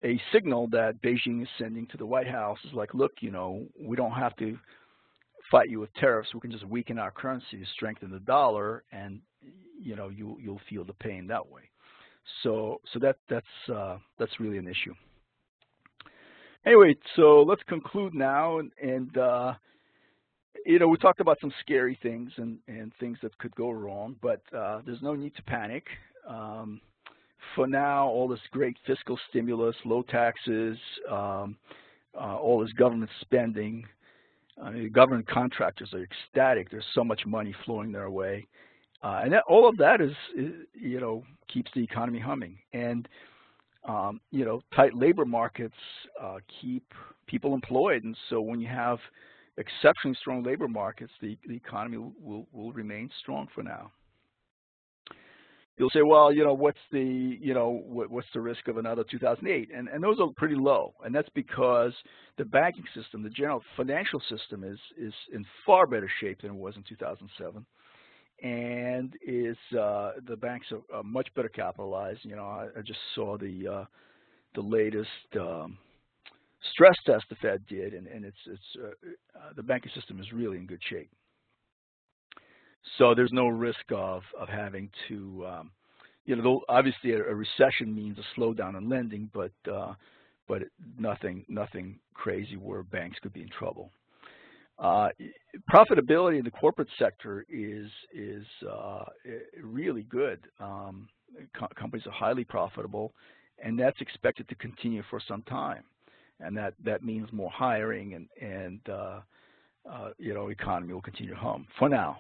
a 0.05 0.21
signal 0.33 0.69
that 0.69 1.01
Beijing 1.03 1.43
is 1.43 1.49
sending 1.59 1.87
to 1.89 1.97
the 1.97 2.07
White 2.07 2.29
House 2.29 2.59
is 2.65 2.73
like, 2.73 2.95
look, 2.95 3.13
you 3.21 3.31
know, 3.31 3.67
we 3.81 3.97
don't 3.97 4.13
have 4.13 4.37
to 4.37 4.59
fight 5.51 5.69
you 5.69 5.81
with 5.81 5.93
tariffs. 5.95 6.35
We 6.35 6.41
can 6.41 6.51
just 6.51 6.67
weaken 6.67 6.99
our 6.99 7.11
currency, 7.11 7.65
strengthen 7.75 8.11
the 8.11 8.21
dollar, 8.21 8.85
and 8.93 9.21
you 9.81 9.97
know, 9.97 10.09
you 10.09 10.39
you'll 10.41 10.61
feel 10.69 10.85
the 10.85 10.95
pain 10.95 11.27
that 11.29 11.47
way. 11.47 11.63
So 12.43 12.81
so 12.93 12.99
that 13.01 13.17
that's 13.29 13.71
uh, 13.73 13.99
that's 14.19 14.41
really 14.41 14.59
an 14.59 14.67
issue. 14.67 14.95
Anyway, 16.65 16.97
so 17.15 17.45
let's 17.47 17.63
conclude 17.69 18.13
now, 18.13 18.59
and, 18.59 18.73
and 18.83 19.17
uh, 19.17 19.55
you 20.65 20.79
know, 20.79 20.89
we 20.89 20.97
talked 20.97 21.21
about 21.21 21.39
some 21.41 21.53
scary 21.61 21.99
things 22.03 22.33
and, 22.37 22.59
and 22.69 22.93
things 22.99 23.19
that 23.23 23.37
could 23.39 23.55
go 23.55 23.71
wrong, 23.71 24.17
but 24.23 24.41
uh, 24.57 24.81
there's 24.85 25.03
no 25.03 25.15
need 25.15 25.35
to 25.37 25.43
panic. 25.43 25.85
Um, 26.29 26.81
for 27.55 27.67
now, 27.67 28.09
all 28.09 28.29
this 28.29 28.41
great 28.51 28.77
fiscal 28.87 29.19
stimulus, 29.29 29.77
low 29.85 30.03
taxes, 30.03 30.77
um, 31.11 31.57
uh, 32.15 32.37
all 32.37 32.61
this 32.61 32.73
government 32.73 33.11
spending, 33.21 33.85
I 34.63 34.71
mean, 34.71 34.91
government 34.91 35.29
contractors 35.29 35.93
are 35.93 36.03
ecstatic. 36.03 36.71
There's 36.71 36.87
so 36.95 37.05
much 37.05 37.27
money 37.27 37.55
flowing 37.65 37.93
their 37.93 38.11
way. 38.11 38.47
Uh, 39.03 39.21
and 39.23 39.33
that, 39.33 39.45
all 39.49 39.69
of 39.69 39.77
that 39.77 40.01
is, 40.01 40.13
is, 40.37 40.53
you 40.73 40.99
know, 40.99 41.23
keeps 41.53 41.71
the 41.75 41.85
economy 41.85 42.19
humming. 42.19 42.59
And, 42.73 43.07
um, 43.87 44.21
you 44.31 44.45
know, 44.45 44.63
tight 44.75 44.95
labor 44.95 45.25
markets 45.25 45.75
uh, 46.21 46.39
keep 46.61 46.85
people 47.27 47.55
employed. 47.55 48.05
And 48.05 48.17
so 48.31 48.41
when 48.41 48.61
you 48.61 48.69
have 48.69 48.99
exceptionally 49.59 50.17
strong 50.21 50.43
labor 50.43 50.69
markets, 50.69 51.13
the, 51.21 51.37
the 51.47 51.55
economy 51.55 51.99
will, 52.21 52.47
will 52.53 52.73
remain 52.73 53.11
strong 53.21 53.49
for 53.55 53.63
now. 53.63 53.91
You'll 55.79 55.91
say, 55.91 56.01
well, 56.03 56.33
you 56.33 56.43
know, 56.43 56.55
what's 56.55 56.79
the, 56.91 57.39
you 57.39 57.53
know, 57.53 57.83
what, 57.85 58.11
what's 58.11 58.29
the 58.33 58.41
risk 58.41 58.67
of 58.69 58.79
another 58.79 59.05
2008? 59.11 59.69
And, 59.75 59.89
and 59.89 60.03
those 60.03 60.19
are 60.21 60.29
pretty 60.35 60.55
low. 60.55 60.95
And 61.05 61.15
that's 61.15 61.29
because 61.35 61.93
the 62.39 62.47
banking 62.47 62.85
system, 62.95 63.23
the 63.23 63.29
general 63.29 63.63
financial 63.77 64.21
system 64.31 64.65
is, 64.65 64.79
is 64.99 65.13
in 65.35 65.45
far 65.67 65.87
better 65.87 66.11
shape 66.21 66.41
than 66.41 66.53
it 66.53 66.57
was 66.57 66.77
in 66.77 66.85
2007 66.89 67.67
and 68.43 69.15
is 69.27 69.57
uh, 69.79 70.13
the 70.29 70.37
banks 70.37 70.67
are, 70.71 70.97
are, 70.97 71.03
much 71.03 71.29
better 71.35 71.49
capitalized. 71.49 72.21
You 72.23 72.37
know, 72.37 72.45
I, 72.45 72.67
I 72.79 72.83
just 72.83 72.99
saw 73.15 73.39
the 73.39 73.67
uh, 73.67 73.85
the 74.55 74.61
latest 74.61 75.09
um, 75.41 75.79
stress 76.73 76.97
test 77.05 77.25
the 77.29 77.37
Fed 77.37 77.67
did, 77.67 77.95
and, 77.95 78.07
and 78.07 78.25
it's, 78.25 78.37
it's 78.47 78.77
uh, 78.83 79.39
uh, 79.39 79.53
the 79.55 79.63
banking 79.63 79.93
system 79.95 80.21
is 80.21 80.33
really 80.33 80.59
in 80.59 80.67
good 80.67 80.83
shape. 80.89 81.11
So 82.99 83.15
there's 83.15 83.33
no 83.33 83.49
risk 83.49 83.85
of, 83.91 84.23
of 84.39 84.49
having 84.49 84.91
to, 85.09 85.47
um, 85.47 85.71
you 86.25 86.37
know, 86.37 86.63
obviously 86.69 87.13
a, 87.13 87.19
a, 87.19 87.35
recession 87.35 87.95
means 87.95 88.17
a 88.19 88.41
slowdown 88.41 88.77
in 88.79 88.89
lending, 88.89 89.31
but 89.35 89.53
uh, 89.71 89.95
but 90.49 90.63
nothing 90.99 91.45
nothing 91.49 91.99
crazy 92.15 92.57
where 92.57 92.85
banks 92.85 93.19
could 93.21 93.33
be 93.33 93.43
in 93.43 93.49
trouble. 93.49 93.91
Uh, 94.79 95.09
profitability 95.73 96.39
in 96.39 96.45
the 96.45 96.51
corporate 96.51 96.89
sector 96.99 97.45
is 97.49 97.91
is 98.15 98.47
uh, 98.71 99.05
really 99.61 100.05
good. 100.05 100.41
Um, 100.61 101.09
co 101.59 101.67
companies 101.75 102.07
are 102.07 102.13
highly 102.13 102.45
profitable, 102.45 103.13
and 103.63 103.79
that's 103.79 104.01
expected 104.01 104.49
to 104.49 104.55
continue 104.55 105.03
for 105.11 105.21
some 105.27 105.43
time 105.43 105.83
and 106.41 106.57
that 106.57 106.75
that 106.85 107.03
means 107.03 107.29
more 107.33 107.51
hiring 107.51 108.15
and 108.15 108.29
and 108.41 108.81
uh, 108.89 109.21
uh, 109.91 110.11
you 110.19 110.35
know 110.35 110.49
economy 110.49 110.93
will 110.93 111.03
continue 111.03 111.33
to 111.33 111.39
hum 111.39 111.67
for 111.79 111.89
now. 111.89 112.19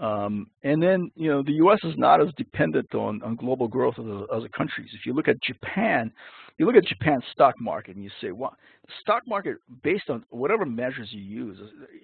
Um, 0.00 0.48
and 0.62 0.82
then 0.82 1.10
you 1.14 1.30
know 1.30 1.42
the 1.42 1.52
U.S. 1.52 1.78
is 1.84 1.94
not 1.96 2.20
as 2.20 2.28
dependent 2.36 2.94
on 2.94 3.22
on 3.22 3.36
global 3.36 3.68
growth 3.68 3.94
as 3.98 4.04
other 4.32 4.48
countries. 4.48 4.90
If 4.92 5.06
you 5.06 5.14
look 5.14 5.28
at 5.28 5.42
Japan, 5.42 6.12
you 6.58 6.66
look 6.66 6.76
at 6.76 6.84
Japan's 6.84 7.24
stock 7.32 7.54
market 7.60 7.96
and 7.96 8.04
you 8.04 8.10
say, 8.20 8.30
well, 8.30 8.54
the 8.86 8.92
stock 9.00 9.22
market 9.26 9.56
based 9.82 10.10
on 10.10 10.24
whatever 10.30 10.66
measures 10.66 11.08
you 11.12 11.22
use, 11.22 11.58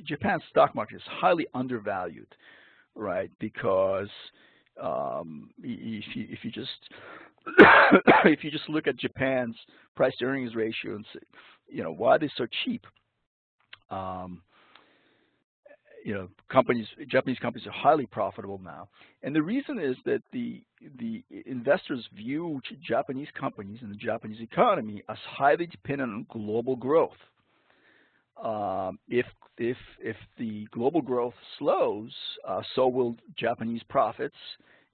Japan's 0.06 0.42
stock 0.48 0.74
market 0.74 0.96
is 0.96 1.02
highly 1.06 1.46
undervalued, 1.54 2.34
right? 2.94 3.30
Because 3.38 4.08
um, 4.80 5.50
if 5.62 6.04
you 6.16 6.26
if 6.30 6.38
you 6.44 6.50
just 6.50 6.70
if 8.24 8.44
you 8.44 8.50
just 8.50 8.68
look 8.68 8.86
at 8.86 8.96
Japan's 8.96 9.56
price 9.96 10.14
to 10.18 10.24
earnings 10.24 10.54
ratio 10.54 10.96
and 10.96 11.04
say, 11.12 11.20
you 11.68 11.82
know, 11.82 11.92
why 11.92 12.16
are 12.16 12.18
they 12.18 12.30
so 12.36 12.46
cheap? 12.64 12.86
Um, 13.90 14.42
you 16.04 16.14
know, 16.14 16.28
companies, 16.50 16.86
Japanese 17.08 17.38
companies 17.38 17.66
are 17.66 17.72
highly 17.72 18.06
profitable 18.06 18.60
now. 18.62 18.88
And 19.22 19.34
the 19.34 19.42
reason 19.42 19.78
is 19.78 19.96
that 20.04 20.22
the, 20.32 20.62
the 20.98 21.22
investors 21.46 22.06
view 22.14 22.60
Japanese 22.86 23.28
companies 23.38 23.78
and 23.82 23.90
the 23.90 23.96
Japanese 23.96 24.40
economy 24.40 25.02
as 25.08 25.18
highly 25.28 25.66
dependent 25.66 26.10
on 26.12 26.26
global 26.30 26.76
growth. 26.76 27.10
Um, 28.42 28.98
if, 29.08 29.26
if, 29.58 29.76
if 30.00 30.16
the 30.38 30.66
global 30.72 31.02
growth 31.02 31.34
slows, 31.58 32.12
uh, 32.48 32.62
so 32.74 32.88
will 32.88 33.16
Japanese 33.36 33.82
profits 33.88 34.34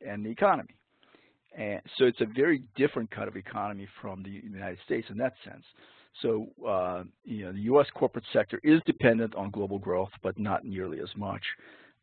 and 0.06 0.24
the 0.24 0.30
economy. 0.30 0.74
And 1.56 1.80
so 1.96 2.04
it's 2.04 2.20
a 2.20 2.26
very 2.26 2.62
different 2.76 3.10
kind 3.10 3.28
of 3.28 3.36
economy 3.36 3.88
from 4.00 4.22
the 4.22 4.30
United 4.30 4.78
States 4.84 5.08
in 5.10 5.16
that 5.18 5.34
sense. 5.44 5.64
So, 6.22 6.48
uh, 6.66 7.04
you 7.24 7.44
know, 7.44 7.52
the 7.52 7.60
U.S. 7.60 7.86
corporate 7.94 8.24
sector 8.32 8.60
is 8.64 8.80
dependent 8.86 9.34
on 9.34 9.50
global 9.50 9.78
growth, 9.78 10.10
but 10.22 10.38
not 10.38 10.64
nearly 10.64 11.00
as 11.00 11.08
much. 11.16 11.42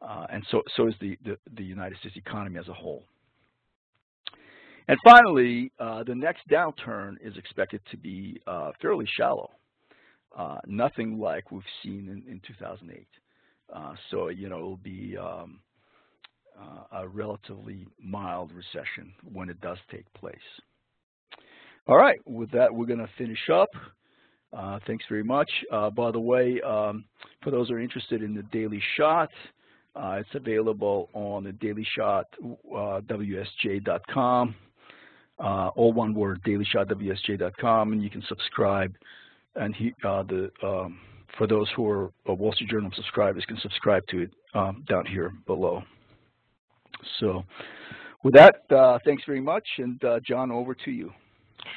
Uh, 0.01 0.25
and 0.31 0.45
so, 0.51 0.61
so 0.75 0.87
is 0.87 0.93
the, 1.01 1.17
the, 1.25 1.37
the, 1.55 1.63
United 1.63 1.97
States 1.99 2.15
economy 2.15 2.59
as 2.59 2.67
a 2.67 2.73
whole. 2.73 3.03
And 4.87 4.97
finally, 5.03 5.71
uh, 5.79 6.03
the 6.03 6.13
next 6.13 6.47
downturn 6.49 7.15
is 7.21 7.35
expected 7.37 7.81
to 7.91 7.97
be 7.97 8.39
uh, 8.45 8.71
fairly 8.81 9.05
shallow, 9.17 9.51
uh, 10.37 10.57
nothing 10.67 11.17
like 11.17 11.51
we've 11.51 11.63
seen 11.81 12.07
in, 12.09 12.31
in 12.31 12.41
2008. 12.45 13.07
Uh, 13.73 13.93
so, 14.11 14.27
you 14.27 14.47
know, 14.47 14.57
it'll 14.57 14.77
be 14.77 15.17
um, 15.17 15.59
uh, 16.60 16.99
a 16.99 17.08
relatively 17.08 17.88
mild 18.01 18.51
recession 18.51 19.14
when 19.32 19.49
it 19.49 19.60
does 19.62 19.78
take 19.91 20.12
place. 20.14 20.36
All 21.88 21.97
right, 21.97 22.18
with 22.26 22.51
that, 22.51 22.74
we're 22.74 22.88
going 22.88 22.99
to 22.99 23.10
finish 23.18 23.49
up. 23.53 23.70
Uh, 24.56 24.80
thanks 24.88 25.03
very 25.10 25.24
much. 25.24 25.49
Uh, 25.72 25.89
by 25.89 26.12
the 26.12 26.20
way, 26.20 26.60
um, 26.62 27.06
for 27.43 27.51
those 27.51 27.70
who 27.70 27.76
are 27.76 27.80
interested 27.80 28.24
in 28.24 28.34
the 28.34 28.43
Daily 28.43 28.82
Shot, 28.97 29.30
uh, 29.95 30.18
it's 30.20 30.34
available 30.34 31.10
on 31.14 31.43
the 31.43 31.51
Daily 31.53 31.86
Shot 31.95 32.26
uh, 32.43 33.01
WSJ.com, 33.01 34.56
uh, 35.39 35.68
all 35.76 35.93
one 35.93 36.14
word, 36.14 36.41
Daily 36.43 36.66
Shot 36.66 36.88
WSJ.com, 36.88 37.93
and 37.93 38.01
you 38.01 38.10
can 38.10 38.24
subscribe. 38.28 38.93
And 39.56 39.76
he, 39.76 39.93
uh, 40.03 40.24
the 40.24 40.51
um, 40.64 40.99
for 41.38 41.47
those 41.47 41.70
who 41.76 41.89
are 41.89 42.12
Wall 42.26 42.51
Street 42.53 42.70
Journal 42.70 42.91
subscribers, 42.95 43.43
can 43.45 43.60
subscribe 43.62 44.03
to 44.08 44.24
it 44.24 44.32
um, 44.53 44.84
down 44.88 45.06
here 45.06 45.34
below. 45.45 45.84
So 47.20 47.43
with 48.24 48.34
that, 48.34 48.61
uh, 48.72 48.99
thanks 49.05 49.24
very 49.26 49.41
much. 49.41 49.68
And 49.78 50.03
uh, 50.03 50.20
John, 50.28 50.51
over 50.51 50.74
to 50.74 50.91
you. 50.91 51.11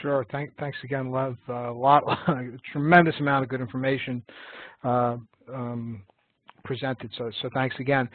Sure. 0.03 0.27
Thank, 0.31 0.57
thanks 0.59 0.79
again, 0.85 1.11
Lev. 1.11 1.37
A 1.49 1.53
uh, 1.53 1.73
lot, 1.73 2.05
tremendous 2.73 3.15
amount 3.21 3.45
of 3.45 3.49
good 3.49 3.61
information. 3.61 4.23
Uh, 4.85 5.17
um, 5.53 6.03
presented. 6.69 7.11
So, 7.17 7.31
so 7.43 7.49
thanks 7.55 7.75
again. 7.81 8.09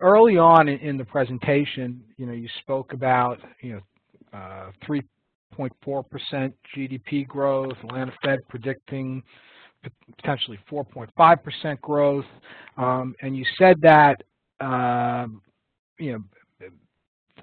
Early 0.00 0.36
on 0.38 0.68
in, 0.68 0.96
the 0.96 1.04
presentation, 1.04 2.02
you 2.16 2.26
know, 2.26 2.32
you 2.32 2.48
spoke 2.60 2.92
about 2.92 3.38
you 3.60 3.74
know 3.74 4.38
uh, 4.38 4.70
3.4% 4.88 6.52
GDP 6.76 7.26
growth. 7.26 7.74
Atlanta 7.84 8.12
Fed 8.24 8.40
predicting 8.48 9.22
potentially 10.16 10.58
4.5% 10.70 11.80
growth, 11.80 12.24
um, 12.76 13.14
and 13.22 13.36
you 13.36 13.44
said 13.56 13.80
that 13.82 14.16
um, 14.60 15.40
you 15.98 16.12
know 16.12 16.24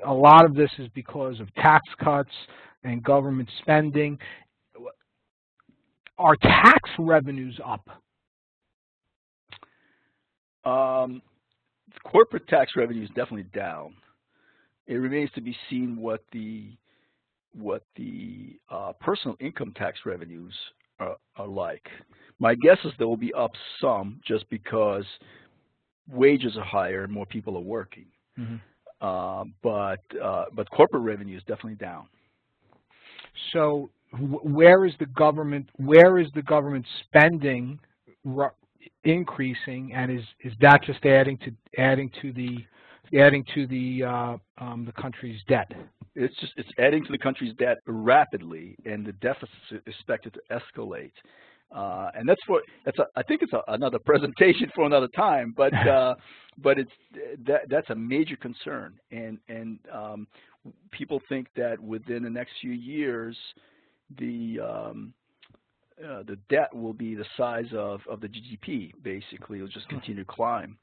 a 0.05 0.13
lot 0.13 0.45
of 0.45 0.55
this 0.55 0.71
is 0.77 0.87
because 0.93 1.39
of 1.39 1.53
tax 1.55 1.83
cuts 2.03 2.31
and 2.83 3.03
government 3.03 3.49
spending. 3.61 4.17
Are 6.17 6.35
tax 6.37 6.89
revenues 6.97 7.59
up? 7.65 7.89
Um, 10.63 11.21
corporate 12.03 12.47
tax 12.47 12.71
revenue 12.75 13.03
is 13.03 13.09
definitely 13.09 13.47
down. 13.53 13.93
It 14.87 14.95
remains 14.95 15.29
to 15.35 15.41
be 15.41 15.55
seen 15.69 15.97
what 15.97 16.23
the 16.31 16.69
what 17.53 17.83
the 17.95 18.59
uh, 18.69 18.91
personal 18.99 19.37
income 19.39 19.73
tax 19.77 19.99
revenues 20.05 20.53
are, 20.99 21.15
are, 21.37 21.47
like. 21.47 21.87
My 22.37 22.53
guess 22.55 22.77
is 22.83 22.91
they 22.99 23.05
will 23.05 23.15
be 23.15 23.33
up 23.33 23.51
some 23.79 24.19
just 24.27 24.49
because 24.49 25.05
wages 26.11 26.57
are 26.57 26.65
higher 26.65 27.05
and 27.05 27.13
more 27.13 27.25
people 27.25 27.55
are 27.55 27.63
working. 27.63 28.07
Mm 28.37 28.45
-hmm. 28.45 28.59
Uh, 29.01 29.43
but 29.61 30.01
uh, 30.23 30.45
but 30.53 30.69
corporate 30.71 31.03
revenue 31.03 31.37
is 31.37 31.43
definitely 31.43 31.75
down. 31.75 32.07
So 33.53 33.89
where 34.19 34.85
is 34.85 34.93
the 34.99 35.07
government 35.07 35.69
where 35.77 36.19
is 36.19 36.27
the 36.35 36.41
government 36.41 36.85
spending 37.05 37.79
increasing, 39.03 39.93
and 39.93 40.11
is 40.11 40.23
is 40.43 40.53
that 40.61 40.83
just 40.83 41.05
adding 41.05 41.37
to 41.39 41.51
adding 41.77 42.11
to 42.21 42.33
the 42.33 42.57
adding 43.17 43.45
to 43.53 43.67
the 43.67 44.03
uh, 44.03 44.37
um, 44.57 44.85
the 44.85 45.01
country's 45.01 45.39
debt? 45.47 45.71
It's 46.15 46.35
just 46.39 46.53
it's 46.57 46.69
adding 46.79 47.03
to 47.05 47.11
the 47.11 47.17
country's 47.17 47.55
debt 47.55 47.77
rapidly, 47.85 48.75
and 48.85 49.05
the 49.05 49.13
deficit 49.13 49.49
is 49.71 49.81
expected 49.85 50.33
to 50.33 50.59
escalate. 50.59 51.11
Uh, 51.71 52.09
and 52.15 52.27
that's 52.27 52.41
what 52.47 52.63
that's 52.85 52.99
a, 52.99 53.07
I 53.15 53.23
think 53.23 53.41
it's 53.41 53.53
a, 53.53 53.61
another 53.67 53.99
presentation 54.05 54.71
for 54.73 54.85
another 54.85 55.09
time, 55.09 55.53
but 55.55 55.73
uh, 55.87 56.15
but 56.57 56.79
it's 56.79 56.91
that 57.45 57.61
that's 57.69 57.89
a 57.89 57.95
major 57.95 58.35
concern, 58.35 58.99
and 59.11 59.39
and 59.49 59.79
um, 59.91 60.27
people 60.91 61.21
think 61.27 61.47
that 61.55 61.79
within 61.79 62.23
the 62.23 62.29
next 62.29 62.51
few 62.61 62.71
years, 62.71 63.35
the 64.17 64.59
um, 64.59 65.13
uh, 66.03 66.23
the 66.23 66.37
debt 66.49 66.73
will 66.75 66.93
be 66.93 67.15
the 67.15 67.25
size 67.37 67.67
of, 67.73 68.01
of 68.09 68.19
the 68.19 68.27
GDP, 68.27 68.91
basically. 69.01 69.59
It'll 69.59 69.69
just 69.69 69.87
continue 69.87 70.25
to 70.25 70.31
climb, 70.31 70.77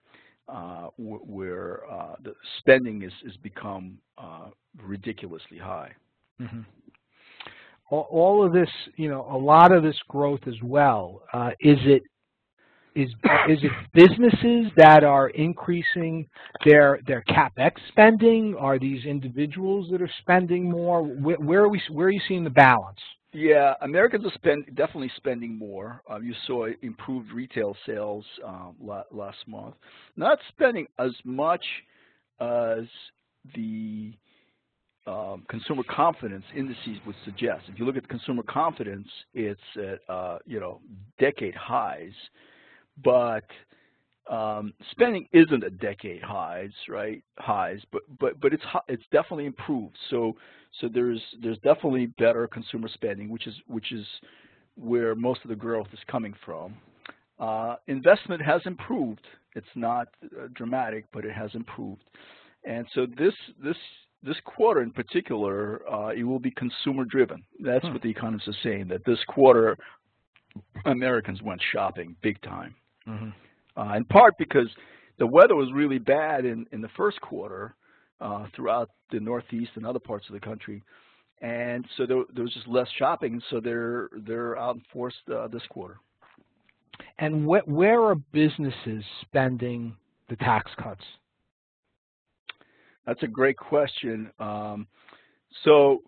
uh, 0.48 0.88
where 0.96 1.82
uh, 1.90 2.14
the 2.22 2.34
spending 2.58 3.02
is, 3.02 3.12
is 3.24 3.36
become 3.36 3.98
uh, 4.16 4.48
ridiculously 4.82 5.58
high. 5.58 5.92
Mm 6.40 6.46
-hmm. 6.46 6.64
All, 8.00 8.46
of 8.46 8.52
this, 8.52 8.68
you 8.96 9.08
know, 9.08 9.26
a 9.30 9.36
lot 9.36 9.72
of 9.72 9.82
this 9.82 9.96
growth 10.08 10.40
as 10.46 10.54
well, 10.62 11.22
uh, 11.32 11.50
is 11.60 11.78
it 11.84 12.02
is 12.94 13.08
is 13.48 13.58
it 13.62 13.70
businesses 13.94 14.70
that 14.76 15.02
are 15.02 15.28
increasing 15.30 16.28
their 16.66 17.00
their 17.06 17.24
capex 17.28 17.72
spending? 17.88 18.54
Are 18.58 18.78
these 18.78 19.04
individuals 19.06 19.88
that 19.90 20.02
are 20.02 20.10
spending 20.20 20.70
more? 20.70 21.02
Where, 21.02 21.36
where 21.36 21.60
are 21.62 21.68
we? 21.68 21.80
Where 21.90 22.08
are 22.08 22.10
you 22.10 22.20
seeing 22.28 22.44
the 22.44 22.50
balance? 22.50 22.98
Yeah, 23.34 23.72
Americans 23.80 24.26
are 24.26 24.34
spend, 24.34 24.66
definitely 24.74 25.10
spending 25.16 25.58
more. 25.58 26.02
Um, 26.08 26.22
you 26.22 26.34
saw 26.46 26.66
improved 26.82 27.32
retail 27.32 27.74
sales 27.86 28.26
um, 28.46 28.76
last 29.10 29.38
month. 29.46 29.74
Not 30.16 30.38
spending 30.50 30.86
as 30.98 31.12
much 31.24 31.64
as 32.40 32.84
the 33.54 34.12
um, 35.06 35.44
consumer 35.48 35.82
confidence 35.88 36.44
indices 36.56 36.98
would 37.06 37.16
suggest. 37.24 37.64
If 37.68 37.78
you 37.78 37.84
look 37.84 37.96
at 37.96 38.08
consumer 38.08 38.42
confidence, 38.44 39.08
it's 39.34 39.60
at 39.76 40.00
uh, 40.12 40.38
you 40.46 40.60
know 40.60 40.80
decade 41.18 41.54
highs, 41.54 42.12
but 43.02 43.44
um, 44.30 44.72
spending 44.92 45.26
isn't 45.32 45.64
at 45.64 45.78
decade 45.78 46.22
highs, 46.22 46.70
right? 46.88 47.22
Highs, 47.38 47.80
but 47.90 48.02
but 48.20 48.40
but 48.40 48.52
it's 48.52 48.62
it's 48.88 49.02
definitely 49.10 49.46
improved. 49.46 49.96
So 50.10 50.36
so 50.80 50.88
there's 50.92 51.20
there's 51.42 51.58
definitely 51.58 52.06
better 52.06 52.46
consumer 52.46 52.88
spending, 52.94 53.28
which 53.28 53.46
is 53.46 53.54
which 53.66 53.92
is 53.92 54.06
where 54.76 55.14
most 55.14 55.40
of 55.42 55.48
the 55.50 55.56
growth 55.56 55.88
is 55.92 55.98
coming 56.06 56.34
from. 56.44 56.74
Uh, 57.38 57.74
investment 57.88 58.40
has 58.40 58.60
improved. 58.66 59.26
It's 59.56 59.66
not 59.74 60.06
uh, 60.24 60.46
dramatic, 60.54 61.06
but 61.12 61.24
it 61.24 61.32
has 61.32 61.50
improved. 61.54 62.04
And 62.64 62.86
so 62.94 63.06
this 63.18 63.34
this 63.62 63.76
this 64.22 64.36
quarter 64.44 64.82
in 64.82 64.90
particular, 64.90 65.82
uh, 65.90 66.08
it 66.08 66.24
will 66.24 66.38
be 66.38 66.50
consumer 66.52 67.04
driven. 67.04 67.42
That's 67.60 67.84
hmm. 67.84 67.92
what 67.92 68.02
the 68.02 68.10
economists 68.10 68.48
are 68.48 68.62
saying. 68.62 68.88
That 68.88 69.04
this 69.04 69.18
quarter, 69.28 69.76
Americans 70.84 71.42
went 71.42 71.60
shopping 71.72 72.16
big 72.22 72.40
time. 72.42 72.74
Mm 73.06 73.18
-hmm 73.18 73.32
uh, 73.76 73.94
in 73.96 74.04
part 74.04 74.36
because 74.38 74.68
the 75.18 75.26
weather 75.26 75.54
was 75.54 75.70
really 75.72 75.98
bad 75.98 76.44
in, 76.44 76.66
in 76.72 76.80
the 76.80 76.88
first 76.96 77.20
quarter 77.20 77.74
uh, 78.20 78.46
throughout 78.54 78.90
the 79.10 79.20
Northeast 79.20 79.72
and 79.76 79.86
other 79.86 79.98
parts 79.98 80.26
of 80.28 80.34
the 80.34 80.40
country. 80.40 80.82
And 81.40 81.84
so 81.96 82.06
there, 82.06 82.22
there 82.34 82.44
was 82.44 82.54
just 82.54 82.68
less 82.68 82.88
shopping, 82.98 83.42
so 83.50 83.60
they're, 83.60 84.08
they're 84.26 84.56
out 84.56 84.76
in 84.76 84.82
force 84.92 85.14
uh, 85.34 85.48
this 85.48 85.62
quarter. 85.70 85.98
And 87.18 87.46
wh 87.46 87.66
where 87.66 88.02
are 88.02 88.14
businesses 88.14 89.04
spending 89.22 89.96
the 90.28 90.36
tax 90.36 90.70
cuts? 90.80 91.02
That's 93.06 93.22
a 93.22 93.28
great 93.28 93.56
question. 93.56 94.30
Um, 94.38 94.86
so 95.64 96.02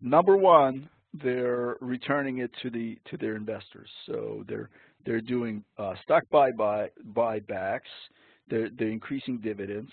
number 0.00 0.36
one, 0.36 0.88
they're 1.22 1.76
returning 1.80 2.38
it 2.38 2.50
to 2.62 2.70
the 2.70 2.98
to 3.10 3.16
their 3.16 3.36
investors. 3.36 3.88
So 4.06 4.44
they're 4.48 4.70
they're 5.06 5.20
doing 5.20 5.64
uh, 5.78 5.94
stock 6.02 6.24
buy, 6.30 6.50
buy 6.52 6.90
buybacks. 7.12 7.80
They're 8.48 8.68
they're 8.76 8.88
increasing 8.88 9.38
dividends, 9.38 9.92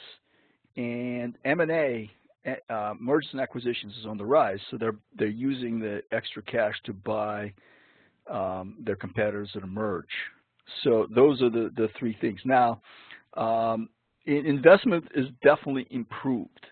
and 0.78 1.38
M&A 1.46 2.10
eh, 2.46 2.56
uh, 2.70 2.94
mergers 3.00 3.30
and 3.34 3.42
acquisitions 3.42 3.94
is 4.00 4.06
on 4.06 4.18
the 4.18 4.26
rise. 4.26 4.60
So 4.72 4.78
they're 4.78 4.98
they're 5.18 5.28
using 5.28 5.80
the 5.80 6.02
extra 6.12 6.42
cash 6.42 6.76
to 6.86 6.94
buy 6.94 7.54
um, 8.30 8.78
their 8.84 8.96
competitors 8.96 9.52
that 9.54 9.64
emerge. 9.64 10.06
So 10.84 11.08
those 11.14 11.42
are 11.42 11.50
the 11.50 11.72
the 11.76 11.90
three 12.00 12.18
things. 12.20 12.40
Now, 12.46 12.82
um, 13.36 13.90
investment 14.26 15.06
is 15.16 15.28
definitely 15.44 15.88
improved. 15.90 16.66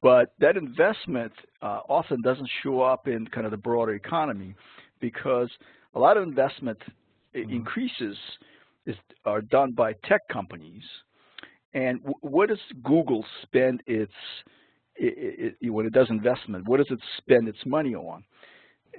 But 0.00 0.32
that 0.38 0.56
investment 0.56 1.32
uh, 1.60 1.80
often 1.88 2.22
doesn't 2.22 2.48
show 2.62 2.80
up 2.80 3.08
in 3.08 3.26
kind 3.28 3.46
of 3.46 3.50
the 3.50 3.56
broader 3.56 3.94
economy 3.94 4.54
because 5.00 5.50
a 5.94 5.98
lot 5.98 6.16
of 6.16 6.22
investment 6.22 6.78
mm 7.34 7.42
-hmm. 7.42 7.52
increases 7.52 8.16
is, 8.86 8.96
are 9.24 9.42
done 9.42 9.72
by 9.72 9.92
tech 10.08 10.20
companies. 10.32 10.84
And 11.74 12.00
what 12.20 12.48
does 12.48 12.64
Google 12.82 13.24
spend 13.42 13.82
its, 13.86 14.14
it, 14.96 15.56
it, 15.60 15.70
when 15.70 15.86
it 15.86 15.92
does 15.92 16.10
investment, 16.10 16.66
what 16.68 16.78
does 16.78 16.90
it 16.90 17.00
spend 17.18 17.48
its 17.48 17.64
money 17.66 17.94
on? 17.94 18.24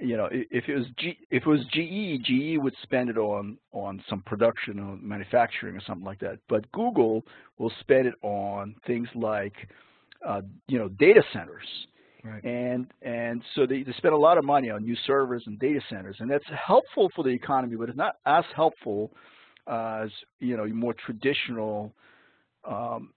You 0.00 0.16
know, 0.16 0.28
if 0.30 0.68
it 0.68 0.74
was 0.74 0.86
G, 0.98 1.18
if 1.30 1.42
it 1.42 1.48
was 1.48 1.60
GE, 1.72 2.24
GE 2.24 2.58
would 2.58 2.74
spend 2.82 3.10
it 3.10 3.18
on 3.18 3.58
on 3.72 4.02
some 4.08 4.22
production 4.22 4.78
or 4.78 4.96
manufacturing 4.96 5.76
or 5.76 5.80
something 5.86 6.04
like 6.04 6.20
that. 6.20 6.38
But 6.48 6.70
Google 6.72 7.24
will 7.58 7.72
spend 7.80 8.06
it 8.06 8.14
on 8.22 8.74
things 8.86 9.08
like 9.14 9.54
uh, 10.26 10.42
you 10.68 10.78
know, 10.78 10.88
data 10.88 11.22
centers. 11.32 11.64
Right. 12.22 12.44
And 12.44 12.86
and 13.00 13.42
so 13.54 13.66
they, 13.66 13.82
they 13.82 13.92
spend 13.92 14.12
a 14.12 14.18
lot 14.18 14.36
of 14.36 14.44
money 14.44 14.68
on 14.68 14.84
new 14.84 14.96
servers 15.06 15.42
and 15.46 15.58
data 15.58 15.80
centers, 15.88 16.16
and 16.18 16.30
that's 16.30 16.44
helpful 16.66 17.10
for 17.16 17.24
the 17.24 17.30
economy, 17.30 17.76
but 17.76 17.88
it's 17.88 17.96
not 17.96 18.16
as 18.26 18.44
helpful 18.54 19.10
as 19.66 20.10
you 20.38 20.54
know 20.54 20.66
more 20.66 20.94
traditional 21.06 21.94
um, 22.68 23.14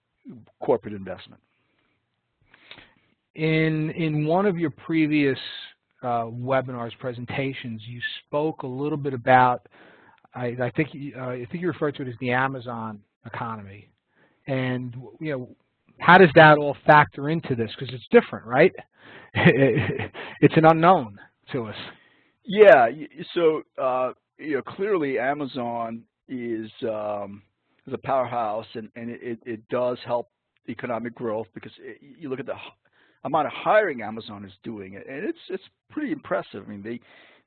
corporate 0.62 0.94
investment. 0.94 1.42
In 3.34 3.90
in 3.90 4.26
one 4.26 4.46
of 4.46 4.56
your 4.56 4.70
previous 4.70 5.38
uh, 6.04 6.24
webinars 6.24 6.96
presentations, 6.98 7.82
you 7.86 8.00
spoke 8.26 8.62
a 8.62 8.66
little 8.66 8.98
bit 8.98 9.14
about 9.14 9.66
I, 10.34 10.46
I 10.60 10.72
think 10.76 10.90
uh, 11.16 11.20
I 11.20 11.46
think 11.50 11.62
you 11.62 11.68
referred 11.68 11.94
to 11.96 12.02
it 12.02 12.08
as 12.08 12.14
the 12.20 12.32
Amazon 12.32 13.00
economy, 13.24 13.88
and 14.46 14.94
you 15.20 15.32
know 15.32 15.48
how 15.98 16.18
does 16.18 16.30
that 16.34 16.58
all 16.58 16.76
factor 16.86 17.30
into 17.30 17.54
this? 17.54 17.70
Because 17.78 17.94
it's 17.94 18.06
different, 18.10 18.46
right? 18.46 18.72
it's 19.34 20.56
an 20.56 20.64
unknown 20.64 21.18
to 21.52 21.66
us. 21.66 21.76
Yeah. 22.44 22.88
So 23.34 23.62
uh, 23.80 24.12
you 24.38 24.56
know, 24.56 24.62
clearly 24.62 25.18
Amazon 25.18 26.02
is 26.28 26.70
um, 26.82 27.42
is 27.86 27.92
a 27.92 27.98
powerhouse, 27.98 28.66
and 28.74 28.90
and 28.96 29.10
it 29.10 29.38
it 29.46 29.68
does 29.68 29.98
help 30.04 30.30
economic 30.68 31.14
growth 31.14 31.46
because 31.54 31.72
it, 31.78 31.98
you 32.00 32.28
look 32.28 32.40
at 32.40 32.46
the 32.46 32.54
amount 33.24 33.46
of 33.46 33.52
hiring 33.52 34.02
Amazon 34.02 34.44
is 34.44 34.52
doing, 34.62 34.96
and 34.96 35.04
it's 35.24 35.38
it's 35.48 35.64
pretty 35.90 36.12
impressive. 36.12 36.64
I 36.66 36.70
mean, 36.70 36.82
they 36.82 37.00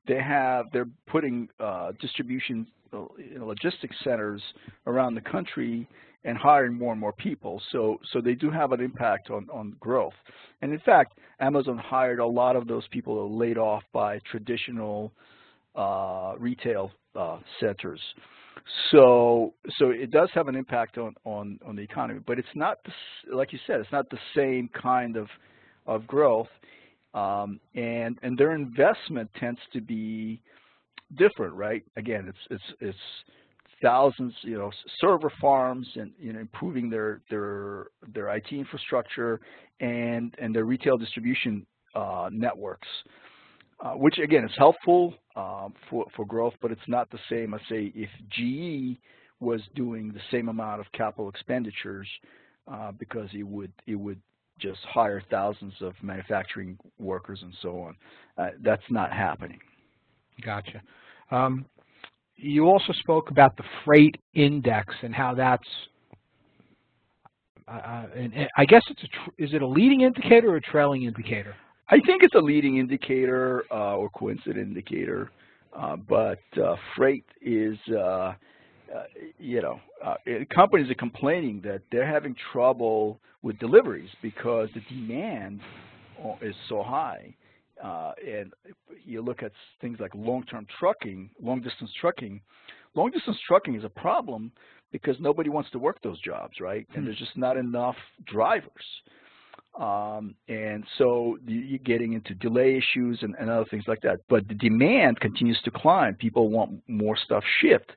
they 0.07 0.21
have 0.21 0.65
they're 0.73 0.89
putting 1.07 1.49
uh, 1.59 1.91
distribution 1.99 2.67
you 2.91 3.39
know, 3.39 3.45
logistics 3.45 3.95
centers 4.03 4.41
around 4.85 5.15
the 5.15 5.21
country 5.21 5.87
and 6.23 6.37
hiring 6.37 6.73
more 6.73 6.91
and 6.91 6.99
more 6.99 7.13
people. 7.13 7.61
So, 7.71 7.99
so 8.11 8.19
they 8.21 8.33
do 8.33 8.51
have 8.51 8.71
an 8.71 8.81
impact 8.81 9.29
on, 9.29 9.47
on 9.51 9.75
growth. 9.79 10.13
And 10.61 10.73
in 10.73 10.79
fact, 10.79 11.17
Amazon 11.39 11.77
hired 11.77 12.19
a 12.19 12.25
lot 12.25 12.55
of 12.55 12.67
those 12.67 12.85
people 12.89 13.15
that 13.15 13.21
were 13.29 13.45
laid 13.45 13.57
off 13.57 13.83
by 13.93 14.19
traditional 14.29 15.11
uh, 15.75 16.33
retail 16.37 16.91
uh, 17.15 17.39
centers. 17.59 18.01
So, 18.91 19.53
so 19.77 19.91
it 19.91 20.11
does 20.11 20.29
have 20.33 20.49
an 20.49 20.55
impact 20.55 20.97
on, 20.97 21.15
on, 21.23 21.59
on 21.65 21.75
the 21.75 21.83
economy, 21.83 22.19
but 22.25 22.37
it's 22.37 22.47
not, 22.55 22.79
the, 22.83 23.35
like 23.35 23.53
you 23.53 23.59
said, 23.65 23.79
it's 23.79 23.91
not 23.91 24.09
the 24.09 24.19
same 24.35 24.69
kind 24.69 25.15
of, 25.15 25.27
of 25.87 26.05
growth. 26.07 26.49
Um, 27.13 27.59
and, 27.73 28.17
and 28.21 28.37
their 28.37 28.51
investment 28.51 29.29
tends 29.39 29.59
to 29.73 29.81
be 29.81 30.41
different, 31.17 31.53
right? 31.55 31.83
Again, 31.95 32.25
it's, 32.27 32.37
it's, 32.51 32.77
it's 32.79 32.97
thousands, 33.81 34.33
you 34.41 34.57
know, 34.57 34.71
server 34.99 35.31
farms 35.39 35.87
and 35.95 36.11
you 36.19 36.33
know 36.33 36.39
improving 36.39 36.89
their 36.89 37.21
their 37.29 37.87
their 38.13 38.35
IT 38.35 38.47
infrastructure 38.51 39.39
and 39.79 40.33
and 40.39 40.55
their 40.55 40.65
retail 40.65 40.97
distribution 40.97 41.65
uh, 41.95 42.29
networks, 42.31 42.87
uh, 43.79 43.91
which 43.91 44.17
again 44.17 44.43
is 44.43 44.51
helpful 44.57 45.13
um, 45.35 45.73
for 45.89 46.05
for 46.15 46.25
growth, 46.25 46.53
but 46.61 46.71
it's 46.71 46.87
not 46.87 47.09
the 47.11 47.19
same 47.29 47.53
as 47.53 47.61
say 47.69 47.91
if 47.95 48.09
GE 48.29 48.99
was 49.39 49.61
doing 49.75 50.11
the 50.11 50.21
same 50.31 50.49
amount 50.49 50.81
of 50.81 50.87
capital 50.93 51.29
expenditures 51.29 52.07
uh, 52.71 52.91
because 52.93 53.29
it 53.33 53.43
would 53.43 53.71
it 53.85 53.95
would 53.95 54.19
just 54.59 54.79
hire 54.83 55.21
thousands 55.29 55.73
of 55.81 55.93
manufacturing 56.01 56.77
workers 56.99 57.39
and 57.41 57.53
so 57.61 57.79
on. 57.81 57.95
Uh, 58.37 58.49
that's 58.61 58.83
not 58.89 59.11
happening. 59.11 59.59
Gotcha. 60.43 60.81
Um, 61.31 61.65
you 62.35 62.65
also 62.65 62.93
spoke 62.93 63.31
about 63.31 63.57
the 63.57 63.63
freight 63.83 64.15
index 64.35 64.93
and 65.01 65.13
how 65.13 65.33
that's, 65.33 65.67
uh, 67.67 67.71
uh 67.71 68.05
and, 68.15 68.33
and 68.33 68.49
I 68.57 68.65
guess 68.65 68.83
it's 68.89 69.03
a, 69.03 69.43
is 69.43 69.53
it 69.53 69.61
a 69.61 69.67
leading 69.67 70.01
indicator 70.01 70.49
or 70.49 70.57
a 70.57 70.61
trailing 70.61 71.03
indicator? 71.03 71.55
I 71.89 71.99
think 72.05 72.23
it's 72.23 72.35
a 72.35 72.39
leading 72.39 72.77
indicator 72.77 73.63
uh, 73.71 73.95
or 73.95 74.09
coincident 74.09 74.57
indicator, 74.57 75.31
uh, 75.73 75.95
but 75.95 76.39
uh, 76.61 76.75
freight 76.95 77.25
is, 77.41 77.77
uh, 78.95 79.03
you 79.37 79.61
know, 79.61 79.79
companies 80.53 80.89
are 80.89 80.95
complaining 80.95 81.61
that 81.63 81.81
they're 81.91 82.07
having 82.07 82.35
trouble 82.51 83.19
with 83.41 83.57
deliveries 83.59 84.09
because 84.21 84.69
the 84.73 84.81
demand 84.89 85.61
is 86.41 86.55
so 86.69 86.83
high. 86.83 87.35
Uh, 87.83 88.11
and 88.27 88.53
you 89.05 89.21
look 89.21 89.43
at 89.43 89.51
things 89.81 89.99
like 89.99 90.11
long-term 90.15 90.65
trucking, 90.79 91.29
long-distance 91.41 91.91
trucking. 91.99 92.41
Long-distance 92.95 93.37
trucking 93.47 93.75
is 93.75 93.83
a 93.83 93.89
problem 93.89 94.51
because 94.91 95.15
nobody 95.19 95.49
wants 95.49 95.69
to 95.71 95.79
work 95.79 96.01
those 96.01 96.19
jobs, 96.21 96.59
right? 96.59 96.87
And 96.93 96.99
hmm. 96.99 97.05
there's 97.05 97.19
just 97.19 97.37
not 97.37 97.57
enough 97.57 97.95
drivers. 98.25 98.71
Um, 99.79 100.33
and 100.47 100.83
so 100.97 101.37
you're 101.45 101.77
getting 101.79 102.13
into 102.13 102.33
delay 102.33 102.77
issues 102.77 103.19
and, 103.21 103.35
and, 103.39 103.47
other 103.47 103.65
things 103.69 103.83
like 103.87 104.01
that. 104.01 104.21
But 104.27 104.47
the 104.47 104.55
demand 104.55 105.19
continues 105.19 105.59
to 105.65 105.71
climb. 105.71 106.15
People 106.15 106.49
want 106.49 106.81
more 106.87 107.15
stuff 107.15 107.43
shipped, 107.61 107.91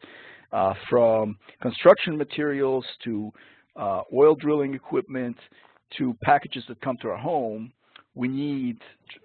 uh, 0.53 0.75
from 0.89 1.37
construction 1.63 2.17
materials 2.17 2.85
to 3.05 3.31
uh, 3.77 4.03
oil 4.15 4.35
drilling 4.35 4.75
equipment 4.75 5.37
to 5.99 6.17
packages 6.23 6.65
that 6.69 6.81
come 6.81 6.97
to 7.03 7.09
our 7.09 7.19
home 7.19 7.73
we 8.15 8.29
need, 8.29 8.79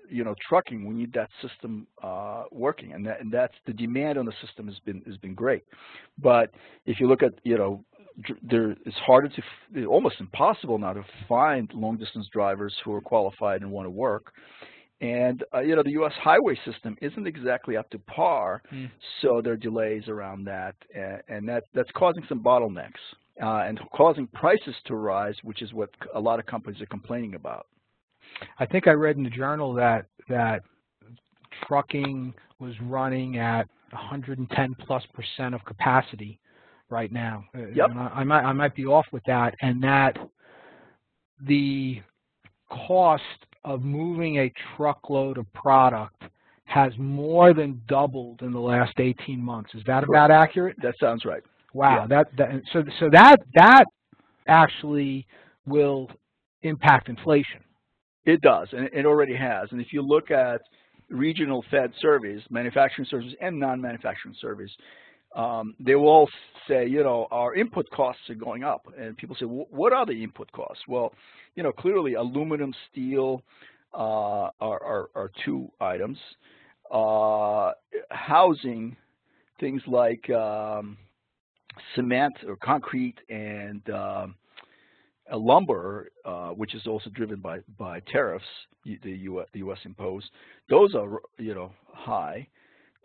you 0.10 0.24
know, 0.24 0.36
trucking. 0.48 0.86
We 0.86 0.94
need 0.94 1.12
that 1.14 1.30
system 1.42 1.88
uh, 2.04 2.44
working, 2.52 2.94
and, 2.94 3.06
that, 3.06 3.20
and 3.20 3.32
that's 3.32 3.54
the 3.66 3.74
demand 3.74 4.18
on 4.18 4.26
the 4.26 4.34
system 4.46 4.68
has 4.68 4.78
been 4.86 5.02
has 5.08 5.18
been 5.18 5.34
great. 5.34 5.64
But 6.18 6.52
if 6.86 7.00
you 7.00 7.08
look 7.08 7.24
at, 7.24 7.34
you 7.44 7.58
know, 7.58 7.84
there 8.44 8.76
it's 8.86 8.98
harder 8.98 9.30
to, 9.30 9.86
almost 9.86 10.16
impossible 10.20 10.78
now 10.78 10.94
to 10.94 11.04
find 11.28 11.70
long 11.74 11.98
distance 11.98 12.28
drivers 12.32 12.74
who 12.84 12.94
are 12.94 13.02
qualified 13.02 13.62
and 13.62 13.72
want 13.72 13.86
to 13.86 13.92
work. 13.92 14.32
And 15.02 15.44
uh, 15.54 15.60
you 15.60 15.76
know 15.76 15.84
the 15.84 15.92
U.S. 15.92 16.14
highway 16.22 16.58
system 16.66 16.96
isn't 17.02 17.28
exactly 17.28 17.76
up 17.76 17.90
to 17.90 18.00
par, 18.00 18.62
mm. 18.74 18.90
so 19.22 19.42
there 19.44 19.54
are 19.54 19.58
delays 19.58 20.08
around 20.08 20.46
that, 20.46 20.76
and, 20.96 21.22
and 21.28 21.50
that 21.50 21.66
that's 21.74 21.92
causing 21.96 22.24
some 22.30 22.40
bottlenecks 22.40 22.92
uh, 23.44 23.64
and 23.68 23.80
causing 23.94 24.28
prices 24.28 24.74
to 24.86 24.96
rise, 24.96 25.36
which 25.44 25.62
is 25.62 25.74
what 25.74 25.90
a 26.14 26.20
lot 26.20 26.40
of 26.40 26.46
companies 26.46 26.82
are 26.82 26.88
complaining 26.88 27.36
about. 27.36 27.68
I 28.60 28.66
think 28.66 28.88
I 28.88 28.92
read 28.92 29.18
in 29.18 29.24
the 29.24 29.30
journal 29.30 29.74
that 29.74 30.06
that 30.30 30.62
trucking 31.68 32.34
was 32.60 32.74
running 32.82 33.38
at 33.38 33.68
110 33.92 34.76
plus 34.80 35.04
percent 35.14 35.54
of 35.54 35.64
capacity 35.66 36.40
right 36.90 37.12
now. 37.12 37.44
Uh, 37.56 37.68
yep. 37.74 37.90
I, 37.96 38.08
I, 38.16 38.24
might 38.24 38.44
I 38.44 38.54
might 38.54 38.76
be 38.76 38.86
off 38.86 39.06
with 39.12 39.24
that, 39.26 39.56
and 39.62 39.84
that 39.84 40.18
the 41.48 42.02
cost 42.70 43.24
of 43.66 43.82
moving 43.84 44.38
a 44.38 44.54
truckload 44.78 45.38
of 45.38 45.52
product 45.54 46.24
has 46.66 46.94
more 46.98 47.54
than 47.54 47.82
doubled 47.88 48.42
in 48.42 48.52
the 48.52 48.60
last 48.60 48.94
18 49.00 49.40
months. 49.40 49.72
Is 49.76 49.84
that 49.88 50.04
about 50.04 50.32
accurate? 50.32 50.78
That 50.82 50.94
sounds 51.00 51.26
right. 51.26 51.44
Wow. 51.74 52.02
Yeah. 52.02 52.08
That, 52.08 52.28
that 52.38 52.62
so 52.72 52.84
so 53.00 53.10
that 53.12 53.38
that 53.56 53.86
actually 54.48 55.28
will 55.66 56.10
impact 56.62 57.10
inflation. 57.10 57.60
It 58.26 58.42
does, 58.42 58.70
and 58.72 58.90
it 58.92 59.06
already 59.06 59.36
has. 59.36 59.70
And 59.72 59.82
if 59.82 59.88
you 59.92 60.02
look 60.02 60.32
at 60.32 60.62
regional 61.10 61.64
Fed 61.70 61.92
surveys, 62.00 62.42
manufacturing 62.50 63.08
surveys 63.10 63.36
and 63.42 63.60
non-manufacturing 63.60 64.36
surveys, 64.42 64.72
um, 65.36 65.76
they 65.80 65.96
will 65.96 66.08
all 66.08 66.30
say, 66.68 66.88
you 66.88 67.04
know, 67.04 67.28
our 67.30 67.54
input 67.56 67.90
costs 67.92 68.22
are 68.30 68.36
going 68.36 68.64
up. 68.64 68.88
And 68.98 69.18
people 69.18 69.36
say, 69.40 69.46
what 69.46 69.94
are 69.94 70.06
the 70.06 70.24
input 70.24 70.52
costs? 70.52 70.84
Well, 70.88 71.14
you 71.56 71.64
know, 71.64 71.72
clearly 71.72 72.16
aluminum, 72.16 72.74
steel 72.92 73.44
uh, 73.94 74.50
are, 74.60 74.84
are, 74.84 75.10
are, 75.16 75.32
two 75.46 75.70
items. 75.80 76.18
Uh, 76.92 77.72
housing, 78.12 78.96
things 79.60 79.82
like 79.88 80.30
um, 80.30 80.98
cement 81.96 82.34
or 82.48 82.56
concrete 82.58 83.16
and 83.30 83.82
um, 83.90 84.36
lumber, 85.34 86.10
uh, 86.26 86.50
which 86.50 86.76
is 86.76 86.86
also 86.88 87.10
driven 87.12 87.40
by 87.40 87.60
by 87.78 88.00
tariffs 88.12 88.46
the 88.84 89.12
U.S. 89.12 89.48
the 89.54 89.60
U.S. 89.60 89.80
imposed, 89.86 90.30
those 90.70 90.94
are 90.94 91.22
you 91.38 91.56
know 91.56 91.72
high. 91.88 92.48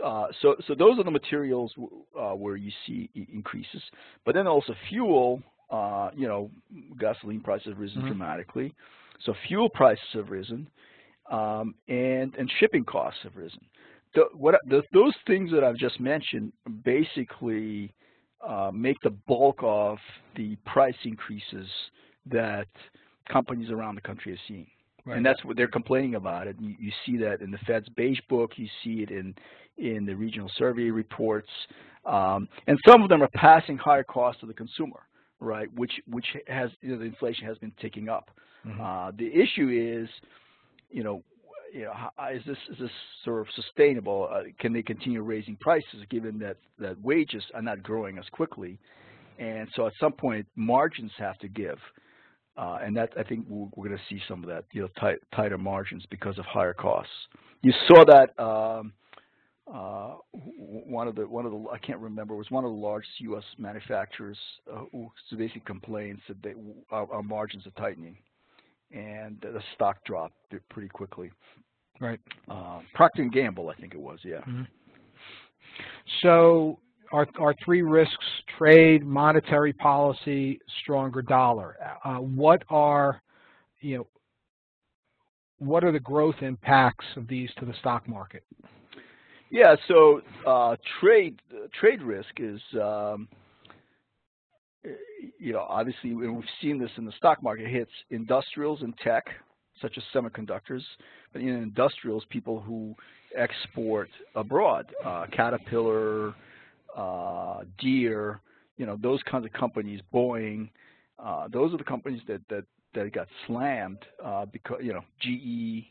Uh, 0.02 0.26
so 0.40 0.56
so 0.66 0.74
those 0.74 0.98
are 0.98 1.04
the 1.04 1.10
materials 1.10 1.74
uh, 2.18 2.30
where 2.30 2.56
you 2.56 2.70
see 2.86 3.10
increases, 3.32 3.82
but 4.24 4.34
then 4.34 4.46
also 4.46 4.74
fuel. 4.88 5.42
Uh, 5.70 6.10
you 6.16 6.26
know, 6.26 6.50
gasoline 6.98 7.40
prices 7.40 7.68
have 7.68 7.78
risen 7.78 7.98
mm 7.98 8.04
-hmm. 8.04 8.08
dramatically, 8.08 8.74
so 9.20 9.32
fuel 9.46 9.68
prices 9.68 10.12
have 10.12 10.28
risen, 10.28 10.68
um, 11.30 11.74
and 11.88 12.34
and 12.38 12.50
shipping 12.58 12.84
costs 12.84 13.22
have 13.22 13.36
risen. 13.36 13.60
The, 14.14 14.22
what 14.32 14.54
the, 14.68 14.82
those 14.92 15.14
things 15.26 15.50
that 15.52 15.62
I've 15.62 15.76
just 15.76 16.00
mentioned 16.00 16.52
basically 16.84 17.94
uh, 18.46 18.70
make 18.72 18.98
the 19.02 19.10
bulk 19.10 19.58
of 19.62 19.98
the 20.34 20.56
price 20.72 20.96
increases 21.04 21.68
that 22.26 22.68
companies 23.28 23.70
around 23.70 23.94
the 23.94 24.00
country 24.00 24.32
are 24.32 24.42
seeing. 24.48 24.70
Right. 25.04 25.16
And 25.16 25.24
that's 25.24 25.44
what 25.44 25.56
they're 25.56 25.68
complaining 25.68 26.14
about. 26.14 26.46
It. 26.46 26.56
You, 26.60 26.74
you, 26.78 26.92
see 27.06 27.16
that 27.18 27.40
in 27.40 27.50
the 27.50 27.58
Fed's 27.66 27.88
beige 27.90 28.20
book. 28.28 28.52
You 28.56 28.68
see 28.84 29.02
it 29.02 29.10
in 29.10 29.34
in 29.78 30.04
the 30.04 30.14
regional 30.14 30.50
survey 30.56 30.90
reports, 30.90 31.48
um, 32.04 32.48
and 32.66 32.78
some 32.86 33.02
of 33.02 33.08
them 33.08 33.22
are 33.22 33.30
passing 33.34 33.78
higher 33.78 34.02
costs 34.02 34.40
to 34.40 34.46
the 34.46 34.54
consumer, 34.54 35.00
right? 35.38 35.72
Which 35.74 35.92
which 36.06 36.26
has 36.48 36.70
you 36.82 36.92
know, 36.92 36.98
the 36.98 37.04
inflation 37.04 37.46
has 37.46 37.58
been 37.58 37.72
ticking 37.80 38.08
up. 38.08 38.30
Mm 38.64 38.72
-hmm. 38.72 38.80
uh, 38.80 39.16
the 39.16 39.32
issue 39.42 39.68
is, 39.68 40.08
you 40.90 41.02
know, 41.02 41.22
you 41.72 41.84
know, 41.84 42.28
is 42.30 42.44
this 42.44 42.58
is 42.68 42.78
this 42.78 42.90
sort 43.24 43.40
of 43.40 43.54
sustainable? 43.54 44.28
Uh, 44.30 44.52
can 44.58 44.72
they 44.72 44.82
continue 44.82 45.22
raising 45.22 45.56
prices 45.56 46.04
given 46.08 46.38
that 46.38 46.56
that 46.78 46.96
wages 47.02 47.44
are 47.54 47.62
not 47.62 47.82
growing 47.82 48.18
as 48.18 48.28
quickly? 48.30 48.78
And 49.38 49.68
so 49.74 49.86
at 49.86 49.94
some 49.98 50.12
point, 50.12 50.46
margins 50.54 51.12
have 51.16 51.38
to 51.38 51.48
give. 51.48 51.78
Uh, 52.60 52.78
and 52.82 52.94
that 52.94 53.10
I 53.18 53.22
think 53.22 53.46
we're, 53.48 53.68
we're 53.74 53.88
going 53.88 53.98
to 53.98 54.14
see 54.14 54.20
some 54.28 54.42
of 54.42 54.48
that, 54.50 54.64
you 54.72 54.82
know, 54.82 54.88
tight, 55.00 55.16
tighter 55.34 55.56
margins 55.56 56.04
because 56.10 56.38
of 56.38 56.44
higher 56.44 56.74
costs. 56.74 57.12
You 57.62 57.72
saw 57.88 58.04
that 58.04 58.38
um, 58.38 58.92
uh, 59.72 60.16
one 60.34 61.08
of 61.08 61.14
the 61.14 61.26
one 61.26 61.46
of 61.46 61.52
the 61.52 61.64
I 61.72 61.78
can't 61.78 62.00
remember 62.00 62.36
was 62.36 62.50
one 62.50 62.64
of 62.64 62.70
the 62.70 62.76
largest 62.76 63.12
U.S. 63.20 63.44
manufacturers 63.56 64.36
uh, 64.70 64.82
who 64.92 65.10
basically 65.38 65.62
complains 65.64 66.20
that 66.28 66.42
they, 66.42 66.52
our, 66.90 67.10
our, 67.10 67.22
margins 67.22 67.66
are 67.66 67.70
tightening, 67.82 68.18
and 68.92 69.40
the 69.40 69.62
stock 69.74 70.04
dropped 70.04 70.34
pretty 70.68 70.88
quickly. 70.88 71.30
Right. 71.98 72.20
Uh, 72.46 72.80
Procter 72.92 73.22
and 73.22 73.32
Gamble, 73.32 73.70
I 73.70 73.74
think 73.80 73.94
it 73.94 74.00
was. 74.00 74.18
Yeah. 74.22 74.42
Mm 74.46 74.56
-hmm. 74.56 74.66
So 76.20 76.78
our, 77.12 77.26
our 77.38 77.54
three 77.64 77.82
risks, 77.82 78.24
trade, 78.58 79.04
monetary 79.04 79.72
policy, 79.72 80.60
stronger 80.82 81.22
dollar. 81.22 81.76
Uh, 82.04 82.16
what 82.16 82.62
are, 82.68 83.20
you 83.80 83.98
know, 83.98 84.06
what 85.58 85.84
are 85.84 85.92
the 85.92 86.00
growth 86.00 86.36
impacts 86.40 87.04
of 87.16 87.28
these 87.28 87.50
to 87.58 87.66
the 87.66 87.74
stock 87.80 88.08
market? 88.08 88.44
Yeah, 89.50 89.74
so 89.88 90.20
uh, 90.46 90.76
trade 91.00 91.40
trade 91.78 92.02
risk 92.02 92.30
is, 92.38 92.60
um, 92.80 93.28
you 95.38 95.52
know, 95.52 95.66
obviously, 95.68 96.10
and 96.10 96.36
we've 96.36 96.44
seen 96.62 96.78
this 96.78 96.90
in 96.96 97.04
the 97.04 97.12
stock 97.12 97.42
market, 97.42 97.66
hits 97.66 97.90
industrials 98.10 98.82
and 98.82 98.96
tech, 99.02 99.24
such 99.82 99.98
as 99.98 100.04
semiconductors, 100.14 100.82
but 101.32 101.42
in 101.42 101.48
industrials, 101.48 102.24
people 102.30 102.60
who 102.60 102.94
export 103.36 104.08
abroad, 104.36 104.86
uh, 105.04 105.26
Caterpillar, 105.32 106.34
uh, 106.96 107.60
Deere, 107.78 108.40
you 108.76 108.86
know, 108.86 108.98
those 109.00 109.22
kinds 109.24 109.44
of 109.44 109.52
companies, 109.52 110.00
Boeing, 110.12 110.68
uh, 111.18 111.48
those 111.48 111.72
are 111.74 111.76
the 111.78 111.84
companies 111.84 112.22
that 112.26 112.40
that 112.48 112.64
that 112.94 113.12
got 113.12 113.28
slammed 113.46 113.98
uh, 114.24 114.46
because 114.46 114.80
you 114.82 114.92
know 114.92 115.02
GE, 115.20 115.86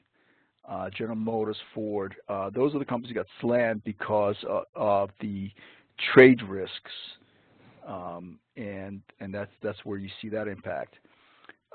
uh, 0.67 0.89
General 0.89 1.15
Motors, 1.15 1.57
Ford. 1.73 2.15
Uh, 2.27 2.49
those 2.49 2.73
are 2.75 2.79
the 2.79 2.85
companies 2.85 3.13
that 3.15 3.21
got 3.21 3.27
slammed 3.41 3.83
because 3.83 4.35
of, 4.47 4.63
of 4.75 5.09
the 5.21 5.51
trade 6.13 6.41
risks, 6.43 6.91
um, 7.87 8.39
and 8.57 9.01
and 9.19 9.33
that's 9.33 9.51
that's 9.61 9.79
where 9.85 9.97
you 9.97 10.09
see 10.21 10.29
that 10.29 10.47
impact. 10.47 10.95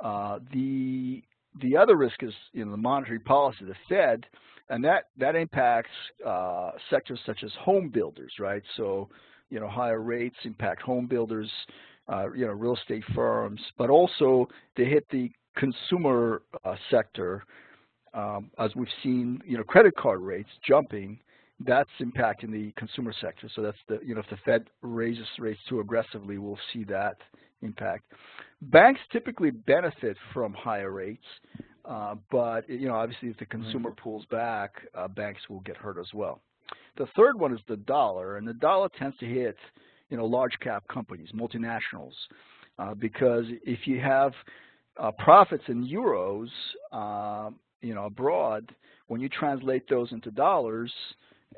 Uh, 0.03 0.41
the 0.53 1.23
the 1.61 1.77
other 1.77 1.97
risk 1.97 2.23
is 2.23 2.33
you 2.53 2.65
know 2.65 2.71
the 2.71 2.77
monetary 2.77 3.21
policy, 3.21 3.65
the 3.65 3.75
Fed, 3.89 4.27
and 4.71 4.85
that 4.85 5.05
that 5.19 5.37
impacts 5.37 5.91
uh, 6.27 6.73
sectors 6.91 7.21
such 7.27 7.45
as 7.45 7.51
home 7.61 7.89
builders, 7.89 8.33
right? 8.39 8.63
So 8.77 9.09
you 9.51 9.61
know 9.61 9.69
higher 9.69 10.01
rates 10.01 10.37
impact 10.45 10.83
home 10.83 11.07
builders 11.07 11.51
uh, 12.09 12.33
you 12.33 12.47
know, 12.47 12.53
real 12.53 12.77
estate 12.77 13.05
firms, 13.15 13.61
but 13.79 13.91
also 13.91 14.49
they 14.77 14.85
hit 14.85 15.07
the 15.11 15.31
consumer 15.57 16.43
uh, 16.65 16.77
sector. 16.91 17.45
Um, 18.13 18.51
as 18.59 18.71
we've 18.77 18.87
seen, 19.03 19.41
you 19.45 19.57
know, 19.57 19.65
credit 19.65 19.97
card 19.97 20.21
rates 20.21 20.51
jumping, 20.67 21.19
that's 21.61 21.91
impacting 22.01 22.53
the 22.53 22.73
consumer 22.77 23.13
sector. 23.21 23.49
So 23.55 23.63
that's 23.63 23.79
the, 23.89 23.99
you 24.05 24.15
know, 24.15 24.21
if 24.21 24.31
the 24.31 24.37
Fed 24.45 24.67
raises 24.83 25.27
rates 25.39 25.61
too 25.69 25.81
aggressively, 25.81 26.39
we'll 26.39 26.59
see 26.73 26.85
that 26.85 27.17
impact. 27.63 28.05
Banks 28.63 29.01
typically 29.11 29.51
benefit 29.51 30.17
from 30.33 30.53
higher 30.53 30.91
rates, 30.91 31.25
uh, 31.85 32.15
but, 32.31 32.69
you 32.69 32.89
know, 32.89 32.95
obviously 32.95 33.29
if 33.29 33.39
the 33.39 33.47
consumer 33.47 33.91
pulls 33.91 34.25
back, 34.27 34.73
uh, 34.95 35.09
banks 35.09 35.43
will 35.49 35.61
get 35.61 35.77
hurt 35.77 35.99
as 35.99 36.13
well. 36.15 36.41
The 36.97 37.07
third 37.17 37.39
one 37.39 37.53
is 37.53 37.61
the 37.69 37.77
dollar, 37.77 38.37
and 38.37 38.47
the 38.47 38.55
dollar 38.55 38.89
tends 38.99 39.17
to 39.19 39.27
hit 39.27 39.57
you 40.11 40.17
know, 40.17 40.27
large 40.27 40.53
cap 40.61 40.85
companies, 40.89 41.29
multinationals, 41.35 42.13
uh, 42.79 42.95
because 42.95 43.45
if 43.65 43.87
you 43.87 44.01
have 44.01 44.33
uh, 44.99 45.11
profits 45.13 45.65
in 45.69 45.87
euros, 45.87 46.49
uh, 46.93 47.51
you 47.81 47.95
know, 47.95 48.05
abroad, 48.05 48.75
when 49.09 49.21
you 49.21 49.29
translate 49.29 49.89
those 49.89 50.13
into 50.13 50.31
dollars, 50.31 50.93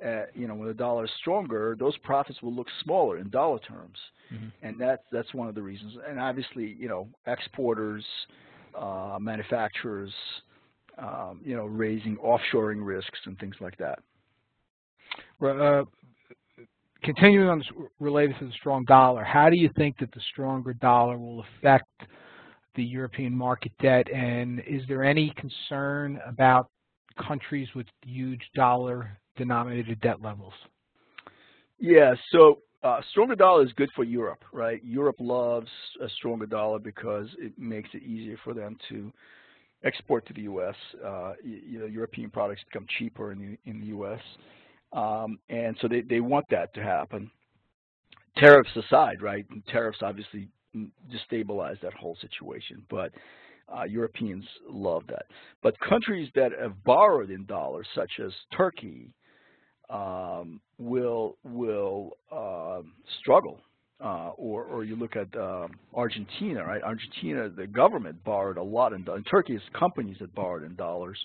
uh, 0.05 0.23
you 0.35 0.47
know, 0.47 0.55
when 0.55 0.69
the 0.69 0.75
dollar 0.75 1.05
is 1.05 1.11
stronger, 1.21 1.77
those 1.79 1.97
profits 1.99 2.41
will 2.43 2.55
look 2.55 2.67
smaller 2.83 3.19
in 3.19 3.29
dollar 3.31 3.59
terms, 3.59 3.99
mm-hmm. 4.33 4.49
and 4.63 4.79
that's 4.81 5.03
that's 5.13 5.33
one 5.35 5.49
of 5.49 5.55
the 5.55 5.63
reasons. 5.63 5.95
And 6.09 6.19
obviously, 6.19 6.77
you 6.79 6.89
know, 6.89 7.09
exporters, 7.27 8.05
uh, 8.79 9.19
manufacturers, 9.21 10.13
um, 10.99 11.41
you 11.45 11.57
know, 11.57 11.65
raising 11.65 12.17
offshoring 12.19 12.85
risks 12.85 13.19
and 13.27 13.39
things 13.39 13.57
like 13.61 13.77
that. 13.79 13.99
Uh, 15.43 15.85
continuing 17.03 17.49
on 17.49 17.59
this 17.59 17.69
related 18.01 18.37
to 18.39 18.47
the 18.47 18.53
strong 18.53 18.85
dollar, 18.85 19.23
how 19.23 19.49
do 19.49 19.57
you 19.57 19.71
think 19.77 19.99
that 19.99 20.13
the 20.13 20.21
stronger 20.33 20.73
dollar 20.75 21.19
will 21.19 21.45
affect 21.59 21.85
the 22.75 22.85
European 22.85 23.35
market 23.35 23.73
debt, 23.81 24.11
and 24.13 24.61
is 24.67 24.83
there 24.89 25.03
any 25.03 25.33
concern 25.37 26.21
about 26.27 26.69
countries 27.27 27.69
with 27.75 27.87
huge 28.05 28.43
dollar-denominated 28.55 30.01
debt 30.01 30.21
levels? 30.21 30.53
Yeah, 31.79 32.15
so 32.31 32.59
uh, 32.87 33.01
stronger 33.11 33.35
dollar 33.35 33.65
is 33.65 33.73
good 33.73 33.91
for 33.97 34.05
Europe, 34.05 34.45
right? 34.53 34.81
Europe 34.85 35.17
loves 35.19 35.69
a 36.01 36.09
stronger 36.17 36.47
dollar 36.47 36.79
because 36.79 37.27
it 37.39 37.53
makes 37.59 37.89
it 37.95 38.03
easier 38.03 38.39
for 38.45 38.55
them 38.55 38.77
to 38.89 39.13
export 39.83 40.27
to 40.27 40.33
the 40.33 40.43
U.S. 40.43 40.75
Uh, 41.05 41.33
you, 41.43 41.81
know, 41.81 41.87
European 41.87 42.31
products 42.31 42.63
become 42.71 42.87
cheaper 42.99 43.33
in 43.33 43.39
the 43.39 43.71
in 43.71 43.81
the 43.81 43.87
U.S. 43.87 44.21
Um, 44.93 45.39
and 45.49 45.77
so 45.81 45.89
they, 45.89 46.03
they 46.03 46.21
want 46.21 46.45
that 46.51 46.73
to 46.75 46.83
happen. 46.83 47.31
Tariffs 48.37 48.71
aside, 48.77 49.21
right? 49.21 49.45
And 49.51 49.67
tariffs 49.67 49.99
obviously 50.03 50.49
destabilize 51.11 51.81
that 51.81 51.95
whole 51.95 52.17
situation, 52.21 52.85
but 52.89 53.11
uh, 53.75 53.85
Europeans 53.85 54.45
love 54.71 55.03
that. 55.09 55.27
But 55.63 55.75
countries 55.81 56.31
that 56.35 56.53
have 56.61 56.85
borrowed 56.85 57.31
in 57.31 57.47
dollars, 57.47 57.87
such 57.95 58.11
as 58.25 58.31
Turkey, 58.57 59.11
um, 59.91 60.61
will 60.79 61.37
will 61.45 62.17
uh, 62.33 62.83
struggle. 63.21 63.61
Uh, 63.99 64.29
or, 64.37 64.65
or 64.65 64.85
you 64.85 64.95
look 64.95 65.17
at 65.17 65.35
um, 65.41 65.71
Argentina, 65.95 66.63
right? 66.63 66.83
Argentina, 66.83 67.49
the 67.49 67.67
government 67.67 68.23
borrowed 68.25 68.59
a 68.59 68.63
lot 68.63 68.93
in 68.93 69.03
dollars. 69.03 69.25
Turkey 69.31 69.55
is 69.55 69.63
companies 69.73 70.19
that 70.21 70.35
borrowed 70.35 70.65
in 70.65 70.77
dollars. 70.77 71.19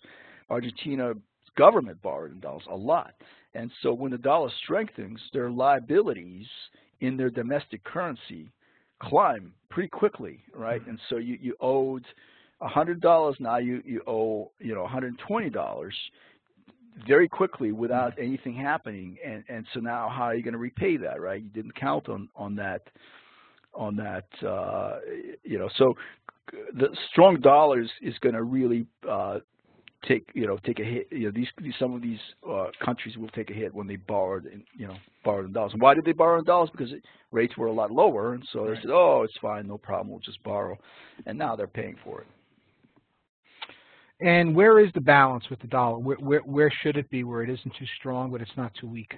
Argentina 0.49 1.13
government 1.57 2.01
borrowed 2.01 2.31
in 2.31 2.39
dollars 2.39 2.63
a 2.69 2.75
lot. 2.75 3.13
And 3.53 3.69
so 3.81 3.93
when 3.93 4.11
the 4.11 4.17
dollar 4.17 4.49
strengthens, 4.63 5.19
their 5.33 5.51
liabilities 5.51 6.45
in 7.01 7.17
their 7.17 7.29
domestic 7.29 7.83
currency 7.83 8.49
climb 9.01 9.53
pretty 9.69 9.89
quickly, 9.89 10.39
right? 10.55 10.85
And 10.87 10.99
so 11.09 11.17
you, 11.17 11.37
you 11.41 11.55
owed 11.59 12.05
$100, 12.61 13.39
now 13.39 13.57
you, 13.57 13.81
you 13.85 14.01
owe, 14.07 14.51
you 14.59 14.73
know, 14.75 14.87
$120 14.87 15.91
very 17.07 17.27
quickly 17.27 17.71
without 17.71 18.13
anything 18.19 18.55
happening. 18.55 19.17
And, 19.25 19.43
and 19.49 19.65
so 19.73 19.79
now 19.79 20.09
how 20.09 20.23
are 20.23 20.35
you 20.35 20.43
going 20.43 20.53
to 20.53 20.59
repay 20.59 20.97
that, 20.97 21.21
right? 21.21 21.41
You 21.41 21.49
didn't 21.49 21.75
count 21.75 22.09
on, 22.09 22.29
on 22.35 22.55
that, 22.55 22.81
on 23.73 23.95
that, 23.95 24.25
uh, 24.45 24.99
you 25.43 25.57
know, 25.57 25.69
so 25.77 25.95
the 26.73 26.89
strong 27.11 27.39
dollars 27.39 27.89
is 28.01 28.13
going 28.19 28.35
to 28.35 28.43
really 28.43 28.85
uh, 29.09 29.39
take 30.07 30.29
you 30.33 30.47
know 30.47 30.57
take 30.65 30.79
a 30.79 30.83
hit. 30.83 31.07
You 31.11 31.25
know 31.25 31.31
these, 31.33 31.47
these 31.61 31.73
some 31.79 31.93
of 31.93 32.01
these 32.01 32.19
uh, 32.49 32.67
countries 32.83 33.17
will 33.17 33.29
take 33.29 33.49
a 33.49 33.53
hit 33.53 33.73
when 33.73 33.87
they 33.87 33.95
borrowed 33.95 34.45
in, 34.45 34.63
you 34.75 34.87
know 34.87 34.95
borrowed 35.23 35.45
in 35.45 35.53
dollars. 35.53 35.73
And 35.73 35.81
why 35.81 35.93
did 35.93 36.05
they 36.05 36.11
borrow 36.11 36.39
in 36.39 36.45
dollars? 36.45 36.69
Because 36.71 36.91
it, 36.91 37.03
rates 37.31 37.55
were 37.57 37.67
a 37.67 37.71
lot 37.73 37.91
lower, 37.91 38.33
and 38.33 38.43
so 38.51 38.65
right. 38.65 38.75
they 38.75 38.81
said, 38.81 38.91
oh, 38.91 39.23
it's 39.23 39.37
fine, 39.41 39.67
no 39.67 39.77
problem, 39.77 40.09
we'll 40.09 40.19
just 40.19 40.41
borrow. 40.43 40.77
And 41.25 41.37
now 41.37 41.55
they're 41.55 41.67
paying 41.67 41.95
for 42.03 42.21
it. 42.21 42.27
And 44.21 44.55
where 44.55 44.79
is 44.79 44.91
the 44.93 45.01
balance 45.01 45.45
with 45.49 45.59
the 45.61 45.67
dollar? 45.67 45.97
Where, 45.97 46.17
where, 46.17 46.41
where 46.41 46.71
should 46.83 46.95
it 46.95 47.09
be 47.09 47.23
where 47.23 47.41
it 47.41 47.49
isn't 47.49 47.75
too 47.77 47.85
strong, 47.99 48.31
but 48.31 48.39
it's 48.41 48.55
not 48.55 48.71
too 48.79 48.87
weak? 48.87 49.13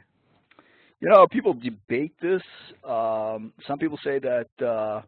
You 1.02 1.10
know, 1.10 1.28
people 1.28 1.54
debate 1.54 2.14
this. 2.22 2.42
Um, 2.88 3.52
some 3.68 3.78
people 3.78 4.00
say 4.04 4.20
that 4.20 4.66
uh, 4.66 5.02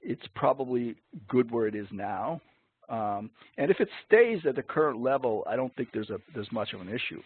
it's 0.00 0.22
probably 0.34 0.96
good 1.28 1.50
where 1.50 1.66
it 1.66 1.74
is 1.74 1.86
now. 1.92 2.40
Um, 2.88 3.30
and 3.58 3.70
if 3.70 3.78
it 3.78 3.88
stays 4.06 4.40
at 4.48 4.56
the 4.56 4.62
current 4.62 5.02
level, 5.02 5.44
I 5.48 5.56
don't 5.56 5.74
think 5.76 5.90
there's 5.92 6.10
a 6.10 6.18
there's 6.34 6.50
much 6.52 6.72
of 6.72 6.80
an 6.80 6.88
issue. 6.88 7.22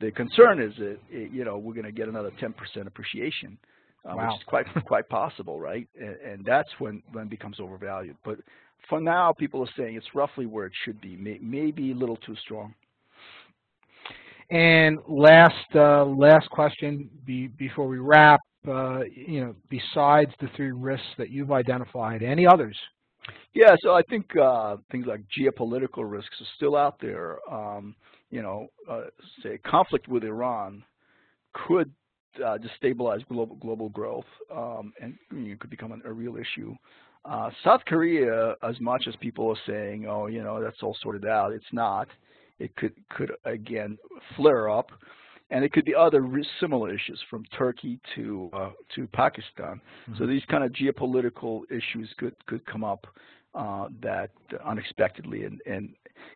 The 0.00 0.10
concern 0.10 0.60
is 0.60 0.74
that 0.78 0.98
it, 1.10 1.32
you 1.32 1.44
know 1.44 1.58
we're 1.58 1.74
going 1.74 1.84
to 1.84 1.92
get 1.92 2.08
another 2.08 2.30
10% 2.40 2.54
appreciation, 2.86 3.58
uh, 4.04 4.14
wow. 4.16 4.28
which 4.28 4.40
is 4.40 4.44
quite 4.46 4.66
quite 4.86 5.08
possible, 5.08 5.60
right? 5.60 5.86
And, 5.98 6.16
and, 6.16 6.44
that's 6.44 6.68
when 6.78 7.02
when 7.12 7.24
it 7.24 7.30
becomes 7.30 7.58
overvalued. 7.60 8.16
But 8.24 8.38
for 8.88 9.00
now, 9.00 9.32
people 9.32 9.60
are 9.62 9.70
saying 9.76 9.96
it's 9.96 10.14
roughly 10.14 10.46
where 10.46 10.66
it 10.66 10.72
should 10.84 11.00
be, 11.00 11.16
may, 11.16 11.38
maybe 11.40 11.92
a 11.92 11.94
little 11.94 12.16
too 12.16 12.36
strong. 12.36 12.74
And 14.50 14.98
last 15.08 15.54
uh, 15.74 16.04
last 16.04 16.50
question 16.50 17.08
be, 17.24 17.46
before 17.46 17.88
we 17.88 17.98
wrap, 17.98 18.40
uh, 18.68 19.00
you 19.14 19.40
know, 19.40 19.54
besides 19.70 20.30
the 20.40 20.48
three 20.56 20.72
risks 20.72 21.06
that 21.16 21.30
you've 21.30 21.52
identified, 21.52 22.22
any 22.22 22.46
others 22.46 22.76
yeah, 23.54 23.74
so 23.82 23.94
I 23.94 24.02
think 24.02 24.34
uh, 24.36 24.76
things 24.90 25.06
like 25.06 25.22
geopolitical 25.38 26.10
risks 26.10 26.40
are 26.40 26.46
still 26.56 26.76
out 26.76 26.96
there. 27.00 27.38
Um, 27.52 27.94
you 28.30 28.40
know, 28.40 28.68
uh, 28.90 29.04
say 29.42 29.58
conflict 29.58 30.08
with 30.08 30.24
Iran 30.24 30.82
could 31.52 31.92
uh, 32.44 32.58
destabilize 32.58 33.26
global 33.28 33.56
global 33.56 33.88
growth, 33.88 34.24
um, 34.54 34.92
and 35.00 35.18
you 35.32 35.50
know, 35.50 35.56
could 35.60 35.70
become 35.70 35.92
an, 35.92 36.02
a 36.04 36.12
real 36.12 36.36
issue. 36.36 36.74
Uh, 37.24 37.50
South 37.62 37.80
Korea, 37.86 38.56
as 38.62 38.80
much 38.80 39.04
as 39.06 39.14
people 39.16 39.48
are 39.48 39.60
saying, 39.66 40.06
oh, 40.08 40.26
you 40.26 40.42
know, 40.42 40.60
that's 40.60 40.82
all 40.82 40.96
sorted 41.02 41.26
out, 41.26 41.52
it's 41.52 41.72
not. 41.72 42.08
It 42.58 42.74
could 42.76 42.94
could 43.10 43.32
again 43.44 43.98
flare 44.36 44.70
up 44.70 44.90
and 45.52 45.64
it 45.64 45.72
could 45.72 45.84
be 45.84 45.94
other 45.94 46.26
similar 46.60 46.92
issues 46.92 47.22
from 47.28 47.44
Turkey 47.56 48.00
to 48.14 48.50
uh, 48.54 48.70
to 48.94 49.06
Pakistan. 49.08 49.74
Mm 49.74 49.80
-hmm. 49.80 50.18
So 50.18 50.26
these 50.26 50.44
kind 50.46 50.64
of 50.64 50.72
geopolitical 50.72 51.54
issues 51.70 52.14
could 52.14 52.36
could 52.46 52.64
come 52.64 52.84
up 52.92 53.06
uh, 53.54 53.86
that 54.00 54.30
unexpectedly, 54.64 55.44
and 55.44 55.60
and 55.66 55.84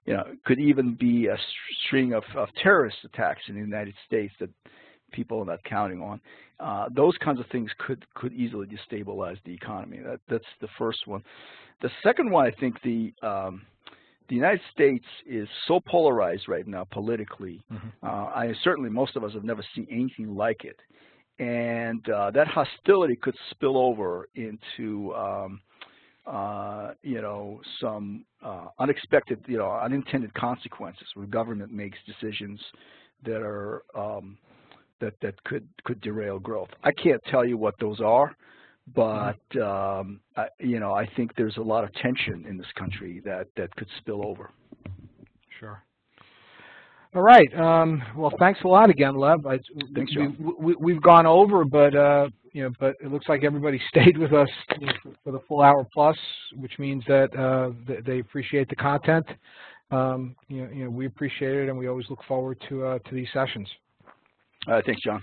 you 0.06 0.14
know 0.14 0.24
could 0.44 0.60
even 0.70 0.94
be 0.94 1.16
a 1.36 1.38
string 1.82 2.14
of, 2.14 2.24
of 2.36 2.48
terrorist 2.62 3.04
attacks 3.04 3.48
in 3.48 3.54
the 3.54 3.64
United 3.74 3.96
States 4.06 4.34
that 4.38 4.50
people 5.16 5.40
are 5.40 5.46
not 5.46 5.62
counting 5.64 6.00
on. 6.00 6.20
Uh, 6.60 6.88
those 6.94 7.16
kinds 7.24 7.40
of 7.40 7.46
things 7.50 7.70
could 7.84 8.04
could 8.14 8.32
easily 8.32 8.66
destabilize 8.66 9.38
the 9.44 9.54
economy. 9.54 9.98
That 9.98 10.20
that's 10.28 10.52
the 10.60 10.68
first 10.78 11.06
one. 11.06 11.22
The 11.82 11.90
second 12.02 12.30
one, 12.30 12.46
I 12.46 12.52
think 12.60 12.74
the 12.82 13.12
um, 13.22 13.62
the 14.28 14.34
United 14.34 14.60
States 14.72 15.06
is 15.26 15.48
so 15.66 15.80
polarized 15.80 16.48
right 16.48 16.66
now 16.66 16.84
politically. 16.98 17.56
Mhm. 17.72 17.92
Uh, 18.02 18.26
I 18.42 18.54
certainly 18.62 18.90
most 18.90 19.16
of 19.16 19.24
us 19.24 19.32
have 19.32 19.44
never 19.44 19.64
seen 19.74 19.86
anything 19.90 20.28
like 20.34 20.64
it, 20.64 20.78
and 21.38 22.08
uh, 22.10 22.30
that 22.32 22.46
hostility 22.46 23.16
could 23.16 23.36
spill 23.50 23.76
over 23.78 24.28
into 24.34 25.14
um, 25.14 25.60
uh, 26.26 26.92
you 27.02 27.20
know 27.20 27.60
some 27.80 28.24
uh, 28.42 28.66
unexpected, 28.78 29.38
you 29.46 29.58
know, 29.58 29.70
unintended 29.70 30.32
consequences 30.34 31.06
where 31.14 31.26
government 31.26 31.72
makes 31.72 31.98
decisions 32.06 32.60
that 33.24 33.42
are 33.42 33.82
um, 33.96 34.38
that 35.00 35.14
that 35.22 35.42
could 35.44 35.66
could 35.84 36.00
derail 36.00 36.38
growth. 36.38 36.70
I 36.84 36.92
can't 36.92 37.22
tell 37.30 37.44
you 37.44 37.56
what 37.56 37.74
those 37.80 38.00
are, 38.00 38.34
but 38.94 39.38
um, 39.60 40.20
I, 40.36 40.46
you 40.58 40.80
know, 40.80 40.92
I 40.92 41.06
think 41.16 41.32
there's 41.36 41.56
a 41.56 41.62
lot 41.62 41.84
of 41.84 41.92
tension 41.94 42.44
in 42.48 42.56
this 42.56 42.66
country 42.78 43.20
that 43.24 43.48
that 43.56 43.74
could 43.76 43.88
spill 43.98 44.26
over. 44.26 44.50
Sure. 45.60 45.82
All 47.14 47.22
right. 47.22 47.48
Um, 47.58 48.02
well, 48.14 48.32
thanks 48.38 48.60
a 48.64 48.68
lot 48.68 48.90
again, 48.90 49.16
Lev. 49.16 49.46
I, 49.46 49.58
Thanks, 49.94 50.12
we, 50.14 50.54
we, 50.58 50.74
we've 50.78 51.02
gone 51.02 51.24
over, 51.24 51.64
but 51.64 51.94
uh, 51.94 52.28
you 52.52 52.64
know, 52.64 52.70
but 52.78 52.94
it 53.02 53.10
looks 53.10 53.26
like 53.28 53.42
everybody 53.42 53.80
stayed 53.88 54.18
with 54.18 54.32
us 54.32 54.48
for, 55.02 55.12
for 55.24 55.32
the 55.32 55.40
full 55.48 55.62
hour 55.62 55.86
plus, 55.94 56.16
which 56.56 56.78
means 56.78 57.02
that 57.08 57.34
uh, 57.34 57.70
they 58.04 58.18
appreciate 58.18 58.68
the 58.68 58.76
content. 58.76 59.26
Um, 59.90 60.34
you 60.48 60.62
know, 60.62 60.72
you 60.72 60.84
know, 60.84 60.90
we 60.90 61.06
appreciate 61.06 61.54
it, 61.54 61.68
and 61.68 61.78
we 61.78 61.86
always 61.86 62.06
look 62.10 62.22
forward 62.26 62.62
to 62.68 62.84
uh, 62.84 62.98
to 62.98 63.14
these 63.14 63.28
sessions. 63.32 63.68
Uh, 64.66 64.80
thanks, 64.84 65.02
John. 65.02 65.22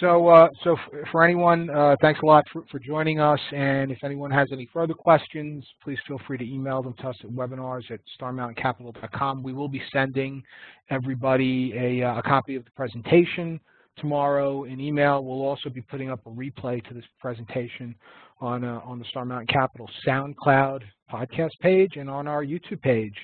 So, 0.00 0.28
uh, 0.28 0.48
so 0.64 0.76
for 1.10 1.24
anyone, 1.24 1.68
uh, 1.68 1.96
thanks 2.00 2.20
a 2.22 2.26
lot 2.26 2.44
for, 2.52 2.62
for 2.70 2.78
joining 2.78 3.20
us. 3.20 3.40
And 3.54 3.90
if 3.90 3.98
anyone 4.04 4.30
has 4.30 4.48
any 4.52 4.68
further 4.72 4.94
questions, 4.94 5.64
please 5.82 5.98
feel 6.06 6.20
free 6.26 6.38
to 6.38 6.44
email 6.44 6.82
them 6.82 6.94
to 7.00 7.08
us 7.08 7.16
at 7.22 7.30
webinars 7.30 7.90
at 7.90 8.00
starmountaincapital.com. 8.20 9.42
We 9.42 9.52
will 9.52 9.68
be 9.68 9.82
sending 9.92 10.42
everybody 10.90 11.74
a, 11.76 12.06
uh, 12.06 12.18
a 12.18 12.22
copy 12.22 12.54
of 12.56 12.64
the 12.64 12.70
presentation 12.70 13.60
tomorrow 13.98 14.64
in 14.64 14.80
email. 14.80 15.24
We'll 15.24 15.42
also 15.42 15.68
be 15.68 15.82
putting 15.82 16.10
up 16.10 16.20
a 16.26 16.30
replay 16.30 16.86
to 16.88 16.94
this 16.94 17.04
presentation 17.20 17.94
on 18.40 18.64
uh, 18.64 18.80
on 18.84 18.98
the 18.98 19.04
Star 19.06 19.24
Mountain 19.24 19.48
Capital 19.48 19.88
SoundCloud 20.06 20.80
podcast 21.12 21.50
page 21.60 21.96
and 21.96 22.08
on 22.08 22.26
our 22.26 22.44
YouTube 22.44 22.80
page. 22.80 23.14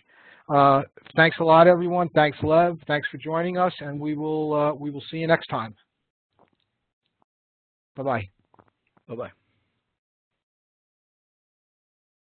Uh, 0.49 0.83
thanks 1.15 1.37
a 1.41 1.45
lot, 1.45 1.67
everyone. 1.67 2.09
Thanks, 2.11 2.39
Lev. 2.43 2.79
Thanks 2.87 3.09
for 3.11 3.19
joining 3.19 3.59
us, 3.59 3.73
and 3.81 4.01
we 4.01 4.15
will 4.15 4.55
uh, 4.55 4.75
we 4.75 4.91
will 4.91 5.03
see 5.11 5.19
you 5.19 5.27
next 5.27 5.49
time. 5.49 5.75
Bye 7.97 8.03
bye. 8.03 8.29
Bye 9.09 9.17
bye. 9.17 9.38